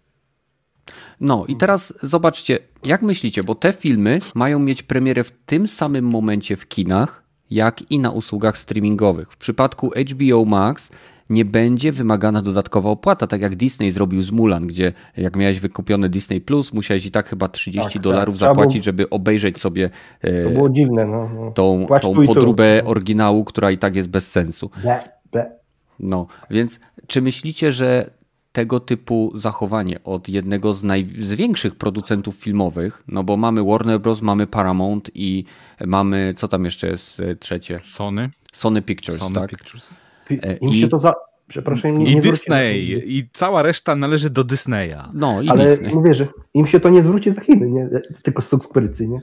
[1.20, 6.04] No i teraz zobaczcie, jak myślicie, bo te filmy mają mieć premierę w tym samym
[6.04, 9.32] momencie w kinach, jak i na usługach streamingowych.
[9.32, 10.90] W przypadku HBO Max
[11.30, 16.08] nie będzie wymagana dodatkowa opłata, tak jak Disney zrobił z Mulan, gdzie jak miałeś wykupione
[16.08, 18.48] Disney Plus, musiałeś i tak chyba 30 tak, dolarów tak.
[18.48, 19.90] zapłacić, żeby obejrzeć sobie
[20.20, 21.50] e, to było dziwne, no, no.
[21.50, 24.70] tą, tą podróbę oryginału, która i tak jest bez sensu.
[24.82, 25.52] Ble, ble.
[26.00, 28.10] No, więc czy myślicie, że
[28.52, 34.00] tego typu zachowanie od jednego z, naj, z większych producentów filmowych, no bo mamy Warner
[34.00, 35.44] Bros., mamy Paramount i
[35.86, 37.80] mamy, co tam jeszcze jest e, trzecie?
[37.84, 38.30] Sony.
[38.52, 39.50] Sony Pictures, Sony tak?
[39.50, 39.96] Pictures.
[40.30, 41.14] E, I, to za...
[41.48, 45.02] Przepraszam, nie, I nie Disney, i cała reszta należy do Disneya.
[45.14, 45.94] No i ale Disney.
[45.94, 47.88] mówię, że im się to nie zwróci za Chiny, nie?
[48.22, 49.20] tylko subskrypcji, nie?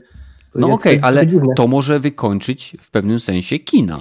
[0.52, 1.26] To no okej, okay, ale
[1.56, 4.00] to może wykończyć w pewnym sensie kina.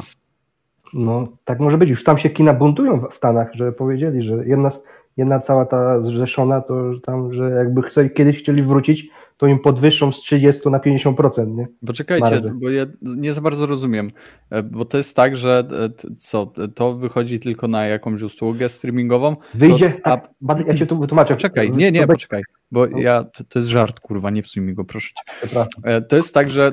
[0.94, 1.90] No, tak może być.
[1.90, 4.84] Już tam się kina buntują w Stanach, że powiedzieli, że jedna z
[5.18, 9.60] jedna cała ta zrzeszona, to że tam, że jakby chce, kiedyś chcieli wrócić, to im
[9.60, 11.66] podwyższą z 30 na 50%, nie?
[11.88, 14.12] Poczekajcie, bo ja nie za bardzo rozumiem,
[14.50, 19.36] e, bo to jest tak, że e, co, to wychodzi tylko na jakąś usługę streamingową?
[19.54, 20.18] Wyjdzie, to, a,
[20.48, 21.34] tak, ja się tu wytłumaczę.
[21.34, 23.00] Poczekaj, nie, nie, poczekaj, bo no.
[23.00, 25.66] ja, to, to, jest żart, kurwa, nie psuj mi go, proszę cię.
[25.84, 26.72] E, to jest tak, że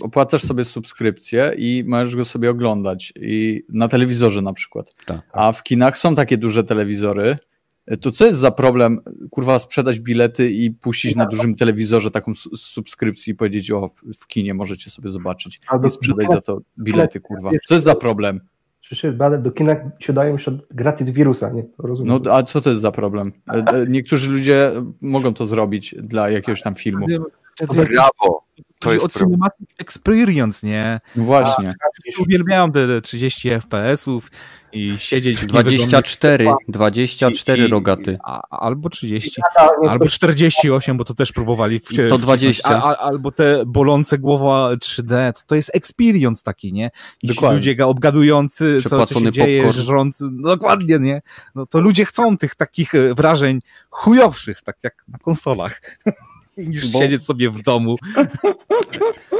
[0.00, 5.20] opłacasz sobie subskrypcję i możesz go sobie oglądać i na telewizorze na przykład, tak.
[5.32, 7.38] a w kinach są takie duże telewizory,
[8.00, 9.00] to co jest za problem,
[9.30, 13.90] kurwa, sprzedać bilety i puścić na dużym telewizorze taką subskrypcję i powiedzieć, o,
[14.20, 17.50] w kinie możecie sobie zobaczyć i sprzedać za to bilety, kurwa.
[17.66, 18.40] Co jest za problem?
[18.80, 21.64] Przecież do kina się dają już gratis wirusa, nie?
[21.78, 22.20] Rozumiem.
[22.24, 23.32] No a co to jest za problem?
[23.48, 27.06] E, e, niektórzy ludzie mogą to zrobić dla jakiegoś tam filmu.
[27.90, 28.44] Brawo!
[28.78, 31.00] To jest od Cinematic Experience, nie?
[31.16, 31.68] No właśnie.
[31.68, 34.30] A, uwielbiałem te 30 FPS-ów
[34.72, 38.18] i siedzieć w 24, 24 i, rogaty.
[38.24, 39.40] A, albo 30,
[39.88, 41.80] albo 48, bo to też próbowali.
[41.80, 42.68] W, 120.
[42.68, 46.90] A, a, albo te bolące głowa 3D, to, to jest experience taki, nie?
[47.22, 47.56] I Dokładnie.
[47.56, 51.22] ludzie obgadujący, co, co się dzieje, żrący, no, dokładnie, nie?
[51.54, 55.80] No to ludzie chcą tych takich e, wrażeń chujowszych, tak jak na konsolach.
[56.56, 56.98] niż bo...
[56.98, 57.96] siedzieć sobie w domu.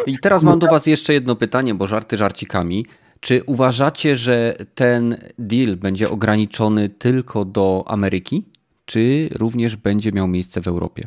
[0.06, 2.86] I teraz mam do was jeszcze jedno pytanie, bo żarty żarcikami.
[3.22, 8.44] Czy uważacie, że ten deal będzie ograniczony tylko do Ameryki,
[8.84, 11.06] czy również będzie miał miejsce w Europie?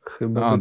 [0.00, 0.46] Chyba.
[0.46, 0.58] A,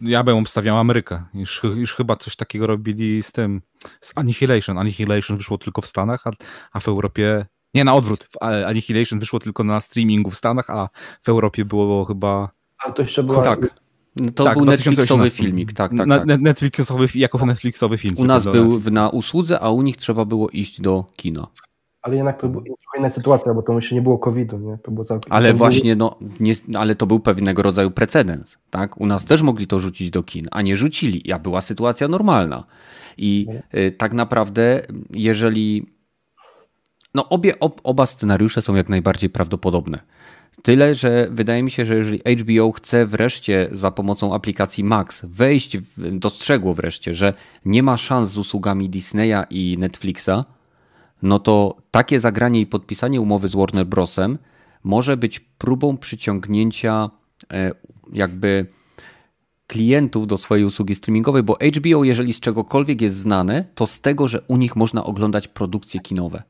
[0.00, 1.24] ja bym obstawiał Amerykę.
[1.34, 3.62] Już, już chyba coś takiego robili z tym,
[4.00, 4.78] z Annihilation.
[4.78, 6.30] Annihilation wyszło tylko w Stanach, a,
[6.72, 8.28] a w Europie nie, na odwrót.
[8.66, 10.88] Annihilation wyszło tylko na streamingu w Stanach, a
[11.22, 12.50] w Europie było chyba.
[12.86, 13.42] A to jeszcze było.
[13.42, 13.74] Tak.
[14.16, 16.26] No to tak, był Netflixowy filmik, tak, tak, tak.
[16.26, 18.14] Netflixowy, jako Netflixowy film.
[18.18, 21.46] U nas był na usłudze, a u nich trzeba było iść do kina.
[22.02, 22.64] Ale jednak to była
[22.98, 24.78] inna sytuacja, bo to jeszcze nie było COVID-u, nie?
[24.82, 25.32] To było całkiem...
[25.32, 29.00] Ale właśnie, no, nie, ale to był pewnego rodzaju precedens, tak?
[29.00, 32.64] U nas też mogli to rzucić do kin, a nie rzucili, a była sytuacja normalna.
[33.18, 35.86] I y, tak naprawdę, jeżeli
[37.14, 39.98] No obie, ob, oba scenariusze są jak najbardziej prawdopodobne.
[40.62, 45.78] Tyle, że wydaje mi się, że jeżeli HBO chce wreszcie za pomocą aplikacji Max wejść,
[45.78, 47.34] w, dostrzegło wreszcie, że
[47.64, 50.44] nie ma szans z usługami Disneya i Netflixa,
[51.22, 54.38] no to takie zagranie i podpisanie umowy z Warner Brosem
[54.84, 57.10] może być próbą przyciągnięcia
[57.52, 57.70] e,
[58.12, 58.66] jakby
[59.66, 64.28] klientów do swojej usługi streamingowej, bo HBO, jeżeli z czegokolwiek jest znane, to z tego,
[64.28, 66.42] że u nich można oglądać produkcje kinowe.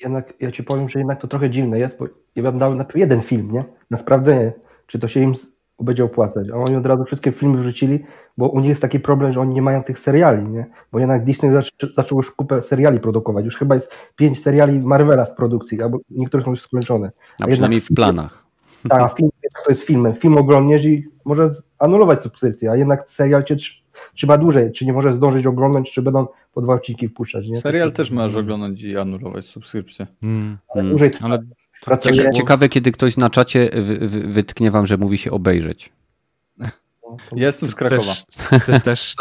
[0.00, 2.06] Jednak ja ci powiem, że jednak to trochę dziwne jest, bo
[2.36, 3.64] ja bym dał jeden film, nie?
[3.90, 4.52] Na sprawdzenie,
[4.86, 5.34] czy to się im
[5.80, 6.48] będzie opłacać.
[6.50, 8.04] A oni od razu wszystkie filmy wrzucili,
[8.38, 10.66] bo u nich jest taki problem, że oni nie mają tych seriali, nie?
[10.92, 11.50] Bo jednak Disney
[11.96, 13.44] zaczął już kupę seriali produkować.
[13.44, 17.10] Już chyba jest pięć seriali Marvela w produkcji, albo niektóre są już skończone.
[17.40, 18.46] A, A przynajmniej w planach.
[18.88, 19.30] Tak, film
[19.64, 20.14] to jest filmem.
[20.14, 23.56] Film oglądniesz i może anulować subskrypcję, a jednak serial cię
[24.14, 24.72] trzyma dłużej.
[24.72, 27.46] Czy nie możesz zdążyć oglądać, czy będą po dwa odcinki wpuszczać.
[27.46, 27.56] Nie?
[27.56, 30.06] Serial też możesz oglądać i anulować subskrypcję.
[30.20, 30.58] Hmm.
[30.74, 31.38] Ale, dłużej ale
[32.34, 33.70] Ciekawe, kiedy ktoś na czacie
[34.28, 35.92] wytknie wam, że mówi się obejrzeć.
[37.32, 38.14] Jestem z Krakowa.
[38.66, 39.16] Też, też,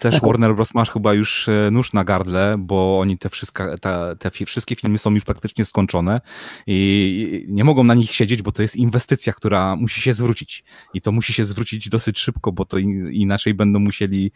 [0.00, 0.74] też Warner Bros.
[0.74, 4.98] masz chyba już e, nóż na gardle, bo oni te, wszystkie, te, te wszystkie filmy
[4.98, 6.20] są już praktycznie skończone
[6.66, 10.64] i nie mogą na nich siedzieć, bo to jest inwestycja, która musi się zwrócić.
[10.94, 12.78] I to musi się zwrócić dosyć szybko, bo to
[13.10, 14.32] inaczej będą musieli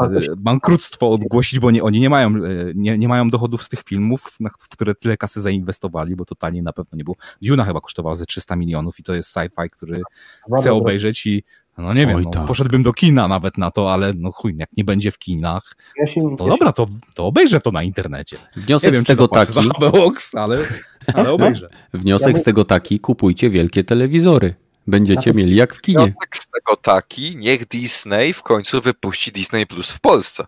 [0.00, 2.40] e, bankructwo odgłosić, bo nie, oni nie mają, e,
[2.74, 6.62] nie, nie mają dochodów z tych filmów, w które tyle kasy zainwestowali, bo to taniej
[6.62, 7.16] na pewno nie było.
[7.42, 10.02] Duna chyba kosztowała ze 300 milionów i to jest sci-fi, który
[10.58, 11.42] chce obejrzeć i
[11.78, 12.46] no nie wiem, no, tak.
[12.46, 16.06] poszedłbym do kina nawet na to, ale no chuj, jak nie będzie w kinach, ja
[16.06, 18.36] się, to ja dobra, to, to obejrzę to na internecie.
[18.56, 20.58] Wniosek wiem, z tego taki, box, ale,
[21.14, 21.68] ale obejrzę.
[21.94, 24.54] Wniosek ja z tego taki, kupujcie wielkie telewizory.
[24.86, 25.98] Będziecie mieli jak w kinie.
[25.98, 30.46] Wniosek z tego taki, niech Disney w końcu wypuści Disney Plus w Polsce.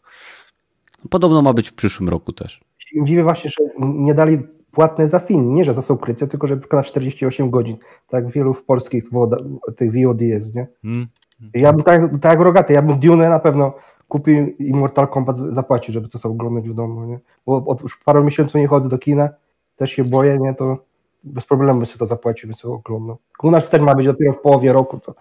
[1.10, 2.60] Podobno ma być w przyszłym roku też.
[3.04, 4.38] Dziwię właśnie, że nie dali
[4.76, 7.76] płatne za film, nie że za subskrypcję, tylko że na 48 godzin,
[8.08, 9.36] tak wielu w polskich woda,
[9.76, 10.66] tych VOD jest, nie?
[10.82, 11.06] Hmm.
[11.54, 13.74] Ja bym tak, tak jak rogaty, ja bym Dune na pewno
[14.08, 17.18] kupił i Mortal Kombat zapłacił, żeby to sobie oglądać w domu, nie?
[17.46, 19.28] Bo od już parę miesięcy nie chodzę do kina,
[19.76, 20.54] też się boję, nie?
[20.54, 20.78] To
[21.24, 23.18] bez problemu bym sobie to zapłacił, bym sobie oglądał.
[23.42, 25.14] U nas też ma być dopiero w połowie roku, to,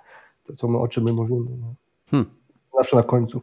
[0.48, 1.46] to co my, o czym my mówimy.
[2.12, 2.30] Hmm.
[2.78, 3.42] Zawsze na końcu.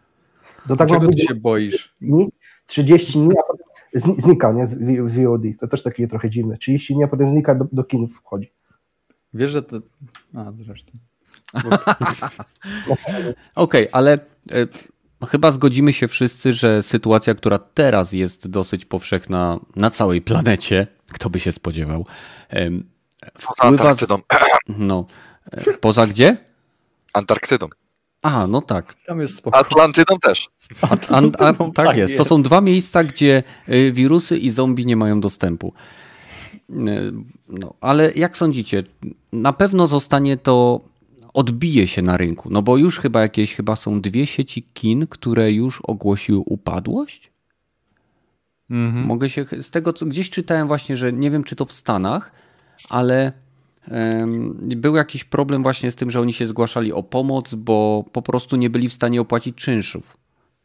[0.66, 1.96] Do tak Czego ty się boisz?
[2.66, 5.42] 30 dni, a potem znika nie, z, VOD.
[5.60, 6.58] To też takie trochę dziwne.
[6.58, 8.52] 30 dni, a potem znika, do, do kin wchodzi.
[9.34, 9.80] Wiesz, że to...
[10.34, 10.92] A, zresztą.
[12.84, 14.18] Okej, okay, ale
[14.52, 20.86] y, chyba zgodzimy się wszyscy, że sytuacja, która teraz jest dosyć powszechna na całej planecie,
[21.12, 22.06] kto by się spodziewał,
[22.52, 22.70] y,
[23.38, 23.94] wpływa...
[23.94, 24.06] Z...
[24.68, 25.06] No,
[25.68, 26.36] y, poza gdzie?
[27.14, 27.68] Antarktydą.
[28.22, 28.94] A, no tak.
[29.06, 29.58] Tam jest spoko.
[29.58, 30.48] Atlantydą też.
[31.08, 32.16] An, a, tak, tak jest.
[32.16, 35.72] To są dwa miejsca, gdzie y, wirusy i zombie nie mają dostępu.
[36.70, 36.74] Y,
[37.48, 38.82] no, ale jak sądzicie,
[39.32, 40.80] na pewno zostanie to,
[41.34, 45.52] odbije się na rynku, no bo już chyba jakieś, chyba są dwie sieci kin, które
[45.52, 47.32] już ogłosiły upadłość?
[48.70, 49.06] Mhm.
[49.06, 52.32] Mogę się, z tego co gdzieś czytałem właśnie, że nie wiem czy to w Stanach,
[52.88, 53.32] ale
[54.76, 58.56] był jakiś problem właśnie z tym, że oni się zgłaszali o pomoc, bo po prostu
[58.56, 60.16] nie byli w stanie opłacić czynszów.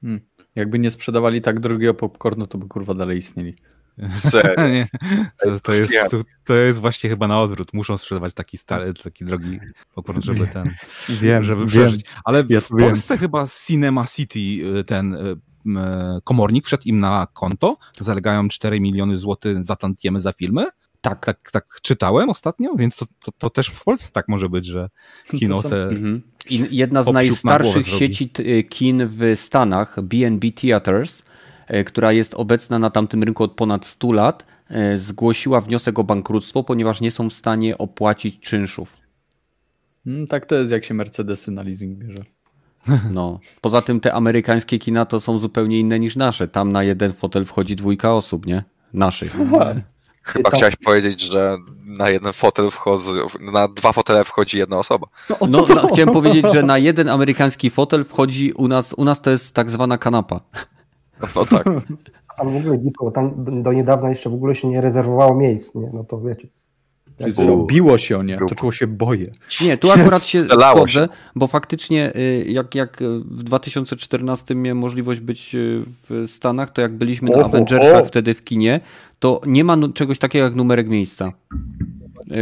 [0.01, 0.21] Hmm.
[0.55, 3.55] Jakby nie sprzedawali tak drogiego popcornu, to by kurwa dalej istnieli.
[4.73, 4.87] nie,
[5.43, 7.73] to, to, jest, to, to, jest właśnie chyba na odwrót.
[7.73, 9.59] Muszą sprzedawać taki stary, taki drogi
[9.95, 10.73] popcorn, żeby ten,
[11.21, 11.69] wiem, żeby wiem.
[11.69, 12.05] przeżyć.
[12.23, 13.19] Ale ja w Polsce wiem.
[13.19, 14.39] chyba Cinema City
[14.79, 15.35] y, ten y,
[16.23, 20.65] komornik wszedł im na konto, zalegają 4 miliony złotych za tantiemy za filmy
[21.01, 21.25] tak.
[21.25, 21.51] tak.
[21.51, 24.89] Tak czytałem ostatnio, więc to, to, to, też w Polsce tak może być, że
[25.25, 25.83] kino se...
[25.83, 26.21] Mhm.
[26.49, 28.29] I jedna z najstarszych sieci
[28.69, 31.23] kin w Stanach, B&B Theaters,
[31.67, 36.03] e, która jest obecna na tamtym rynku od ponad 100 lat, e, zgłosiła wniosek o
[36.03, 38.97] bankructwo, ponieważ nie są w stanie opłacić czynszów.
[40.03, 42.23] Hmm, tak to jest, jak się Mercedesy na leasing bierze.
[43.11, 43.39] No.
[43.61, 46.47] Poza tym te amerykańskie kina to są zupełnie inne niż nasze.
[46.47, 48.63] Tam na jeden fotel wchodzi dwójka osób, nie?
[48.93, 49.35] Naszych.
[50.27, 53.09] Chyba chciałeś powiedzieć, że na jeden fotel wchodzi,
[53.51, 55.07] na dwa fotele wchodzi jedna osoba.
[55.29, 59.21] No, no, no, chciałem powiedzieć, że na jeden amerykański fotel wchodzi u nas, u nas
[59.21, 60.39] to jest tak zwana kanapa.
[61.35, 61.63] No tak.
[62.37, 63.33] Tam w ogóle dziko, tam
[63.63, 65.89] do niedawna jeszcze w ogóle się nie rezerwowało miejsc, nie?
[65.93, 66.47] No to wiecie.
[67.67, 69.31] Biło się o nie, to czuło się boję.
[69.61, 75.55] Nie, tu akurat się zgodzę, bo faktycznie y, jak, jak w 2014 miałem możliwość być
[75.55, 78.79] y, w Stanach, to jak byliśmy na Avengersach wtedy w kinie,
[79.19, 81.33] to nie ma czegoś takiego jak numerek miejsca.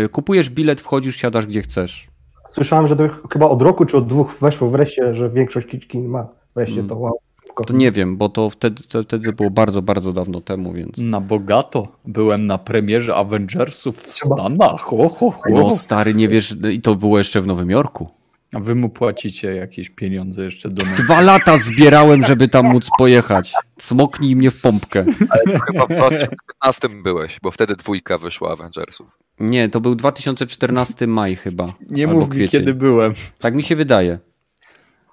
[0.06, 2.08] Y, kupujesz bilet, wchodzisz, siadasz gdzie chcesz.
[2.52, 6.28] Słyszałem, że to chyba od roku czy od dwóch weszło wreszcie, że większość kin ma
[6.56, 6.90] wreszcie mm.
[6.90, 7.25] to wow.
[7.56, 7.74] Szybko.
[7.74, 10.98] To nie wiem, bo to wtedy, to wtedy było bardzo, bardzo dawno temu, więc...
[10.98, 11.88] Na bogato.
[12.06, 14.82] Byłem na premierze Avengersów w Stanach.
[14.82, 15.42] Ho, ho, ho.
[15.50, 18.10] No stary, nie wiesz, i to było jeszcze w Nowym Jorku.
[18.54, 21.02] A wy mu płacicie jakieś pieniądze jeszcze do nas.
[21.02, 23.54] Dwa lata zbierałem, żeby tam móc pojechać.
[23.80, 25.06] Smoknij mnie w pompkę.
[25.30, 29.08] Ale to chyba w 2015 byłeś, bo wtedy dwójka wyszła Avengersów.
[29.40, 31.68] Nie, to był 2014 maj chyba.
[31.90, 33.14] Nie mów mi, kiedy byłem.
[33.40, 34.20] Tak mi się wydaje.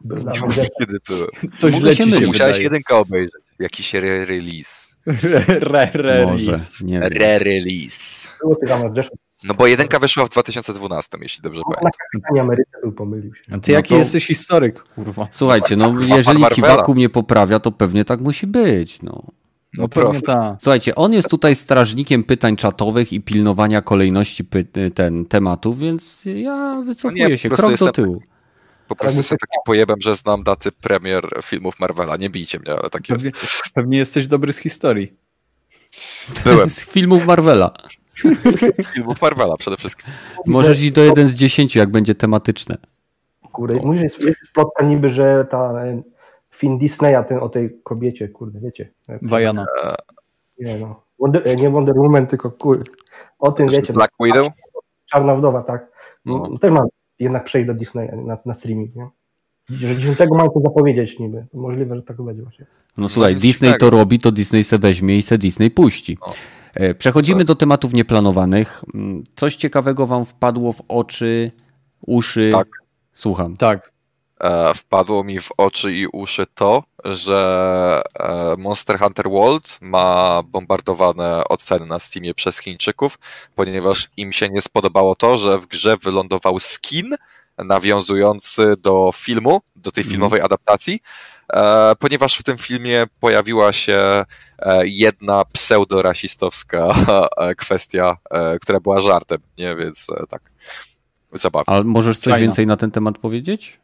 [0.04, 0.32] Był na
[0.78, 1.00] Kiedy?
[1.00, 1.14] To
[1.62, 2.26] Mogę źle się mylić.
[2.26, 3.42] Musiałeś jedynkę obejrzeć.
[3.58, 4.96] Jakiś re-release.
[7.00, 8.28] Re-release.
[8.72, 9.18] Avengersów.
[9.44, 11.90] No bo jedynka wyszła w 2012, jeśli dobrze Na pamiętam.
[12.12, 13.42] kapitanie Ameryce był, pomylił się.
[13.52, 15.28] A ty No jaki to- jesteś historyk, kurwa.
[15.32, 16.44] Słuchajcie, no jeżeli.
[16.54, 19.22] Kiwaku mnie poprawia, to pewnie tak musi być, no.
[19.78, 20.56] No pewnie tak.
[20.62, 26.82] Słuchajcie, on jest tutaj strażnikiem pytań czatowych i pilnowania kolejności py- ten tematów, więc ja
[26.86, 28.22] wycofuję No nie, się, krok do jestem- tyłu.
[28.96, 32.16] Po prostu jestem takim pojebem, że znam daty premier filmów Marvela.
[32.16, 33.22] Nie bijcie mnie, ale tak jest.
[33.22, 33.30] Pewnie,
[33.74, 35.12] pewnie jesteś dobry z historii.
[36.44, 37.72] Byłem Z filmów Marvela.
[38.82, 40.06] z filmów Marvela przede wszystkim.
[40.46, 42.76] Możesz iść do jeden z dziesięciu, jak będzie tematyczne.
[43.52, 46.02] Kurde, mówisz, jest, jest plotka niby, że ta e,
[46.50, 48.92] film Disneya ten o tej kobiecie, kurde, wiecie.
[49.22, 49.66] Wajana.
[50.58, 51.02] Nie no.
[51.18, 52.84] Wonder, e, nie Wonder Woman, tylko kurde.
[53.38, 53.92] O tym wiecie.
[53.92, 54.48] Black Widow?
[55.06, 55.86] Czarna wdowa, tak.
[56.24, 56.48] No.
[56.50, 56.58] No.
[56.58, 56.88] Też mam
[57.22, 59.08] jednak przejść do Disneya na, na streaming, nie?
[59.70, 61.46] Że 10 mam to zapowiedzieć niby.
[61.54, 62.66] Możliwe, że tak będzie właśnie.
[62.96, 66.18] No słuchaj, Disney to robi, to Disney se weźmie i se Disney puści.
[66.20, 66.32] O.
[66.74, 68.84] E, Przechodzimy do tematów nieplanowanych.
[68.94, 71.50] Mm, Coś ciekawego wam wpadło w oczy,
[72.06, 72.48] uszy?
[72.52, 72.68] Tak.
[73.14, 73.56] Słucham.
[73.56, 73.91] Tak.
[74.42, 81.44] E, wpadło mi w oczy i uszy to, że e, Monster Hunter World ma bombardowane
[81.48, 83.18] oceny na Steamie przez Chińczyków,
[83.54, 87.14] ponieważ im się nie spodobało to, że w grze wylądował skin
[87.58, 90.10] nawiązujący do filmu, do tej Mhm.
[90.12, 91.00] filmowej adaptacji,
[91.52, 94.24] e, ponieważ w tym filmie pojawiła się
[94.84, 96.94] jedna pseudorasistowska
[97.58, 98.16] kwestia,
[98.60, 99.76] która była żartem, nie?
[99.76, 100.42] Więc tak,
[101.32, 101.64] zabawnie.
[101.74, 102.38] Ale możesz coś Fajna.
[102.46, 103.78] więcej na ten temat powiedzieć?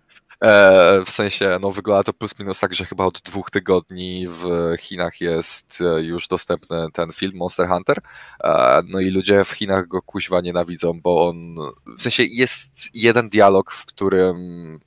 [0.44, 4.72] E, w sensie, no wygląda to plus minus tak, że chyba od dwóch tygodni w
[4.78, 7.98] Chinach jest e, już dostępny ten film Monster Hunter.
[8.44, 11.56] E, no i ludzie w Chinach go kuźwa nienawidzą, bo on,
[11.98, 14.80] w sensie jest jeden dialog, w którym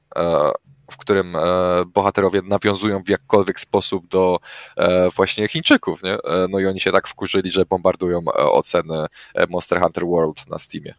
[0.92, 1.38] w którym
[1.94, 4.40] bohaterowie nawiązują w jakkolwiek sposób do
[5.16, 6.18] właśnie Chińczyków, nie?
[6.50, 9.06] No i oni się tak wkurzyli, że bombardują oceny
[9.50, 10.94] Monster Hunter World na Steamie.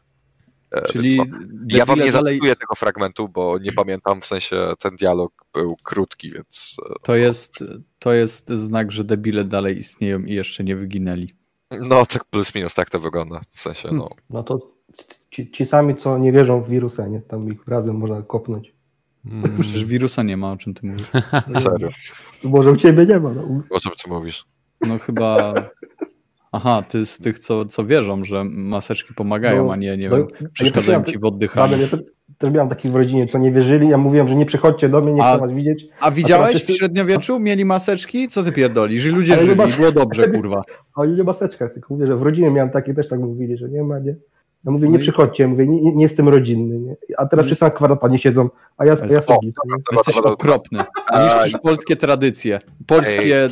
[0.73, 1.25] E, Czyli no.
[1.69, 5.77] Ja wam nie dalej, zacytuję tego fragmentu, bo nie pamiętam, w sensie ten dialog był
[5.83, 7.65] krótki, więc e, to jest,
[7.99, 11.35] to jest znak, że debile dalej istnieją i jeszcze nie wyginęli.
[11.71, 14.09] no tak plus minus tak to wygląda, w sensie no.
[14.31, 14.73] No to
[15.31, 17.21] ci, ci sami, co nie wierzą w wirusa, nie?
[17.21, 18.75] Tam ich razem można kopnąć.
[19.61, 21.07] Przecież wirusa nie ma, o czym ty mówisz.
[21.55, 21.89] Serio,
[22.45, 23.31] Może u ciebie nie ma.
[23.35, 23.63] No.
[23.71, 24.45] o czym ty mówisz?
[24.81, 25.55] No chyba...
[26.53, 30.17] Aha, ty z tych, co, co wierzą, że maseczki pomagają, No, a nie, nie no,
[30.17, 31.77] wiem, ja przeszkadzają też ci w oddychaniu.
[31.79, 31.87] ja
[32.39, 33.89] też, miałem takich w rodzinie, co nie wierzyli.
[33.89, 35.87] Ja mówiłem, że nie przychodźcie do mnie, nie A- chcę was widzieć.
[36.01, 37.39] A widziałeś wszyscy- w średniowieczu?
[37.41, 38.29] Mieli maseczki?
[38.29, 39.03] Co ty pierdolisz?
[39.03, 40.63] Że ludzie Ale żyli, było dobrze, kurwa.
[40.97, 43.69] A oni nie maseczkach, tylko mówię, że w rodzinie miałem takie, też tak mówili, że
[43.69, 44.15] nie ma, nie.
[44.65, 46.97] Ja mówię, No nie i- przychodźcie, mówię, nie, nie, nie jestem rodzinny, nie.
[47.19, 49.37] A teraz wszyscy na kwarantannie siedzą, a ja, ja O, sobie.
[49.43, 49.53] nie?
[49.93, 50.85] Jesteś okropny.
[51.25, 53.51] Niszczysz polskie tradycje, polskie Ej,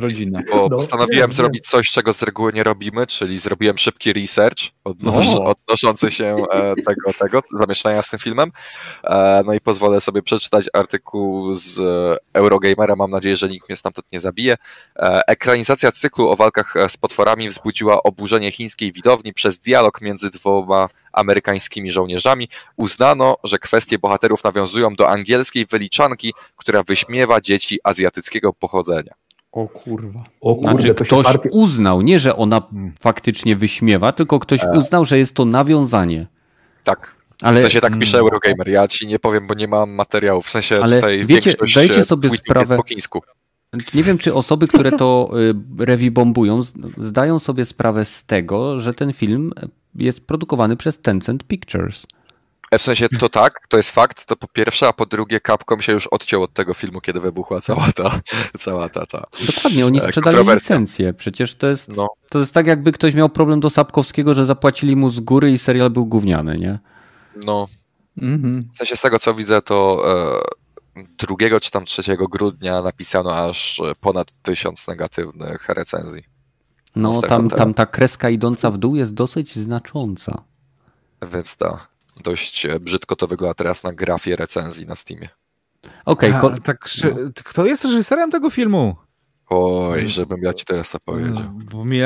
[0.00, 0.42] rodziny.
[0.50, 1.32] Bo No, postanowiłem wiem.
[1.32, 5.44] zrobić coś, czego z reguły nie robimy, czyli zrobiłem szybki research odnosz, O.
[5.44, 8.50] odnoszący się e, tego, tego zamieszania z tym filmem.
[9.04, 12.96] E, no i pozwolę sobie przeczytać artykuł z e, Eurogamera.
[12.96, 14.56] Mam nadzieję, że nikt mnie stamtąd nie zabije.
[14.96, 20.88] E, ekranizacja cyklu o walkach z potworami wzbudziła oburzenie chińskiej widowni przez dialog między dwoma
[21.12, 22.48] amerykańskimi żołnierzami.
[22.76, 29.14] Uznano, że kwestie bohaterów nawiązują do angielskiej wyliczanki, która wyśmiewa dzieci azjatyckiego pochodzenia.
[29.52, 30.24] O kurwa.
[30.40, 31.50] O kurde, Znaczy, ktoś partie...
[31.50, 32.62] uznał, nie że ona
[33.00, 36.26] faktycznie wyśmiewa, tylko ktoś uznał, że jest to nawiązanie.
[36.84, 37.14] Tak.
[37.42, 38.26] Ale W sensie tak pisze Mm.
[38.26, 38.68] Eurogamer.
[38.68, 40.46] Ja ci nie powiem, bo nie mam materiałów.
[40.46, 43.22] W sensie Ale tutaj wiecie, większość e, sobie tweetów sprawę- jest po chińsku.
[43.94, 45.30] nie wiem, czy osoby, które to
[45.80, 49.52] y, rewibombują, z- zdają sobie sprawę z tego, że ten film
[49.96, 52.06] jest produkowany przez Tencent Pictures.
[52.70, 55.82] E, W sensie to tak, to jest fakt, to po pierwsze, a po drugie Capcom
[55.82, 58.20] się już odciął od tego filmu, kiedy wybuchła cała ta,
[58.58, 59.26] cała ta, ta.
[59.46, 61.14] Dokładnie, oni E, sprzedali licencję.
[61.14, 64.96] Przecież to jest, No, to jest tak, jakby ktoś miał problem do Sapkowskiego, że zapłacili
[64.96, 66.78] mu z góry i serial był gówniany, nie?
[67.46, 67.66] no,
[68.22, 68.68] Mhm.
[68.74, 70.04] w sensie z tego co widzę, to
[70.96, 76.22] e, 2 czy tam 3 grudnia napisano aż ponad tysiąc negatywnych recenzji.
[76.96, 80.42] No, tam, tam ta kreska idąca w dół jest dosyć znacząca.
[81.32, 81.86] Więc ta,
[82.22, 85.28] dość e, brzydko to wygląda teraz na grafie recenzji na Steamie.
[86.04, 86.88] Okej, okay, tak,
[87.44, 88.96] kto jest reżyserem tego filmu?
[89.50, 91.44] Oj, żebym ja ci teraz to powiedział.
[91.72, 92.00] Bo mi,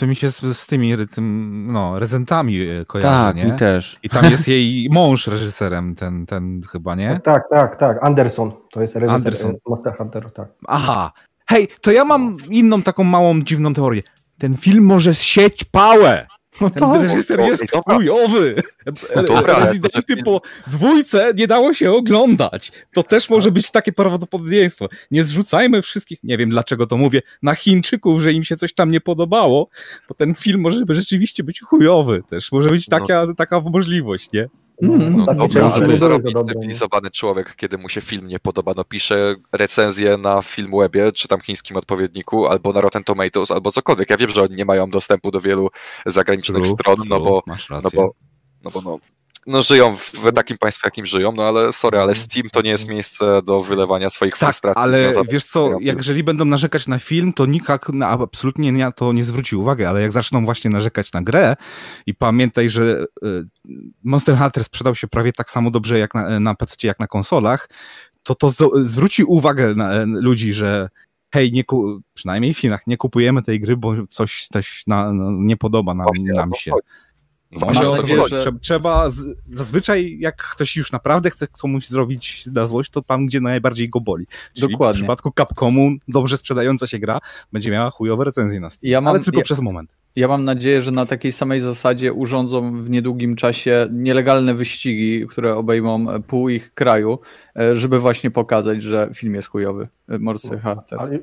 [0.00, 3.44] to mi się z, z tymi tym, no, rezentami e, kojarzy, Tak, nie?
[3.44, 3.98] mi też.
[4.02, 7.20] I tam jest jej mąż reżyserem, ten, ten chyba, nie?
[7.24, 8.04] Tak, tak, tak.
[8.04, 8.52] Anderson.
[8.72, 9.50] To jest reżyser Anderson.
[9.50, 10.48] e, Monster Hunter, tak.
[10.66, 11.12] Aha.
[11.48, 14.02] Hej, to ja mam inną taką małą, dziwną teorię.
[14.38, 16.26] Ten film może zsieć pałę.
[16.58, 17.02] Ten tak.
[17.02, 17.94] reżyser jest dobra.
[17.94, 18.54] chujowy.
[19.16, 22.72] No dobra, to, po dwójce nie dało się oglądać.
[22.94, 24.88] To też może być takie prawdopodobieństwo.
[25.10, 28.90] Nie zrzucajmy wszystkich, nie wiem dlaczego to mówię, na Chińczyków, że im się coś tam
[28.90, 29.68] nie podobało,
[30.08, 32.52] bo ten film może rzeczywiście być chujowy też.
[32.52, 34.48] Może być taka, taka możliwość, nie?
[34.82, 38.72] Mm, No ale nie co były robi cywilizowany człowiek, kiedy mu się film nie podoba?
[38.76, 44.10] No pisze recenzję na Filmwebie, czy tam chińskim odpowiedniku, albo na Rotten Tomatoes, albo cokolwiek.
[44.10, 45.68] Ja wiem, że oni nie mają dostępu do wielu
[46.06, 48.14] zagranicznych True, stron, no true, bo, masz no bo,
[48.64, 48.98] no bo no,
[49.46, 52.88] no żyją w takim państwie, jakim żyją, no ale sorry, ale Steam to nie jest
[52.88, 54.82] miejsce do wylewania swoich Tak, frustracji.
[54.82, 59.12] ale wiesz co, jak jeżeli będą narzekać na film, to nikt na, absolutnie na to
[59.12, 61.56] nie zwróci uwagi, ale jak zaczną właśnie narzekać na grę
[62.06, 63.46] i pamiętaj, że y,
[64.04, 67.68] Monster Hunter sprzedał się prawie tak samo dobrze jak na, na PC, jak na konsolach,
[68.22, 68.50] to to
[68.82, 70.88] zwróci uwagę na, e, ludzi, że
[71.34, 71.64] hej, nie
[72.14, 76.06] przynajmniej w Chinach, nie kupujemy tej gry, bo coś też na, no, nie podoba nam,
[76.06, 76.72] Właśnie o nam się.
[77.52, 78.34] No, Właśnie o to nadzieję, chodzi.
[78.34, 83.02] że- Trzeba, trzeba z, zazwyczaj jak ktoś już naprawdę chce komuś zrobić na złość, to
[83.02, 84.26] tam, gdzie najbardziej go boli.
[84.54, 84.94] Czyli Dokładnie.
[84.94, 87.18] w przypadku Capcomu dobrze sprzedająca się gra
[87.52, 89.90] będzie miała chujowe recenzje na Steam, Ja mam- ale tylko ja- przez moment.
[90.16, 95.56] Ja mam nadzieję, że na takiej samej zasadzie urządzą w niedługim czasie nielegalne wyścigi, które
[95.56, 97.18] obejmą pół ich kraju,
[97.58, 99.88] e, żeby właśnie pokazać, że film jest chujowy.
[100.08, 100.98] e, Morsy Hunter.
[101.00, 101.18] Ale,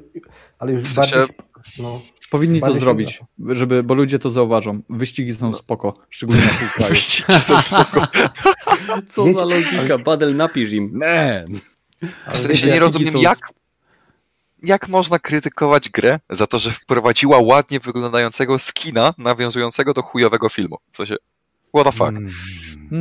[0.59, 1.35] ale już W sensie- bardziej...
[1.79, 2.01] No,
[2.33, 4.81] Powinni to zrobić, żeby, bo ludzie to zauważą.
[4.89, 6.93] Wyścigi są spoko, szczególnie na kraju.
[6.93, 8.07] Wyścigi są spoko.
[9.09, 10.99] Co za logika, Badel, napisz im.
[10.99, 11.45] Nie,
[12.33, 13.37] W sensie nie rozumiem, jak,
[14.63, 20.77] jak można krytykować grę za to, że wprowadziła ładnie wyglądającego skina nawiązującego do chujowego filmu.
[20.91, 21.15] W sensie,
[21.75, 22.17] what the fuck?
[22.17, 22.31] Mm.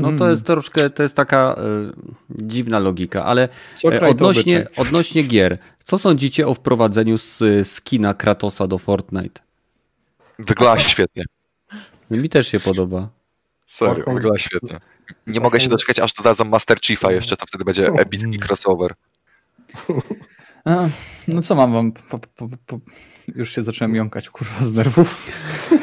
[0.00, 1.62] No to jest troszkę, to jest taka e,
[2.30, 3.48] dziwna logika, ale
[3.82, 4.86] to odnośnie, obyczaj.
[4.86, 9.40] odnośnie gier, co sądzicie o wprowadzeniu z skina Kratosa do Fortnite?
[10.38, 11.24] Wygląda świetnie.
[12.10, 13.08] Mi też się podoba.
[13.66, 14.80] Serio, wygląda świetnie.
[15.26, 18.94] Nie mogę się doczekać, aż dodadzą Master Chiefa jeszcze, to wtedy będzie epicki crossover.
[21.28, 21.92] No co mam wam.
[21.92, 22.80] Po, po, po,
[23.36, 25.26] już się zacząłem jąkać, kurwa, z nerwów.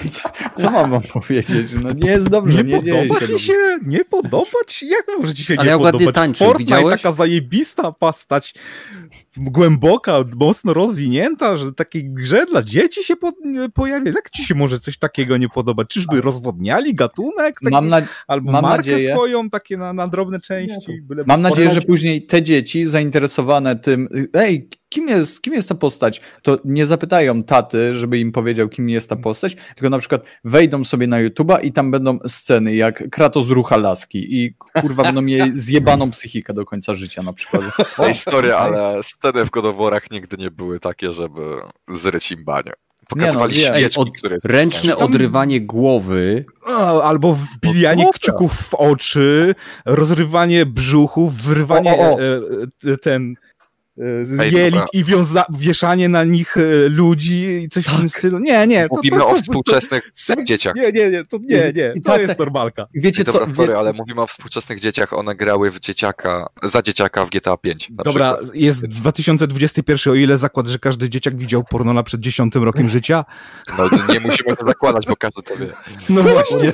[0.09, 1.67] Co, co mam wam powiedzieć?
[1.83, 3.53] No nie jest dobrze, nie, Nie, podoba ci się?
[3.85, 4.87] Nie podoba ci?
[4.87, 6.15] Jak może ci się Ale nie ładnie podobać?
[6.15, 7.01] tańczył, Fortnite widziałeś?
[7.01, 8.53] taka zajebista postać,
[9.37, 13.31] głęboka, mocno rozwinięta, że takiej grze dla dzieci się po,
[13.73, 14.11] pojawia.
[14.11, 15.87] Jak ci się może coś takiego nie podobać?
[15.87, 17.59] Czyżby rozwodniali gatunek?
[17.63, 21.01] Taki, Mam, na, albo mam markę nadzieję- swoją, takie na, na drobne części?
[21.01, 25.75] byle mam nadzieję, że później te dzieci zainteresowane tym, ej, kim jest, kim jest ta
[25.75, 30.23] postać, to nie zapytają taty, żeby im powiedział, kim jest ta postać, tylko na przykład
[30.43, 35.21] wejdą sobie na YouTube'a i tam będą sceny, jak Kratos rucha laski i kurwa będą
[35.21, 37.61] mieli zjebaną psychikę do końca życia na przykład.
[37.99, 41.41] Ej, story, ale sceny w God of War'ach nigdy nie były takie, żeby
[41.87, 42.71] zryć im banie.
[43.07, 43.73] Pokazywali wiem.
[43.73, 44.37] Ej, świeczki, od- które...
[44.43, 46.45] Ręczne odrywanie głowy.
[47.03, 49.55] Albo wbijanie No kciuków w oczy,
[49.85, 52.19] rozrywanie brzuchów, wyrwanie O, o, o.
[52.21, 52.41] e,
[52.93, 53.35] e, ten
[54.51, 58.39] jelit i wiąza, wieszanie na nich e, ludzi i coś w tym stylu.
[58.39, 58.89] Nie, nie.
[58.89, 60.75] To, Mówimy to, o to, współczesnych seks, dzieciach.
[60.75, 61.93] Nie, nie, nie, to nie, nie.
[61.95, 62.87] I To tak- jest normalka.
[62.93, 63.53] Wiecie dobra, co?
[63.53, 67.57] sorry, wie- ale mówimy o współczesnych dzieciach, one grały w dzieciaka, za dzieciaka w GTA
[67.57, 67.89] 5.
[67.89, 68.55] Na Dobra, przykład.
[68.55, 73.25] jest 2021, o ile zakład, że każdy dzieciak widział pornola przed 10 rokiem życia?
[73.77, 75.67] No nie musimy to zakładać, bo każdy to wie.
[76.09, 76.73] No właśnie.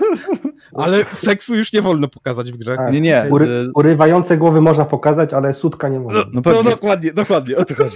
[0.73, 2.75] Ale seksu już nie wolno pokazać w grze.
[2.77, 2.93] tak.
[2.93, 3.25] Nie, nie.
[3.29, 6.23] Ury, e, urywające głowy można pokazać, ale sutka nie można.
[6.33, 7.95] No No dokładnie, dokładnie, o to chodzi.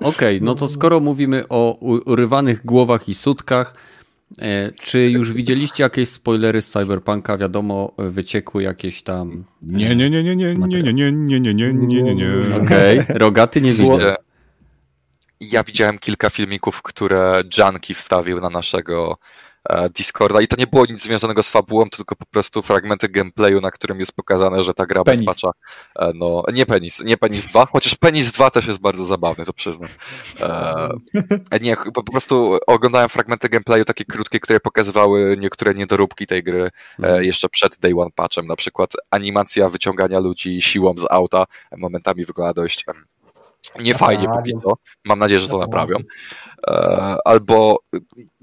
[0.00, 1.72] Okej, no to skoro mówimy o
[2.06, 3.74] urywanych głowach i sutkach,
[4.38, 7.38] e, czy już widzieliście jakieś spoilery z Cyberpunka?
[7.38, 9.44] Wiadomo, e, wyciekły jakieś tam...
[9.62, 12.56] Nie, nie, nie, nie, nie, nie, nie, nie, nie, nie, nie, nie, nie, nie.
[12.62, 14.12] Okej, rogaty nie widzę.
[14.12, 14.16] E,
[15.40, 19.18] Ja widziałem kilka filmików, które Junkie wstawił na naszego e,
[19.94, 23.70] Discorda i to nie było nic związanego z fabułą, tylko po prostu fragmenty gameplayu, na
[23.70, 25.26] którym jest pokazane, że ta gra Penis.
[25.26, 25.50] patcha,
[25.98, 29.52] e, no nie Penis, nie Penis 2, chociaż Penis 2 też jest bardzo zabawny, to
[29.52, 29.88] przyznam.
[30.40, 36.70] E, nie, po, prostu oglądałem fragmenty gameplayu takie krótkie, które pokazywały niektóre niedoróbki tej gry
[37.02, 41.44] e, jeszcze przed Day One patchem, na przykład animacja wyciągania ludzi siłą z auta
[41.76, 42.84] momentami wygląda dość
[43.80, 44.72] niefajnie Tak, póki co.
[45.04, 45.96] Mam nadzieję, że to naprawią.
[47.24, 47.78] albo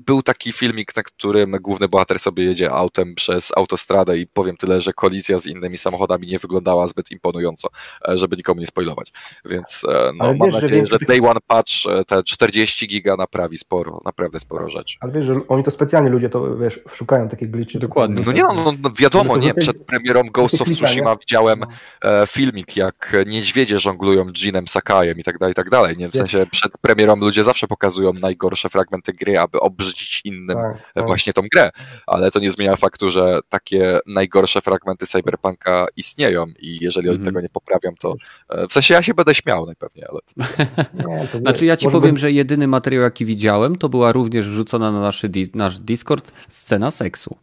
[0.05, 4.81] był taki filmik, na którym główny bohater sobie jedzie autem przez autostradę i powiem tyle,
[4.81, 7.67] że kolizja z innymi samochodami nie wyglądała zbyt imponująco,
[8.07, 9.11] żeby nikomu nie spoilować.
[9.45, 9.85] Więc
[10.17, 11.73] no, mam wiesz, nadzieję, że, że Day One Patch
[12.07, 14.97] te 40 giga naprawi sporo, naprawdę sporo rzeczy.
[14.99, 17.79] Ale wiesz, że oni to specjalnie ludzie to wiesz, szukają takie glitchy.
[17.79, 18.23] Dokładnie.
[18.25, 22.21] No nie, no, no, no wiadomo, nie, przed premierą Ghost of Tsushima widziałem no.
[22.21, 25.97] e, filmik, jak niedźwiedzie żonglują Jinem Sakajem i tak dalej, i tak dalej.
[25.97, 26.09] Nie?
[26.09, 31.05] W sensie przed premierą ludzie zawsze pokazują najgorsze fragmenty gry, aby obrzydzić innym tak, tak.
[31.05, 31.69] właśnie tą grę,
[32.07, 37.23] ale to nie zmienia faktu, że takie najgorsze fragmenty Cyberpunka istnieją i jeżeli oni mm
[37.23, 37.27] -hmm.
[37.27, 38.15] tego nie poprawią, to
[38.49, 40.19] e, w sensie ja się będę śmiał najpewniej, ale...
[40.21, 41.09] To...
[41.09, 42.19] Nie, to znaczy ja ci powiem, by...
[42.19, 47.37] że jedyny materiał jaki widziałem, to była również wrzucona na nasz, nasz Discord scena seksu.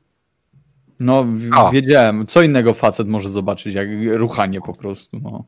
[1.01, 1.27] No,
[1.73, 2.27] wiedziałem.
[2.27, 5.21] Co innego facet może zobaczyć, jak ruchanie po prostu.
[5.23, 5.45] No,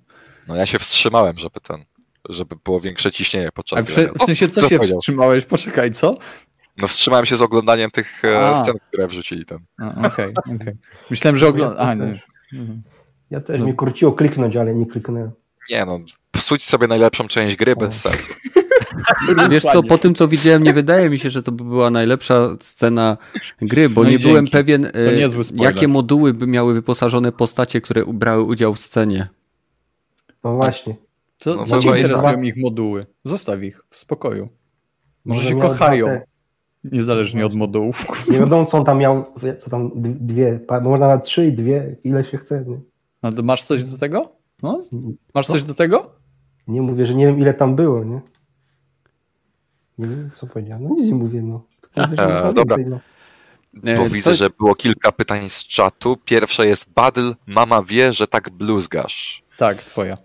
[0.49, 1.85] no ja się wstrzymałem, żeby ten,
[2.29, 4.99] żeby było większe ciśnienie podczas A w, w sensie, co się powiedział?
[4.99, 5.45] wstrzymałeś?
[5.45, 6.15] Poczekaj, co?
[6.79, 8.55] No wstrzymałem się z oglądaniem tych e, A.
[8.55, 9.59] scen, które wrzucili tam.
[9.89, 10.55] Okej, okej.
[10.55, 10.77] Okay,
[11.11, 12.19] Myślałem, że oglądałem.
[13.31, 13.65] Ja też no.
[13.65, 15.31] mnie kurciło kliknąć, ale nie kliknąłem.
[15.71, 18.33] Nie no, psuć sobie najlepszą część gry bez sensu.
[19.51, 22.49] Wiesz co, po tym co widziałem, nie wydaje mi się, że to by była najlepsza
[22.61, 23.17] scena
[23.63, 24.91] gry, bo no nie byłem pewien, e,
[25.55, 29.29] jakie moduły by miały wyposażone postacie, które brały udział w scenie.
[30.45, 30.97] No właśnie.
[31.39, 33.07] Co, no, co ci interesują ich moduły?
[33.25, 34.49] Zostaw ich w spokoju.
[35.25, 36.07] Może, Może się kochają.
[36.07, 36.34] Te...
[36.93, 38.29] Niezależnie od modułów.
[38.31, 39.25] Nie wiadomo, co on tam miał,
[39.59, 42.65] co tam dwie, można na trzy i dwie, ile się chce.
[42.65, 42.81] Nie?
[43.23, 44.33] A masz coś do tego?
[44.63, 44.79] No?
[45.35, 46.11] Masz coś do tego?
[46.69, 48.21] Nie mówię, że nie wiem, ile tam było, nie?
[49.99, 50.85] Nie wiem, co powiedziałem.
[50.85, 51.63] No nic nie mówię, no.
[51.97, 52.77] E, dobra.
[52.87, 53.01] no.
[53.75, 56.17] Bo e, widzę, że było kilka pytań z czatu.
[56.25, 59.43] Pierwsze jest Badl, mama wie, że tak bluzgasz.
[59.59, 60.19] Tak, twoja.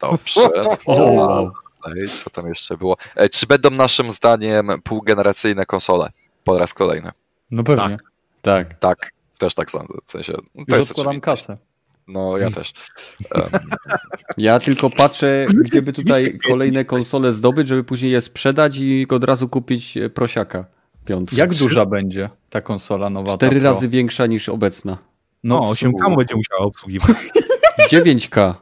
[0.00, 0.40] Dobrze.
[0.86, 1.50] O,
[2.14, 2.96] co tam jeszcze było?
[3.16, 6.10] E, czy będą naszym zdaniem półgeneracyjne konsole
[6.44, 7.10] po raz kolejny?
[7.50, 7.98] No pewnie.
[8.42, 8.68] Tak.
[8.68, 9.94] Tak, tak też tak sądzę.
[10.06, 11.58] W sensie, to Już jest odkładam kasę.
[12.08, 12.72] No, ja też.
[13.34, 13.44] Um.
[14.38, 19.24] Ja tylko patrzę, gdzie by tutaj kolejne konsole zdobyć, żeby później je sprzedać i od
[19.24, 20.64] razu kupić e, prosiaka.
[21.04, 21.36] Piątki.
[21.36, 23.36] Jak duża będzie ta konsola nowa?
[23.36, 24.98] Cztery razy większa niż obecna.
[25.44, 27.16] No, no 8K będzie musiała obsługiwać.
[27.92, 28.54] 9K.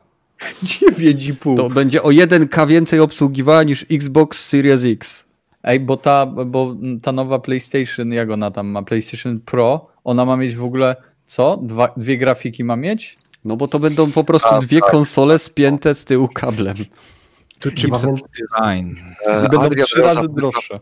[0.63, 1.57] 9,5.
[1.57, 5.25] To będzie o 1K więcej obsługiwała niż Xbox Series X.
[5.63, 8.83] Ej, bo ta, bo ta nowa PlayStation, jak ona tam ma?
[8.83, 10.97] PlayStation Pro, ona ma mieć w ogóle
[11.27, 11.57] co?
[11.63, 13.19] Dwa, dwie grafiki ma mieć?
[13.45, 14.91] No bo to będą po prostu A, dwie tak.
[14.91, 16.77] konsole spięte z tyłu kablem.
[17.59, 18.95] Tu chipset design.
[19.27, 20.81] E, I będą Adrian trzy razy droższe.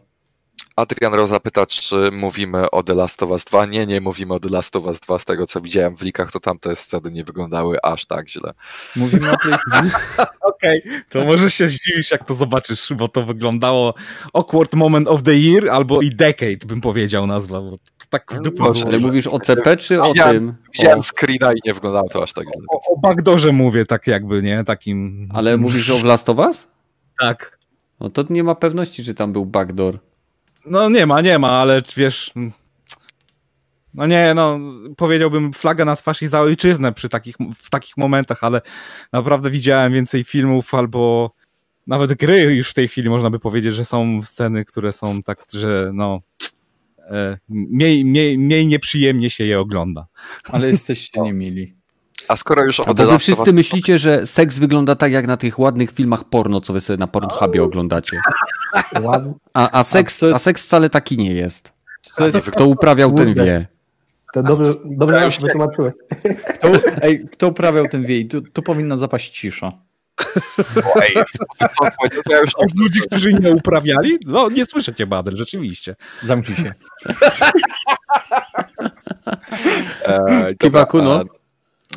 [0.76, 3.66] Adrian Roza pyta, czy mówimy o The Last of Us 2.
[3.66, 5.18] Nie, nie mówimy o The Last of Us 2.
[5.18, 8.52] Z tego, co widziałem w likach, to tamte sceny nie wyglądały aż tak źle.
[8.96, 9.90] Mówimy o PlayStation.
[10.40, 11.02] Okej, okay.
[11.08, 13.94] to może się zdziwisz, jak to zobaczysz, bo to wyglądało
[14.32, 17.60] awkward moment of the year albo i decade, bym powiedział nazwa.
[17.60, 17.78] Bo
[18.08, 20.54] tak z dupy Ale mówisz o CP czy o widziałem, tym?
[20.74, 21.02] Widziałem o...
[21.02, 22.64] screena i nie wyglądało to aż tak źle.
[22.70, 24.64] O, o backdoorze mówię, tak jakby, nie?
[24.64, 25.28] Takim...
[25.34, 26.68] Ale mówisz o Last of Us?
[27.20, 27.58] Tak.
[28.00, 29.98] No to nie ma pewności, czy tam był backdoor.
[30.66, 32.32] No nie ma, nie ma, ale wiesz...
[33.94, 34.58] No nie, no
[34.96, 38.60] powiedziałbym flaga na twarz i za ojczyznę przy takich, w takich momentach, ale
[39.12, 41.30] naprawdę widziałem więcej filmów albo
[41.86, 45.44] nawet gry już w tej chwili można by powiedzieć, że są sceny, które są tak,
[45.52, 46.20] że no
[46.98, 50.06] e, mniej, mniej, mniej nieprzyjemnie się je ogląda.
[50.52, 51.75] Ale jesteście niemili.
[52.28, 55.58] A skoro już o Bo wy wszyscy myślicie, że seks wygląda tak jak na tych
[55.58, 58.20] ładnych filmach porno, co wy sobie na Pornhubie oglądacie.
[59.54, 61.72] A, a, seks, a seks wcale taki nie jest.
[62.16, 62.50] To jest...
[62.50, 63.66] Kto uprawiał, ten wie.
[64.34, 65.94] To dobrze, dobrze się wytłumaczyłeś.
[66.54, 66.68] Kto,
[67.02, 68.24] ej, kto uprawiał, ten wie.
[68.24, 69.72] tu, tu powinna zapaść cisza.
[71.02, 71.14] Ej,
[72.24, 74.18] to już Od ludzi, którzy nie uprawiali?
[74.26, 75.96] No, nie słyszę cię, Bader, rzeczywiście.
[76.22, 76.72] Zamknij się.
[80.06, 81.24] e, Kiwaku, no.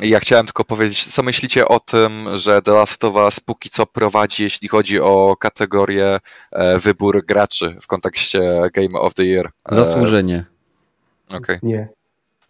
[0.02, 3.86] Ja chciałem tylko powiedzieć, co myślicie o tym, że The Last of Us póki co
[3.86, 6.18] prowadzi, jeśli chodzi o kategorię
[6.52, 9.50] e, wybór graczy w kontekście Game of the Year?
[9.72, 10.44] E, Zasłużenie.
[11.28, 11.38] Okej.
[11.38, 11.58] Okay.
[11.62, 11.88] Nie.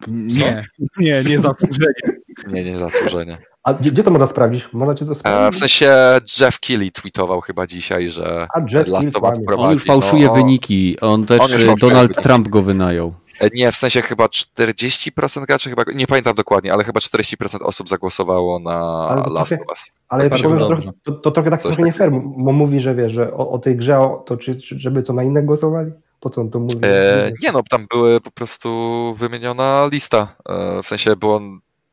[0.07, 0.63] Nie,
[0.97, 2.21] nie, nie zasłużenie.
[2.47, 3.37] Nie, nie zasłużenie.
[3.63, 4.67] A gdzie, gdzie to można sprawdzić?
[4.73, 5.05] Można cię?
[5.23, 5.91] E, w sensie
[6.39, 9.67] Jeff Keighley tweetował chyba dzisiaj, że A Jeff Last of Us prowadzi.
[9.67, 10.99] On już fałszuje no, wyniki.
[11.01, 13.13] On też, on e, Donald Trump go wynajął.
[13.41, 17.89] E, nie, w sensie chyba 40% graczy, chyba, nie pamiętam dokładnie, ale chyba 40% osób
[17.89, 18.79] zagłosowało na
[19.15, 19.91] Last trochę, of Us.
[20.09, 23.09] Ale to, powiem, to, to, to, trochę tak trochę nie fair, bo mówi, że wie,
[23.09, 25.91] że o, o tej grze, to czy, czy, żeby co na inne głosowali?
[26.19, 26.79] Po co on to mówi?
[26.83, 28.69] E, nie no, tam były po prostu
[29.17, 31.41] wymieniona lista, e, w sensie było,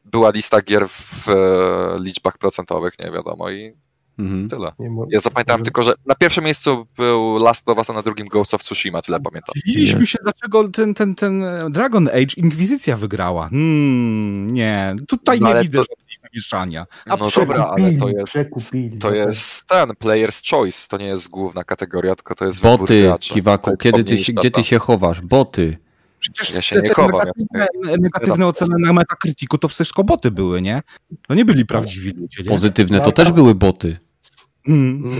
[0.04, 1.34] była lista gier w e,
[2.00, 3.72] liczbach procentowych, nie wiadomo i
[4.18, 4.48] Mhm.
[4.48, 4.72] Tyle.
[5.10, 8.54] Ja zapamiętałem tylko, że na pierwszym miejscu był Last of Us, a na drugim Ghost
[8.54, 9.52] of Tsushima, tyle pamiętam.
[9.66, 13.48] Dziwiliśmy się, dlaczego ten, ten, ten Dragon Age Inkwizycja wygrała.
[13.48, 15.94] Hmm, nie, tutaj no, nie widzę to...
[16.34, 16.86] mieszania.
[17.06, 18.32] A no dobra, ale to jest,
[19.00, 23.76] to jest ten, Player's Choice, to nie jest główna kategoria, tylko to jest Boty, Kiwaku,
[23.76, 25.20] kiedy ty, gdzie ty się chowasz?
[25.20, 25.78] Boty.
[26.18, 27.20] Przecież ja się nie chowam.
[27.52, 30.82] Negatywne, negatywne oceny na Metacriticu to wszystko boty były, nie?
[31.28, 32.42] To nie byli prawdziwi ludzie.
[32.42, 32.48] Nie?
[32.48, 33.98] Pozytywne to też były boty.
[34.68, 35.10] Hmm.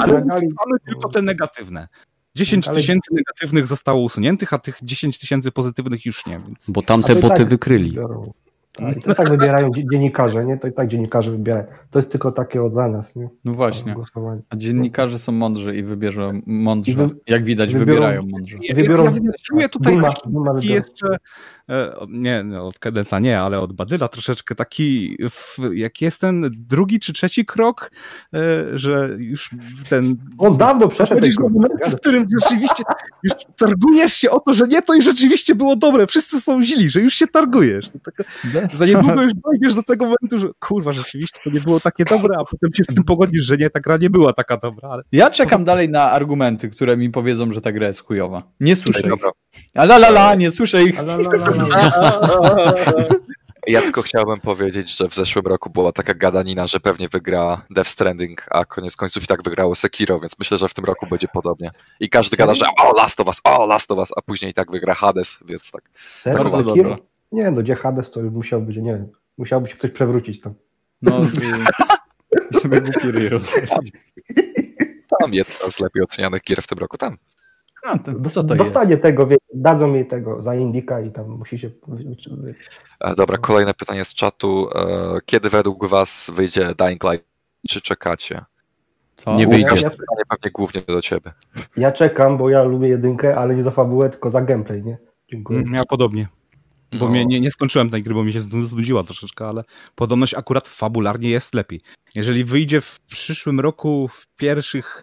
[0.00, 1.88] Ale mamy tylko te negatywne.
[2.34, 6.40] 10 tysięcy negatywnych zostało usuniętych, a tych 10 tysięcy pozytywnych już nie.
[6.46, 6.70] Więc...
[6.70, 7.92] Bo tamte boty tak wykryli.
[7.92, 8.32] Biorą.
[8.72, 10.58] Tak, to tak wybierają dziennikarze, nie?
[10.58, 11.66] To i tak dziennikarze wybierają.
[11.90, 13.28] To jest tylko takie od nas, nie?
[13.44, 13.94] No właśnie.
[14.50, 16.94] A dziennikarze są mądrzy i wybierzą mądrze.
[16.94, 17.08] Wy...
[17.26, 18.58] Jak widać, wybierają mądrze.
[18.74, 19.04] Wybiorą...
[19.04, 21.16] Ja, ja czuję tutaj duma, duma jeszcze,
[22.08, 25.16] nie, no, od Kedenta nie, ale od Badyla troszeczkę taki,
[25.74, 27.90] jak jest ten drugi czy trzeci krok,
[28.34, 28.38] e,
[28.78, 29.50] że już
[29.88, 30.16] ten...
[30.38, 31.32] On dawno przeszedł tej
[31.90, 32.82] w którym rzeczywiście
[33.22, 36.06] już targujesz się o to, że nie, to i rzeczywiście było dobre.
[36.06, 37.88] Wszyscy są źli, że już się targujesz.
[38.04, 38.26] Tak,
[38.74, 42.36] za niedługo już dojdziesz do tego momentu, że kurwa, rzeczywiście to nie było takie dobre,
[42.40, 44.88] a potem się z tym pogodzisz, że nie, ta gra nie była taka dobra.
[44.88, 45.02] Ale...
[45.12, 48.42] Ja czekam dalej na argumenty, które mi powiedzą, że ta gra jest chujowa.
[48.60, 49.24] Nie słyszę ich.
[49.74, 51.00] A la la la, nie słyszę ich.
[53.66, 57.90] Ja tylko chciałbym powiedzieć, że w zeszłym roku była taka gadanina, że pewnie wygra Death
[57.90, 61.28] Stranding, a koniec końców i tak wygrało Sekiro, więc myślę, że w tym roku będzie
[61.28, 61.70] podobnie.
[62.00, 64.54] I każdy gada, że o, Last of Us, o, Last of Us, a później i
[64.54, 65.82] tak wygra Hades, więc tak.
[66.12, 66.38] Serio?
[66.38, 66.96] Bardzo dobrze.
[67.32, 69.08] Nie, no gdzie Hades to już musiał być, nie wiem,
[69.38, 70.54] musiałby się ktoś przewrócić tam.
[71.02, 71.20] No,
[72.60, 73.30] sobie głupi ryj
[75.20, 77.16] Tam jedna z lepiej ocenianych gier w tym roku, tam.
[77.86, 79.02] No, to, co to Dostanie jest?
[79.02, 81.70] tego, wie, dadzą mi tego za Indika i tam musi się...
[83.00, 84.68] E, dobra, kolejne pytanie z czatu.
[84.74, 87.26] E, kiedy według was wyjdzie Dying Light?
[87.68, 88.44] Czy czekacie?
[89.16, 89.34] Co?
[89.34, 89.76] Nie wyjdzie.
[89.76, 91.32] Ja, ja, pewnie głównie do ciebie.
[91.76, 94.98] Ja czekam, bo ja lubię jedynkę, ale nie za fabułę, tylko za gameplay, nie?
[95.30, 95.58] Dziękuję.
[95.58, 96.28] Mm, ja podobnie.
[96.98, 97.10] Bo no.
[97.10, 99.64] mnie, nie, nie skończyłem tej gry, bo mi się znudziła troszeczkę, ale
[99.94, 101.80] podobność akurat fabularnie jest lepiej.
[102.14, 105.02] Jeżeli wyjdzie w przyszłym roku, w pierwszych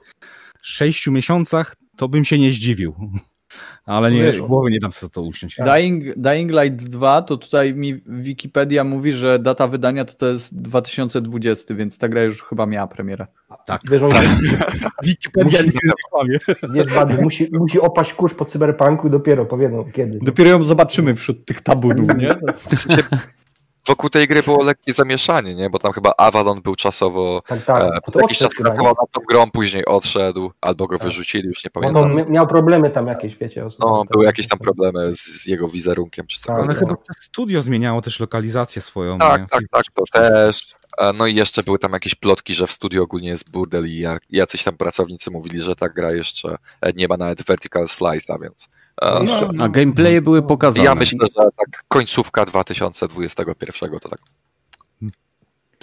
[0.61, 2.95] sześciu miesiącach, to bym się nie zdziwił.
[3.85, 5.57] Ale nie, głowy nie dam sobie to usiąść.
[5.65, 10.61] Dying, Dying Light 2, to tutaj mi Wikipedia mówi, że data wydania to, to jest
[10.61, 13.27] 2020, więc ta gra już chyba miała premierę.
[13.65, 13.81] Tak.
[13.89, 14.26] Wiesz, tak.
[15.03, 15.71] Wikipedia nie
[16.11, 16.38] kłamie.
[16.73, 16.85] Nie,
[17.21, 20.19] musi, musi opaść kurz po cyberpunku i dopiero powiedzą kiedy.
[20.21, 22.35] Dopiero ją zobaczymy wśród tych tabunów, nie?
[23.88, 25.69] wokół tej gry było lekkie zamieszanie, nie?
[25.69, 27.41] Bo tam chyba Avalon był czasowo.
[27.47, 27.84] Tak, tak.
[27.84, 31.07] E, jakiś czas pracował nad tą grą, później odszedł, albo go tak.
[31.07, 32.15] wyrzucili, już nie pamiętam.
[32.18, 33.68] No, miał problemy tam jakieś, wiecie.
[33.80, 36.65] No, były jakieś tam problemy z, z jego wizerunkiem, czy cokolwiek.
[36.65, 39.18] Ale chyba studio zmieniało też lokalizację swoją.
[39.18, 39.47] Tak, nie?
[39.47, 40.76] tak, tak, to też.
[40.97, 44.06] E, no i jeszcze były tam jakieś plotki, że w studiu ogólnie jest burdel i
[44.30, 46.56] jacyś tam pracownicy mówili, że ta gra jeszcze
[46.95, 48.69] nie ma nawet vertical slice'a, więc
[49.01, 50.85] no, a gameplaye były pokazane.
[50.85, 54.19] Ja myślę, że tak końcówka 2021 to tak.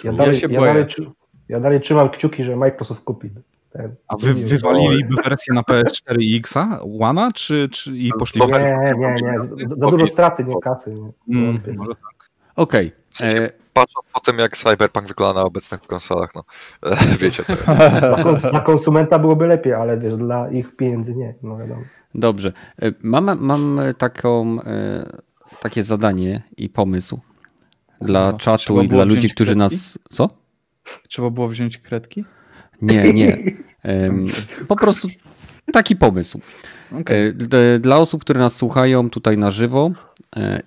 [0.03, 0.85] Ja dalej, ja, się ja, dalej,
[1.49, 3.29] ja dalej trzymam kciuki, że Microsoft kupi.
[3.71, 8.41] Ten, a wy, wywaliliby wersję na PS4 i Xa, One, czy, czy i poszli...
[8.41, 9.67] Nie, nie, nie, nie.
[9.67, 10.95] Za, dużo straty, nie kasy.
[11.27, 11.39] Nie.
[11.39, 12.29] Mm, może tak.
[12.55, 12.91] Okej.
[13.17, 13.45] Okay.
[13.45, 16.43] E, patrząc po tym, jak Cyberpunk wygląda na obecnych konsolach, no
[17.19, 17.55] wiecie co.
[18.51, 21.81] Dla konsumenta byłoby lepiej, ale wiesz, dla ich pieniędzy nie, no wiadomo.
[22.17, 22.53] Dobrze.
[22.81, 25.17] E, mam, mam taką, e,
[25.61, 27.19] takie zadanie i pomysł
[28.01, 29.75] dla no, czatu i dla ludzi, którzy kredki?
[29.75, 29.99] nas.
[30.09, 30.29] Co?
[31.07, 32.25] Trzeba było wziąć kredki?
[32.81, 33.37] Nie, nie.
[34.67, 35.07] Po prostu
[35.73, 36.41] taki pomysł.
[37.01, 37.35] Okay.
[37.75, 39.91] E, dla osób, które nas słuchają tutaj na żywo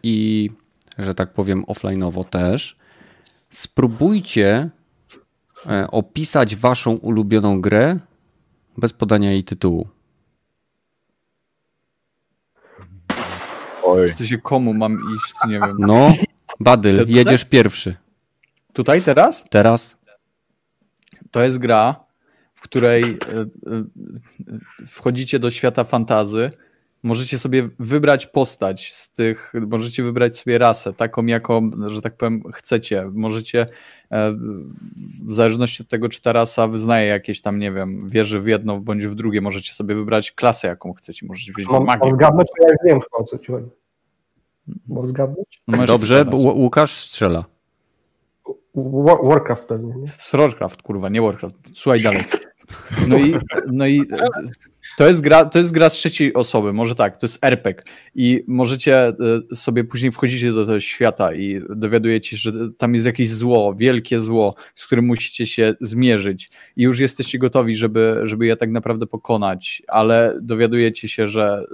[0.02, 0.50] i,
[0.98, 2.76] że tak powiem, offline'owo też,
[3.50, 4.70] spróbujcie
[5.90, 7.98] opisać waszą ulubioną grę
[8.78, 9.88] bez podania jej tytułu.
[13.84, 14.08] Oj.
[14.08, 15.76] W sensie komu mam iść, nie wiem.
[15.78, 16.14] No,
[16.60, 17.96] Badyl, jedziesz pierwszy.
[18.72, 19.44] Tutaj teraz?
[19.50, 19.96] Teraz.
[21.30, 22.04] To jest gra,
[22.54, 23.46] w której e, e,
[24.86, 26.50] wchodzicie do świata fantazy.
[27.02, 32.42] Możecie sobie wybrać postać z tych, możecie wybrać sobie rasę, taką jaką, że tak powiem,
[32.52, 33.10] chcecie.
[33.12, 33.66] Możecie,
[34.10, 34.32] e,
[35.26, 38.80] w zależności od tego, czy ta rasa wyznaje jakieś tam, nie wiem, wierzy w jedno
[38.80, 41.26] bądź w drugie, możecie sobie wybrać klasę, jaką chcecie.
[41.26, 42.00] Możecie być mam, magię.
[42.04, 43.70] Mam zgadnąć, ja już wiem o co ci chodzi.
[44.88, 45.62] Mam zgadnąć?
[45.68, 47.44] No Dobrze, Łukasz strzela.
[49.22, 50.38] Warcraft pewnie, nie?
[50.38, 51.56] Warcraft, kurwa, nie Warcraft.
[51.74, 52.24] Słuchaj dalej.
[53.08, 53.34] No i,
[53.72, 54.02] no i
[55.00, 57.82] To jest, gra, to jest gra z trzeciej osoby, może tak, to jest RPG
[58.14, 59.14] i możecie e,
[59.54, 64.20] sobie później wchodzicie do tego świata i dowiadujecie się, że tam jest jakieś zło, wielkie
[64.20, 69.06] zło, z którym musicie się zmierzyć i już jesteście gotowi, żeby, żeby je tak naprawdę
[69.06, 71.64] pokonać, ale dowiadujecie się, że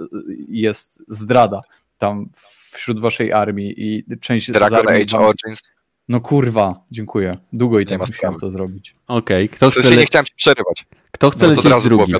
[0.49, 1.59] jest zdrada
[1.97, 2.29] tam
[2.71, 5.21] wśród waszej armii i część Dragon Age wam...
[5.21, 5.61] Origins.
[6.09, 7.37] No kurwa, dziękuję.
[7.53, 8.95] Długo i tak musiałem to zrobić.
[9.07, 9.57] Okej, okay.
[9.57, 9.89] kto chce...
[9.89, 9.95] Le...
[9.95, 10.85] nie chciałem ci przerywać.
[11.11, 12.13] Kto chce no, lecieć drugi?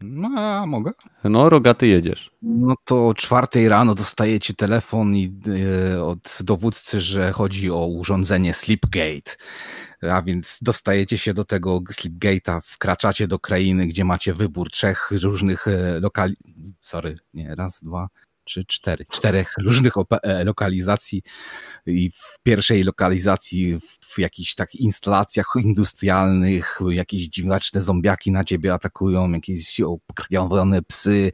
[0.00, 0.90] No, a mogę?
[1.24, 2.30] No, rogaty jedziesz.
[2.42, 8.54] No to o czwartej rano dostajecie telefon i, yy, od dowódcy, że chodzi o urządzenie
[8.54, 9.36] Sleepgate.
[10.10, 15.68] A więc dostajecie się do tego Sleepgate'a, wkraczacie do krainy, gdzie macie wybór trzech różnych
[15.68, 16.36] e, lokali...
[16.80, 18.08] Sorry, nie, raz, dwa,
[18.46, 19.92] czy cztery, czterech różnych
[20.22, 21.22] e, lokalizacji
[21.86, 29.32] i w pierwszej lokalizacji w jakichś tak instalacjach industrialnych jakieś dziwaczne zombiaki na ciebie atakują,
[29.32, 31.32] jakieś pokrwione psy,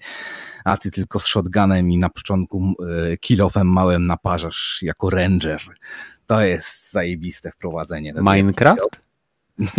[0.64, 2.74] a ty tylko z shotgunem i na początku
[3.12, 5.62] e, kilofem małym naparzasz jako ranger.
[6.26, 8.14] To jest zajebiste wprowadzenie.
[8.16, 9.00] Minecraft?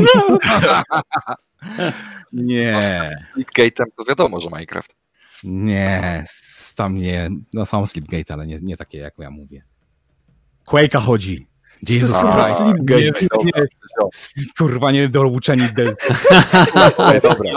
[2.34, 2.80] Nie.
[3.38, 5.02] No, Gate'em to wiadomo, że Minecraft.
[5.44, 6.26] Nie,
[6.76, 9.64] tam nie, no są Slipgate, ale nie, nie takie jak ja mówię.
[10.68, 11.48] Quake'a chodzi.
[11.90, 12.57] Jezus Christ.
[12.57, 13.26] Slipgate.
[13.44, 13.68] Nie, nie,
[14.57, 15.64] kurwa, nie douczeni.
[15.76, 15.95] De...
[17.22, 17.52] Dobra.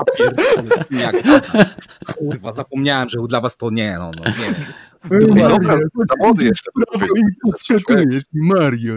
[0.91, 1.13] Ja
[2.15, 4.55] kurwa, zapomniałem, że dla was to nie, no, no nie wiem.
[5.49, 6.73] Dobra, za młody jestem.
[8.33, 8.95] Mario.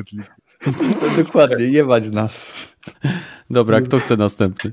[1.17, 2.67] Dokładnie, jebać nas.
[3.49, 4.71] Dobra, kto chce następny?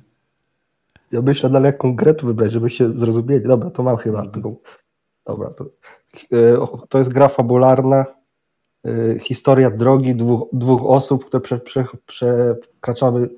[1.13, 3.45] Ja myślę na jaką grę tu wybrać, żeby się zrozumieli.
[3.45, 4.57] Dobra, to mam chyba taką.
[5.27, 5.65] Dobra, to,
[6.33, 8.05] e, to jest gra fabularna.
[8.85, 13.29] E, historia drogi dwóch, dwóch osób, które prze, prze, przekraczamy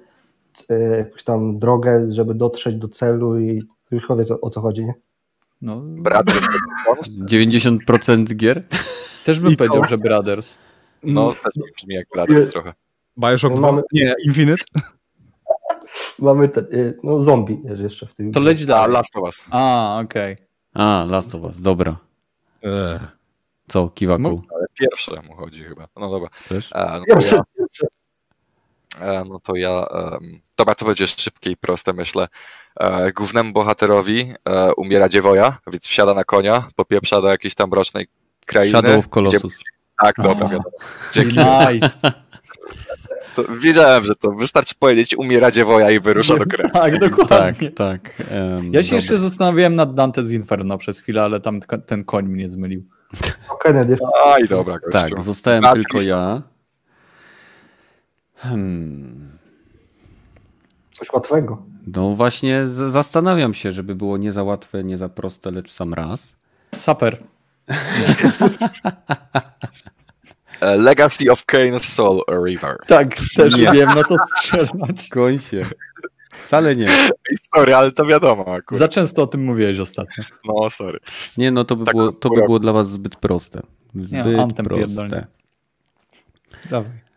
[0.71, 4.85] e, jakąś tam drogę, żeby dotrzeć do celu i już powiedz o, o co chodzi,
[4.85, 4.95] nie?
[5.63, 6.47] No, Brothers.
[7.31, 8.65] 90% gier?
[9.25, 9.89] Też bym I powiedział, to?
[9.89, 10.59] że Brothers.
[11.03, 12.75] No, też brzmi jak Brothers trochę.
[13.19, 13.67] Bioshock 2?
[13.67, 13.83] Mamy...
[13.93, 14.65] Nie, Infinite?
[16.19, 16.67] Mamy te,
[17.03, 18.33] no zombie jeszcze w tym.
[18.33, 18.93] To leć dalej.
[18.93, 19.45] Last of Us.
[19.51, 20.33] A, okej.
[20.33, 20.47] Okay.
[20.75, 21.97] A, Last of Us, dobra.
[22.63, 23.19] Ech.
[23.69, 24.23] Co, Kiwaku?
[24.23, 25.89] No, ale pierwsze mu chodzi chyba.
[25.97, 26.29] No dobra.
[26.33, 26.71] Chcesz?
[26.75, 27.87] no, pierwsze, ja, pierwsze.
[29.01, 29.87] E, no to ja...
[30.57, 32.29] Dobra, to będzie szybkie i proste, myślę.
[32.81, 38.07] E, głównemu bohaterowi e, umiera dziewoja, więc wsiada na konia, popieprza do jakiejś tam rocznej
[38.47, 38.71] krainy.
[38.71, 39.55] Shadow of Colossus.
[39.55, 39.65] Gdzie...
[40.03, 40.71] Tak, dobra, wiadomo.
[41.13, 41.39] Dzięki.
[41.39, 41.99] Nice.
[43.39, 46.71] To wiedziałem, że to wystarczy powiedzieć umiera dziewoja i wyrusza do kraju.
[46.71, 47.71] Tak, dokładnie.
[47.71, 48.27] Tak, tak.
[48.31, 48.97] Um, ja się dobra.
[48.97, 52.85] jeszcze zastanawiałem nad Dante's Inferno przez chwilę, ale tam ten koń mnie zmylił.
[53.61, 53.99] Kennedy.
[54.27, 54.79] Aj, dobra.
[54.79, 54.91] Gościu.
[54.91, 56.43] Tak, zostałem tylko ja.
[58.37, 59.39] Hmm.
[60.93, 61.63] Coś łatwego.
[61.97, 66.37] No właśnie zastanawiam się, żeby było nie za łatwe, nie za proste, lecz sam raz.
[66.79, 67.23] Saper.
[70.61, 72.77] E, Legacy of Kane's Soul River.
[72.87, 73.73] Tak, też nie.
[73.73, 75.09] wiem na to strzelać.
[75.11, 75.67] Koń się.
[76.45, 76.89] Wcale nie.
[77.57, 78.55] Sorry, ale to wiadomo.
[78.55, 78.79] Akurat.
[78.79, 80.25] Za często o tym mówiłeś ostatnio.
[80.45, 80.99] No, sorry.
[81.37, 83.63] Nie, no to by, tak było, to by było dla was zbyt proste.
[83.95, 85.27] Zbyt nie, proste.
[86.71, 87.08] Dawaj.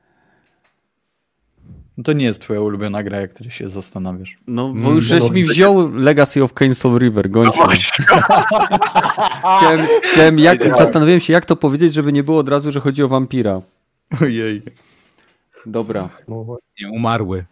[2.02, 4.38] No to nie jest twoja ulubiona gra, jak ty się zastanawiasz.
[4.48, 7.60] No, bo mm, już żeś no, mi wziął Legacy of Kain Soul River, gońcie.
[7.60, 7.68] No
[9.58, 13.04] chciałem, chciałem jak, zastanawiałem się, jak to powiedzieć, żeby nie było od razu, że chodzi
[13.04, 13.62] o wampira.
[14.22, 14.62] Ojej.
[15.66, 16.10] Dobra.
[16.80, 17.44] Nie umarły.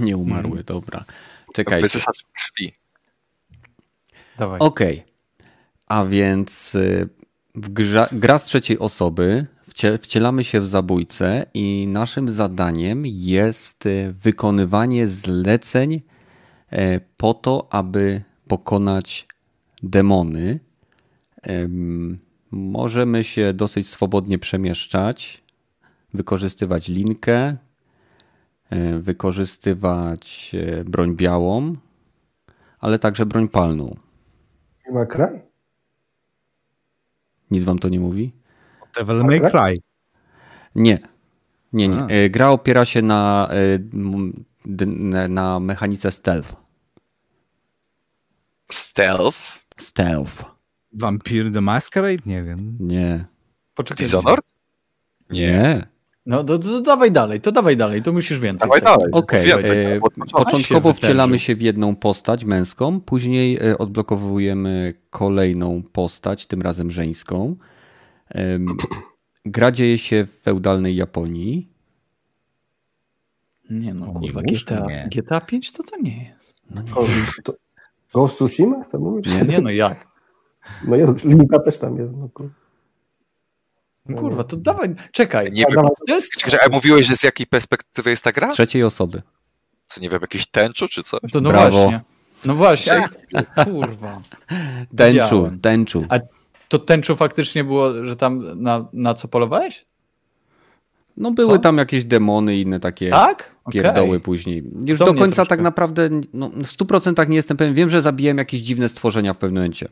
[0.00, 1.04] Nie umarły, dobra.
[1.54, 1.98] Czekajcie.
[2.34, 2.72] krwi.
[4.38, 4.58] Dawaj.
[4.60, 4.94] Okej.
[4.98, 5.48] Okay.
[5.86, 7.08] A więc y,
[7.54, 7.70] w
[8.12, 9.46] gra z trzeciej osoby
[9.98, 16.02] wcielamy się w zabójcę i naszym zadaniem jest e, wykonywanie zleceń
[16.70, 19.28] e, po to, aby pokonać
[19.82, 20.60] demony.
[22.50, 25.42] Możemy się dosyć swobodnie przemieszczać,
[26.14, 27.56] wykorzystywać linkę,
[28.70, 31.76] e, wykorzystywać broń białą,
[32.80, 33.96] ale także broń palną.
[34.86, 35.40] Nie ma kraj?
[37.50, 38.37] Nic wam to nie mówi?
[38.98, 39.82] Devil May Cry.
[40.74, 40.98] Nie.
[41.72, 42.04] Nie, nie.
[42.08, 46.56] E, gra opiera się na, e, na mechanice stealth.
[48.72, 49.38] Stealth?
[49.76, 50.44] Stealth.
[50.92, 52.22] Vampire the Masquerade?
[52.26, 52.76] Nie wiem.
[52.80, 53.24] Nie.
[53.74, 54.06] Poczekaj.
[54.06, 54.44] Dishonored?
[55.30, 55.86] Nie.
[56.26, 58.68] No to, to, dawaj dalej, to dawaj dalej, to musisz więcej.
[58.68, 59.12] Dawaj dalej.
[59.12, 59.52] Okej.
[59.52, 59.70] Okay.
[59.70, 60.00] E,
[60.32, 67.56] początkowo wcielamy się w jedną postać męską, później odblokowujemy kolejną postać, tym razem żeńską.
[69.44, 71.68] Gra dzieje się w feudalnej Japonii.
[73.70, 76.54] Nie no, kurwa, GTA, GTA 5 to to nie jest.
[76.70, 77.42] No nie.
[77.44, 77.54] To,
[78.14, 78.84] Ghost Tsushima?
[78.84, 79.26] To mówisz?
[79.34, 80.08] Nie, nie, no jak?
[80.86, 82.12] No jest, linka też tam jest.
[82.16, 82.50] No, kur-
[84.06, 85.52] No kurwa, to dawaj, czekaj.
[85.52, 88.30] Nie A, wiem, dawaj, To jest, Czekaj, a mówiłeś, że z jakiej perspektywy jest ta
[88.30, 88.52] Z gra?
[88.52, 89.22] trzeciej osoby.
[89.86, 91.20] Co nie wiem, jakiś tęczu czy coś?
[91.32, 91.70] to no Brawo.
[91.70, 92.00] właśnie.
[92.44, 93.08] No właśnie,
[93.64, 94.22] kurwa.
[94.96, 96.04] Tęczu, tęczu.
[96.08, 96.18] A
[96.68, 99.82] to tęczu faktycznie było, że tam na, na co polowałeś?
[101.16, 101.58] No były Co?
[101.58, 103.54] tam jakieś demony i inne takie Tak?
[103.72, 104.64] Pierdoły później.
[104.86, 107.74] Już To do końca troszkę- tak naprawdę no, w 100% nie jestem pewien.
[107.74, 109.88] Wiem, że zabiłem jakieś dziwne stworzenia w pewnym momencie.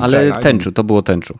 [0.00, 0.42] Ale Tak.
[0.42, 1.38] tęczu, to było tęczu.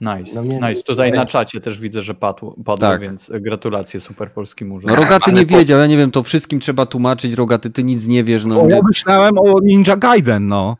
[0.00, 0.82] Nice, No mnie- nice.
[0.82, 1.16] Tutaj nie.
[1.16, 3.00] na czacie też widzę, że padło, padło Tak.
[3.00, 5.02] więc gratulacje super polskiemu No urzędowi.
[5.02, 7.32] Rogaty ale nie wiedział, ja nie wiem, to wszystkim trzeba tłumaczyć.
[7.34, 8.44] Rogaty, ty nic nie wiesz.
[8.44, 10.76] No, O, ja myślałem o Ninja Gaiden, no.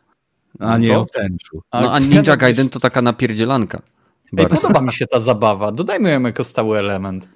[0.59, 0.99] A nie No.
[0.99, 1.61] o tęczu.
[1.73, 3.81] no a Ninja Gaiden to taka napierdzielanka.
[4.37, 5.71] Ej, podoba mi się ta zabawa.
[5.71, 7.29] Dodajmy ją jako stały element.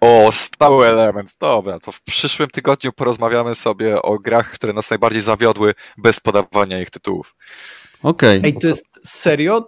[0.00, 1.36] O, stały element.
[1.40, 6.80] Dobra, to w przyszłym tygodniu porozmawiamy sobie o grach, które nas najbardziej zawiodły bez podawania
[6.80, 7.34] ich tytułów.
[8.02, 9.66] Okej, Ej, to jest serio?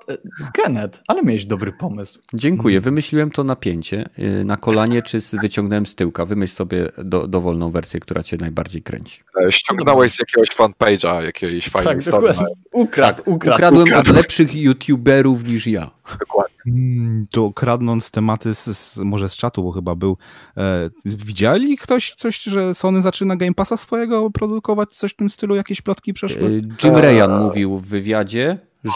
[0.55, 2.19] Kenneth, ale miałeś dobry pomysł.
[2.35, 2.81] dziękuję.
[2.81, 6.27] Wymyśliłem to napięcie y, na kolanie, czy z- wyciągnąłem z tyłka.
[6.27, 9.21] Wymyśl sobie do, dowolną wersję, która cię najbardziej kręci.
[9.47, 12.29] E, Ściągnąłeś z jakiegoś fanpage'a jakiejś fajnej Tak, strony.
[12.73, 13.55] Ukradł, ukradł.
[13.55, 14.11] Ukradłem ukradł.
[14.11, 15.91] od lepszych youtuberów niż ja.
[16.21, 16.57] Dokładnie.
[16.67, 20.17] Mm, To kradnąc tematy z, z, może z czatu, bo chyba był.
[20.57, 25.55] E, widzieli ktoś coś, że Sony zaczyna Game Passa swojego produkować, coś w tym stylu,
[25.57, 26.43] jakieś plotki przeszły?
[26.49, 28.20] Y, Jim Ryan mówił w wywiadzie,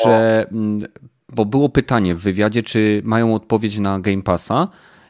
[0.04, 0.46] że.
[0.52, 0.78] mm,
[1.32, 4.68] Bo było pytanie w wywiadzie, czy mają odpowiedź na Game Passa,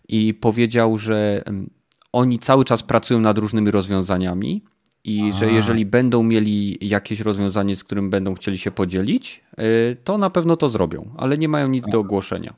[0.09, 1.71] i powiedział, że mm,
[2.13, 4.63] oni cały czas pracują nad różnymi rozwiązaniami.
[5.07, 10.19] I że jeżeli będą mieli jakieś rozwiązanie, z którym będą chcieli się podzielić, y, to
[10.19, 12.55] na pewno to zrobią, ale nie mają nic do ogłoszenia.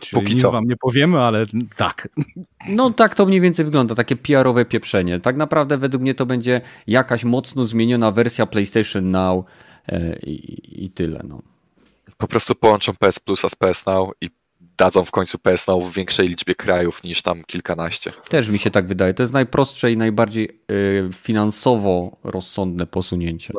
[0.00, 0.52] Czyli póki nic co.
[0.52, 1.46] wam nie powiemy, ale
[1.76, 2.08] tak.
[2.68, 5.20] No tak to mniej więcej wygląda, takie PR-owe pieprzenie.
[5.20, 9.44] Tak naprawdę według mnie to będzie jakaś mocno zmieniona wersja PlayStation Now
[10.22, 11.20] i, i tyle.
[11.28, 11.42] No.
[12.16, 14.30] Po prostu połączą PS Plusa z PS Now i
[14.76, 18.12] dadzą w końcu PS Now w większej liczbie krajów niż tam kilkanaście.
[18.28, 19.14] Też mi się tak wydaje.
[19.14, 20.48] To jest najprostsze i najbardziej
[21.08, 23.54] e, finansowo rozsądne posunięcie.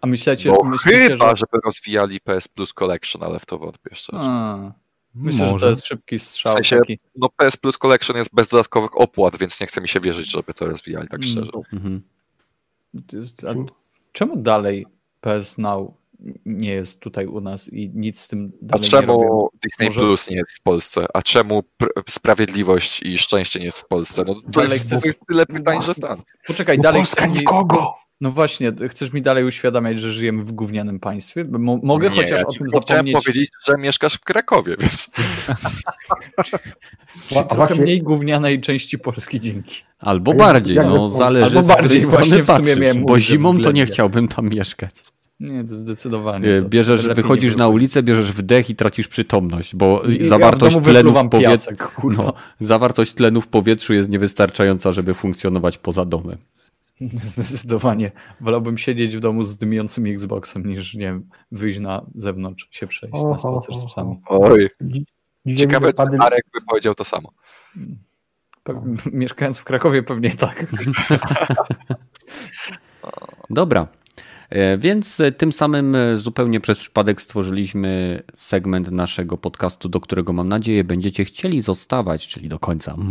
[0.00, 1.36] A myślecie, Bo myślicie chyba, że...
[1.36, 4.12] żeby rozwijali PS Plus Collection, ale w to wątpię jeszcze.
[4.16, 4.72] A,
[5.14, 5.66] myślę, że Może.
[5.66, 6.52] to jest szybki strzał.
[6.52, 6.98] W sensie- taki.
[7.16, 10.54] No PS Plus Collection jest bez dodatkowych opłat, więc nie chce mi się wierzyć, żeby
[10.54, 11.50] to rozwijali, tak szczerze.
[11.72, 12.02] Mhm.
[14.12, 14.86] Czemu dalej
[15.24, 15.94] PS Now
[16.46, 19.20] nie jest tutaj u nas i nic z tym A dalej nie robią?
[19.22, 21.06] czemu Disney Może- Plus nie jest w Polsce?
[21.14, 24.24] A czemu pr- Sprawiedliwość i Szczęście nie jest w Polsce?
[24.26, 26.22] No to Dalej jest, to chcę- jest tyle pytań, że tam.
[26.46, 27.94] Poczekaj, Bo dalej Polska chcesz nikogo!
[28.20, 31.44] No właśnie, chcesz mi dalej uświadamiać, że żyjemy w gównianym państwie?
[31.44, 33.24] Bo Mo mogę Nie, chociaż ja o tym tylko chciałem zapomnieć.
[33.26, 35.10] powiedzieć, że mieszkasz w Krakowie, więc
[37.38, 39.82] A trochę właśnie- mniej gównianej części Polski dzięki.
[39.98, 43.18] Albo bardziej, no zależy albo z bardziej, której strony właśnie w sumie patrzysz, miałem bo
[43.18, 44.94] zimą to nie chciałbym tam mieszkać.
[45.40, 46.54] Nie, to zdecydowanie.
[46.56, 47.74] E, To Bierzesz, wychodzisz na wychodzi.
[47.74, 51.70] ulicę, bierzesz wdech i tracisz przytomność, bo I- zawartość ja w tlenu w powietrzu.
[52.16, 56.38] No, zawartość tlenu w powietrzu jest niewystarczająca, żeby funkcjonować poza domem.
[57.24, 58.12] Zdecydowanie.
[58.40, 63.14] Wolałbym siedzieć w domu z dymiącym Xboxem, niż nie wiem, wyjść na zewnątrz, się przejść
[63.14, 64.16] Oho, na spacer z psami.
[64.26, 64.68] oj,
[65.56, 67.32] ciekawe, czy Marek by powiedział to samo.
[69.12, 70.66] Mieszkając w Krakowie pewnie tak.
[73.50, 73.86] Dobra.
[74.50, 80.32] E, Więc e, tym samym e, zupełnie przez przypadek stworzyliśmy segment naszego podcastu, do którego
[80.32, 82.96] mam nadzieję będziecie chcieli zostawać, czyli do końca.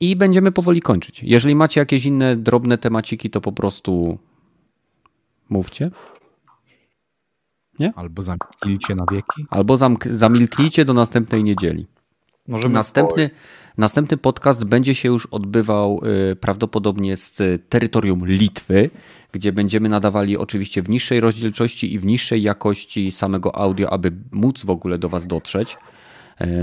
[0.00, 1.22] I będziemy powoli kończyć.
[1.22, 4.18] Jeżeli macie jakieś inne drobne temaciki, to po prostu
[5.48, 5.90] mówcie.
[7.94, 9.46] Albo zamknijcie na wieki.
[9.50, 11.86] Albo zamk- zamilknijcie do następnej niedzieli.
[12.48, 13.30] Możemy Następny,
[13.76, 16.00] następny podcast będzie się już odbywał
[16.32, 18.90] y, prawdopodobnie z terytorium Litwy,
[19.32, 24.64] gdzie będziemy nadawali oczywiście w niższej rozdzielczości i w niższej jakości samego audio, aby móc
[24.64, 25.76] w ogóle do Was dotrzeć,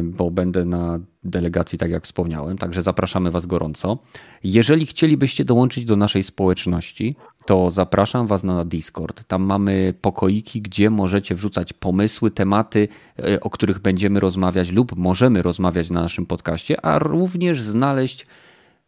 [0.04, 3.98] bo będę na delegacji, tak jak wspomniałem, także zapraszamy Was gorąco.
[4.44, 9.24] Jeżeli chcielibyście dołączyć do naszej społeczności, to zapraszam Was na Discord.
[9.28, 12.88] Tam mamy pokoiki, gdzie możecie wrzucać pomysły, tematy,
[13.20, 18.26] e, o których będziemy rozmawiać lub możemy rozmawiać na naszym podcaście, a również znaleźć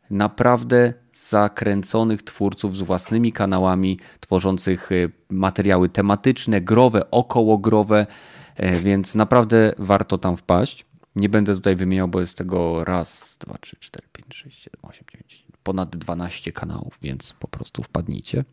[0.09, 4.95] naprawdę zakręconych twórców z własnymi kanałami, tworzących e,
[5.29, 8.34] materiały tematyczne, growe, okołogrowe, e,
[8.83, 10.85] więc naprawdę warto tam wpaść.
[11.15, 15.05] Nie będę tutaj wymieniał, bo jest tego raz, dwa, trzy, cztery, pięć, sześć, siedem, osiem,
[15.11, 18.45] dziewięć, ponad 12 kanałów, więc po prostu wpadnijcie.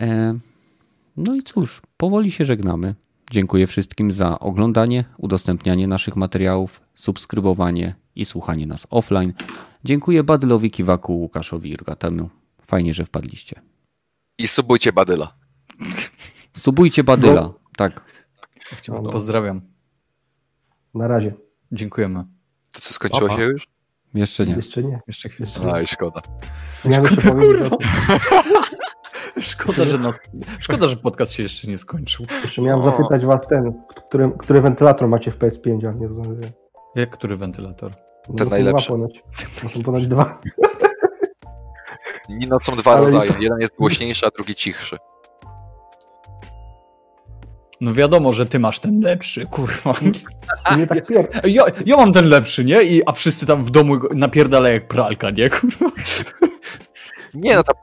[0.00, 0.38] E,
[1.16, 2.94] No i cóż, powoli się żegnamy.
[3.30, 9.32] Dziękuję wszystkim za oglądanie, udostępnianie naszych materiałów, subskrybowanie i słuchanie nas offline.
[9.84, 12.30] Dziękuję Badylowi Kiwaku, Łukaszowi i Rugatemu.
[12.62, 13.60] Fajnie, że wpadliście.
[14.38, 15.34] I subujcie Badyla.
[16.54, 18.04] Subujcie Badyla, tak.
[18.88, 19.10] No, no.
[19.10, 19.60] Pozdrawiam.
[20.94, 21.34] Na razie.
[21.72, 22.24] Dziękujemy.
[22.72, 23.36] To co, skończyło Opa.
[23.36, 23.66] się już?
[24.14, 24.54] Jeszcze nie.
[24.54, 25.00] Jeszcze nie.
[25.06, 25.50] Jeszcze chwilę.
[25.72, 26.20] A i szkoda.
[26.84, 27.76] Miałem Szkoda, kurwa.
[29.40, 30.12] Szkoda, że, no,
[30.58, 32.26] szkoda, że podcast się jeszcze nie skończył.
[32.42, 32.84] Jeszcze miałem O.
[32.84, 36.52] zapytać was ten, który, który wentylator macie w PS5, ale nie zdążyłem.
[36.94, 37.92] Jak który wentylator?
[38.28, 38.86] No, Ten najlepszy.
[38.86, 39.22] Dwa ponoć.
[39.64, 40.40] No, są ponoć dwa.
[42.28, 43.32] Nino są dwa Ale rodzaje.
[43.40, 44.96] Jeden jest głośniejszy, a drugi cichszy.
[47.84, 49.94] No wiadomo, że ty masz ten lepszy, kurwa.
[50.76, 51.28] Nie tak pier...
[51.44, 52.82] Ja, ja mam ten lepszy, nie?
[52.82, 55.50] I, a wszyscy tam w domu go napierdalają jak pralka, nie?
[55.50, 55.90] Kurwa.
[57.34, 57.74] Nie, no tam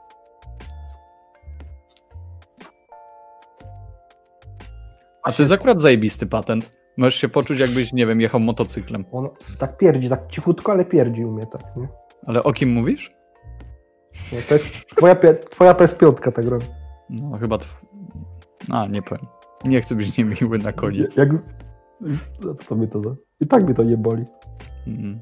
[5.22, 6.70] A to jest akurat zajebisty patent.
[6.96, 9.04] Możesz się poczuć, jakbyś, nie wiem, jechał motocyklem.
[9.12, 11.88] On tak pierdzi, tak cichutko, ale pierdzi umie tak, nie?
[12.26, 13.12] Ale o kim mówisz?
[14.32, 15.16] No, to jest twoja,
[15.50, 16.66] twoja PS5 tak robi.
[17.10, 17.58] No, chyba.
[17.58, 17.86] Tw...
[18.70, 19.41] A, nie powiem.
[19.64, 21.16] Nie chcę być niemiły na koniec.
[21.16, 21.28] Jak...
[22.68, 23.16] To, mnie to.
[23.40, 24.24] I tak mnie to nie boli.
[24.86, 25.20] Mm.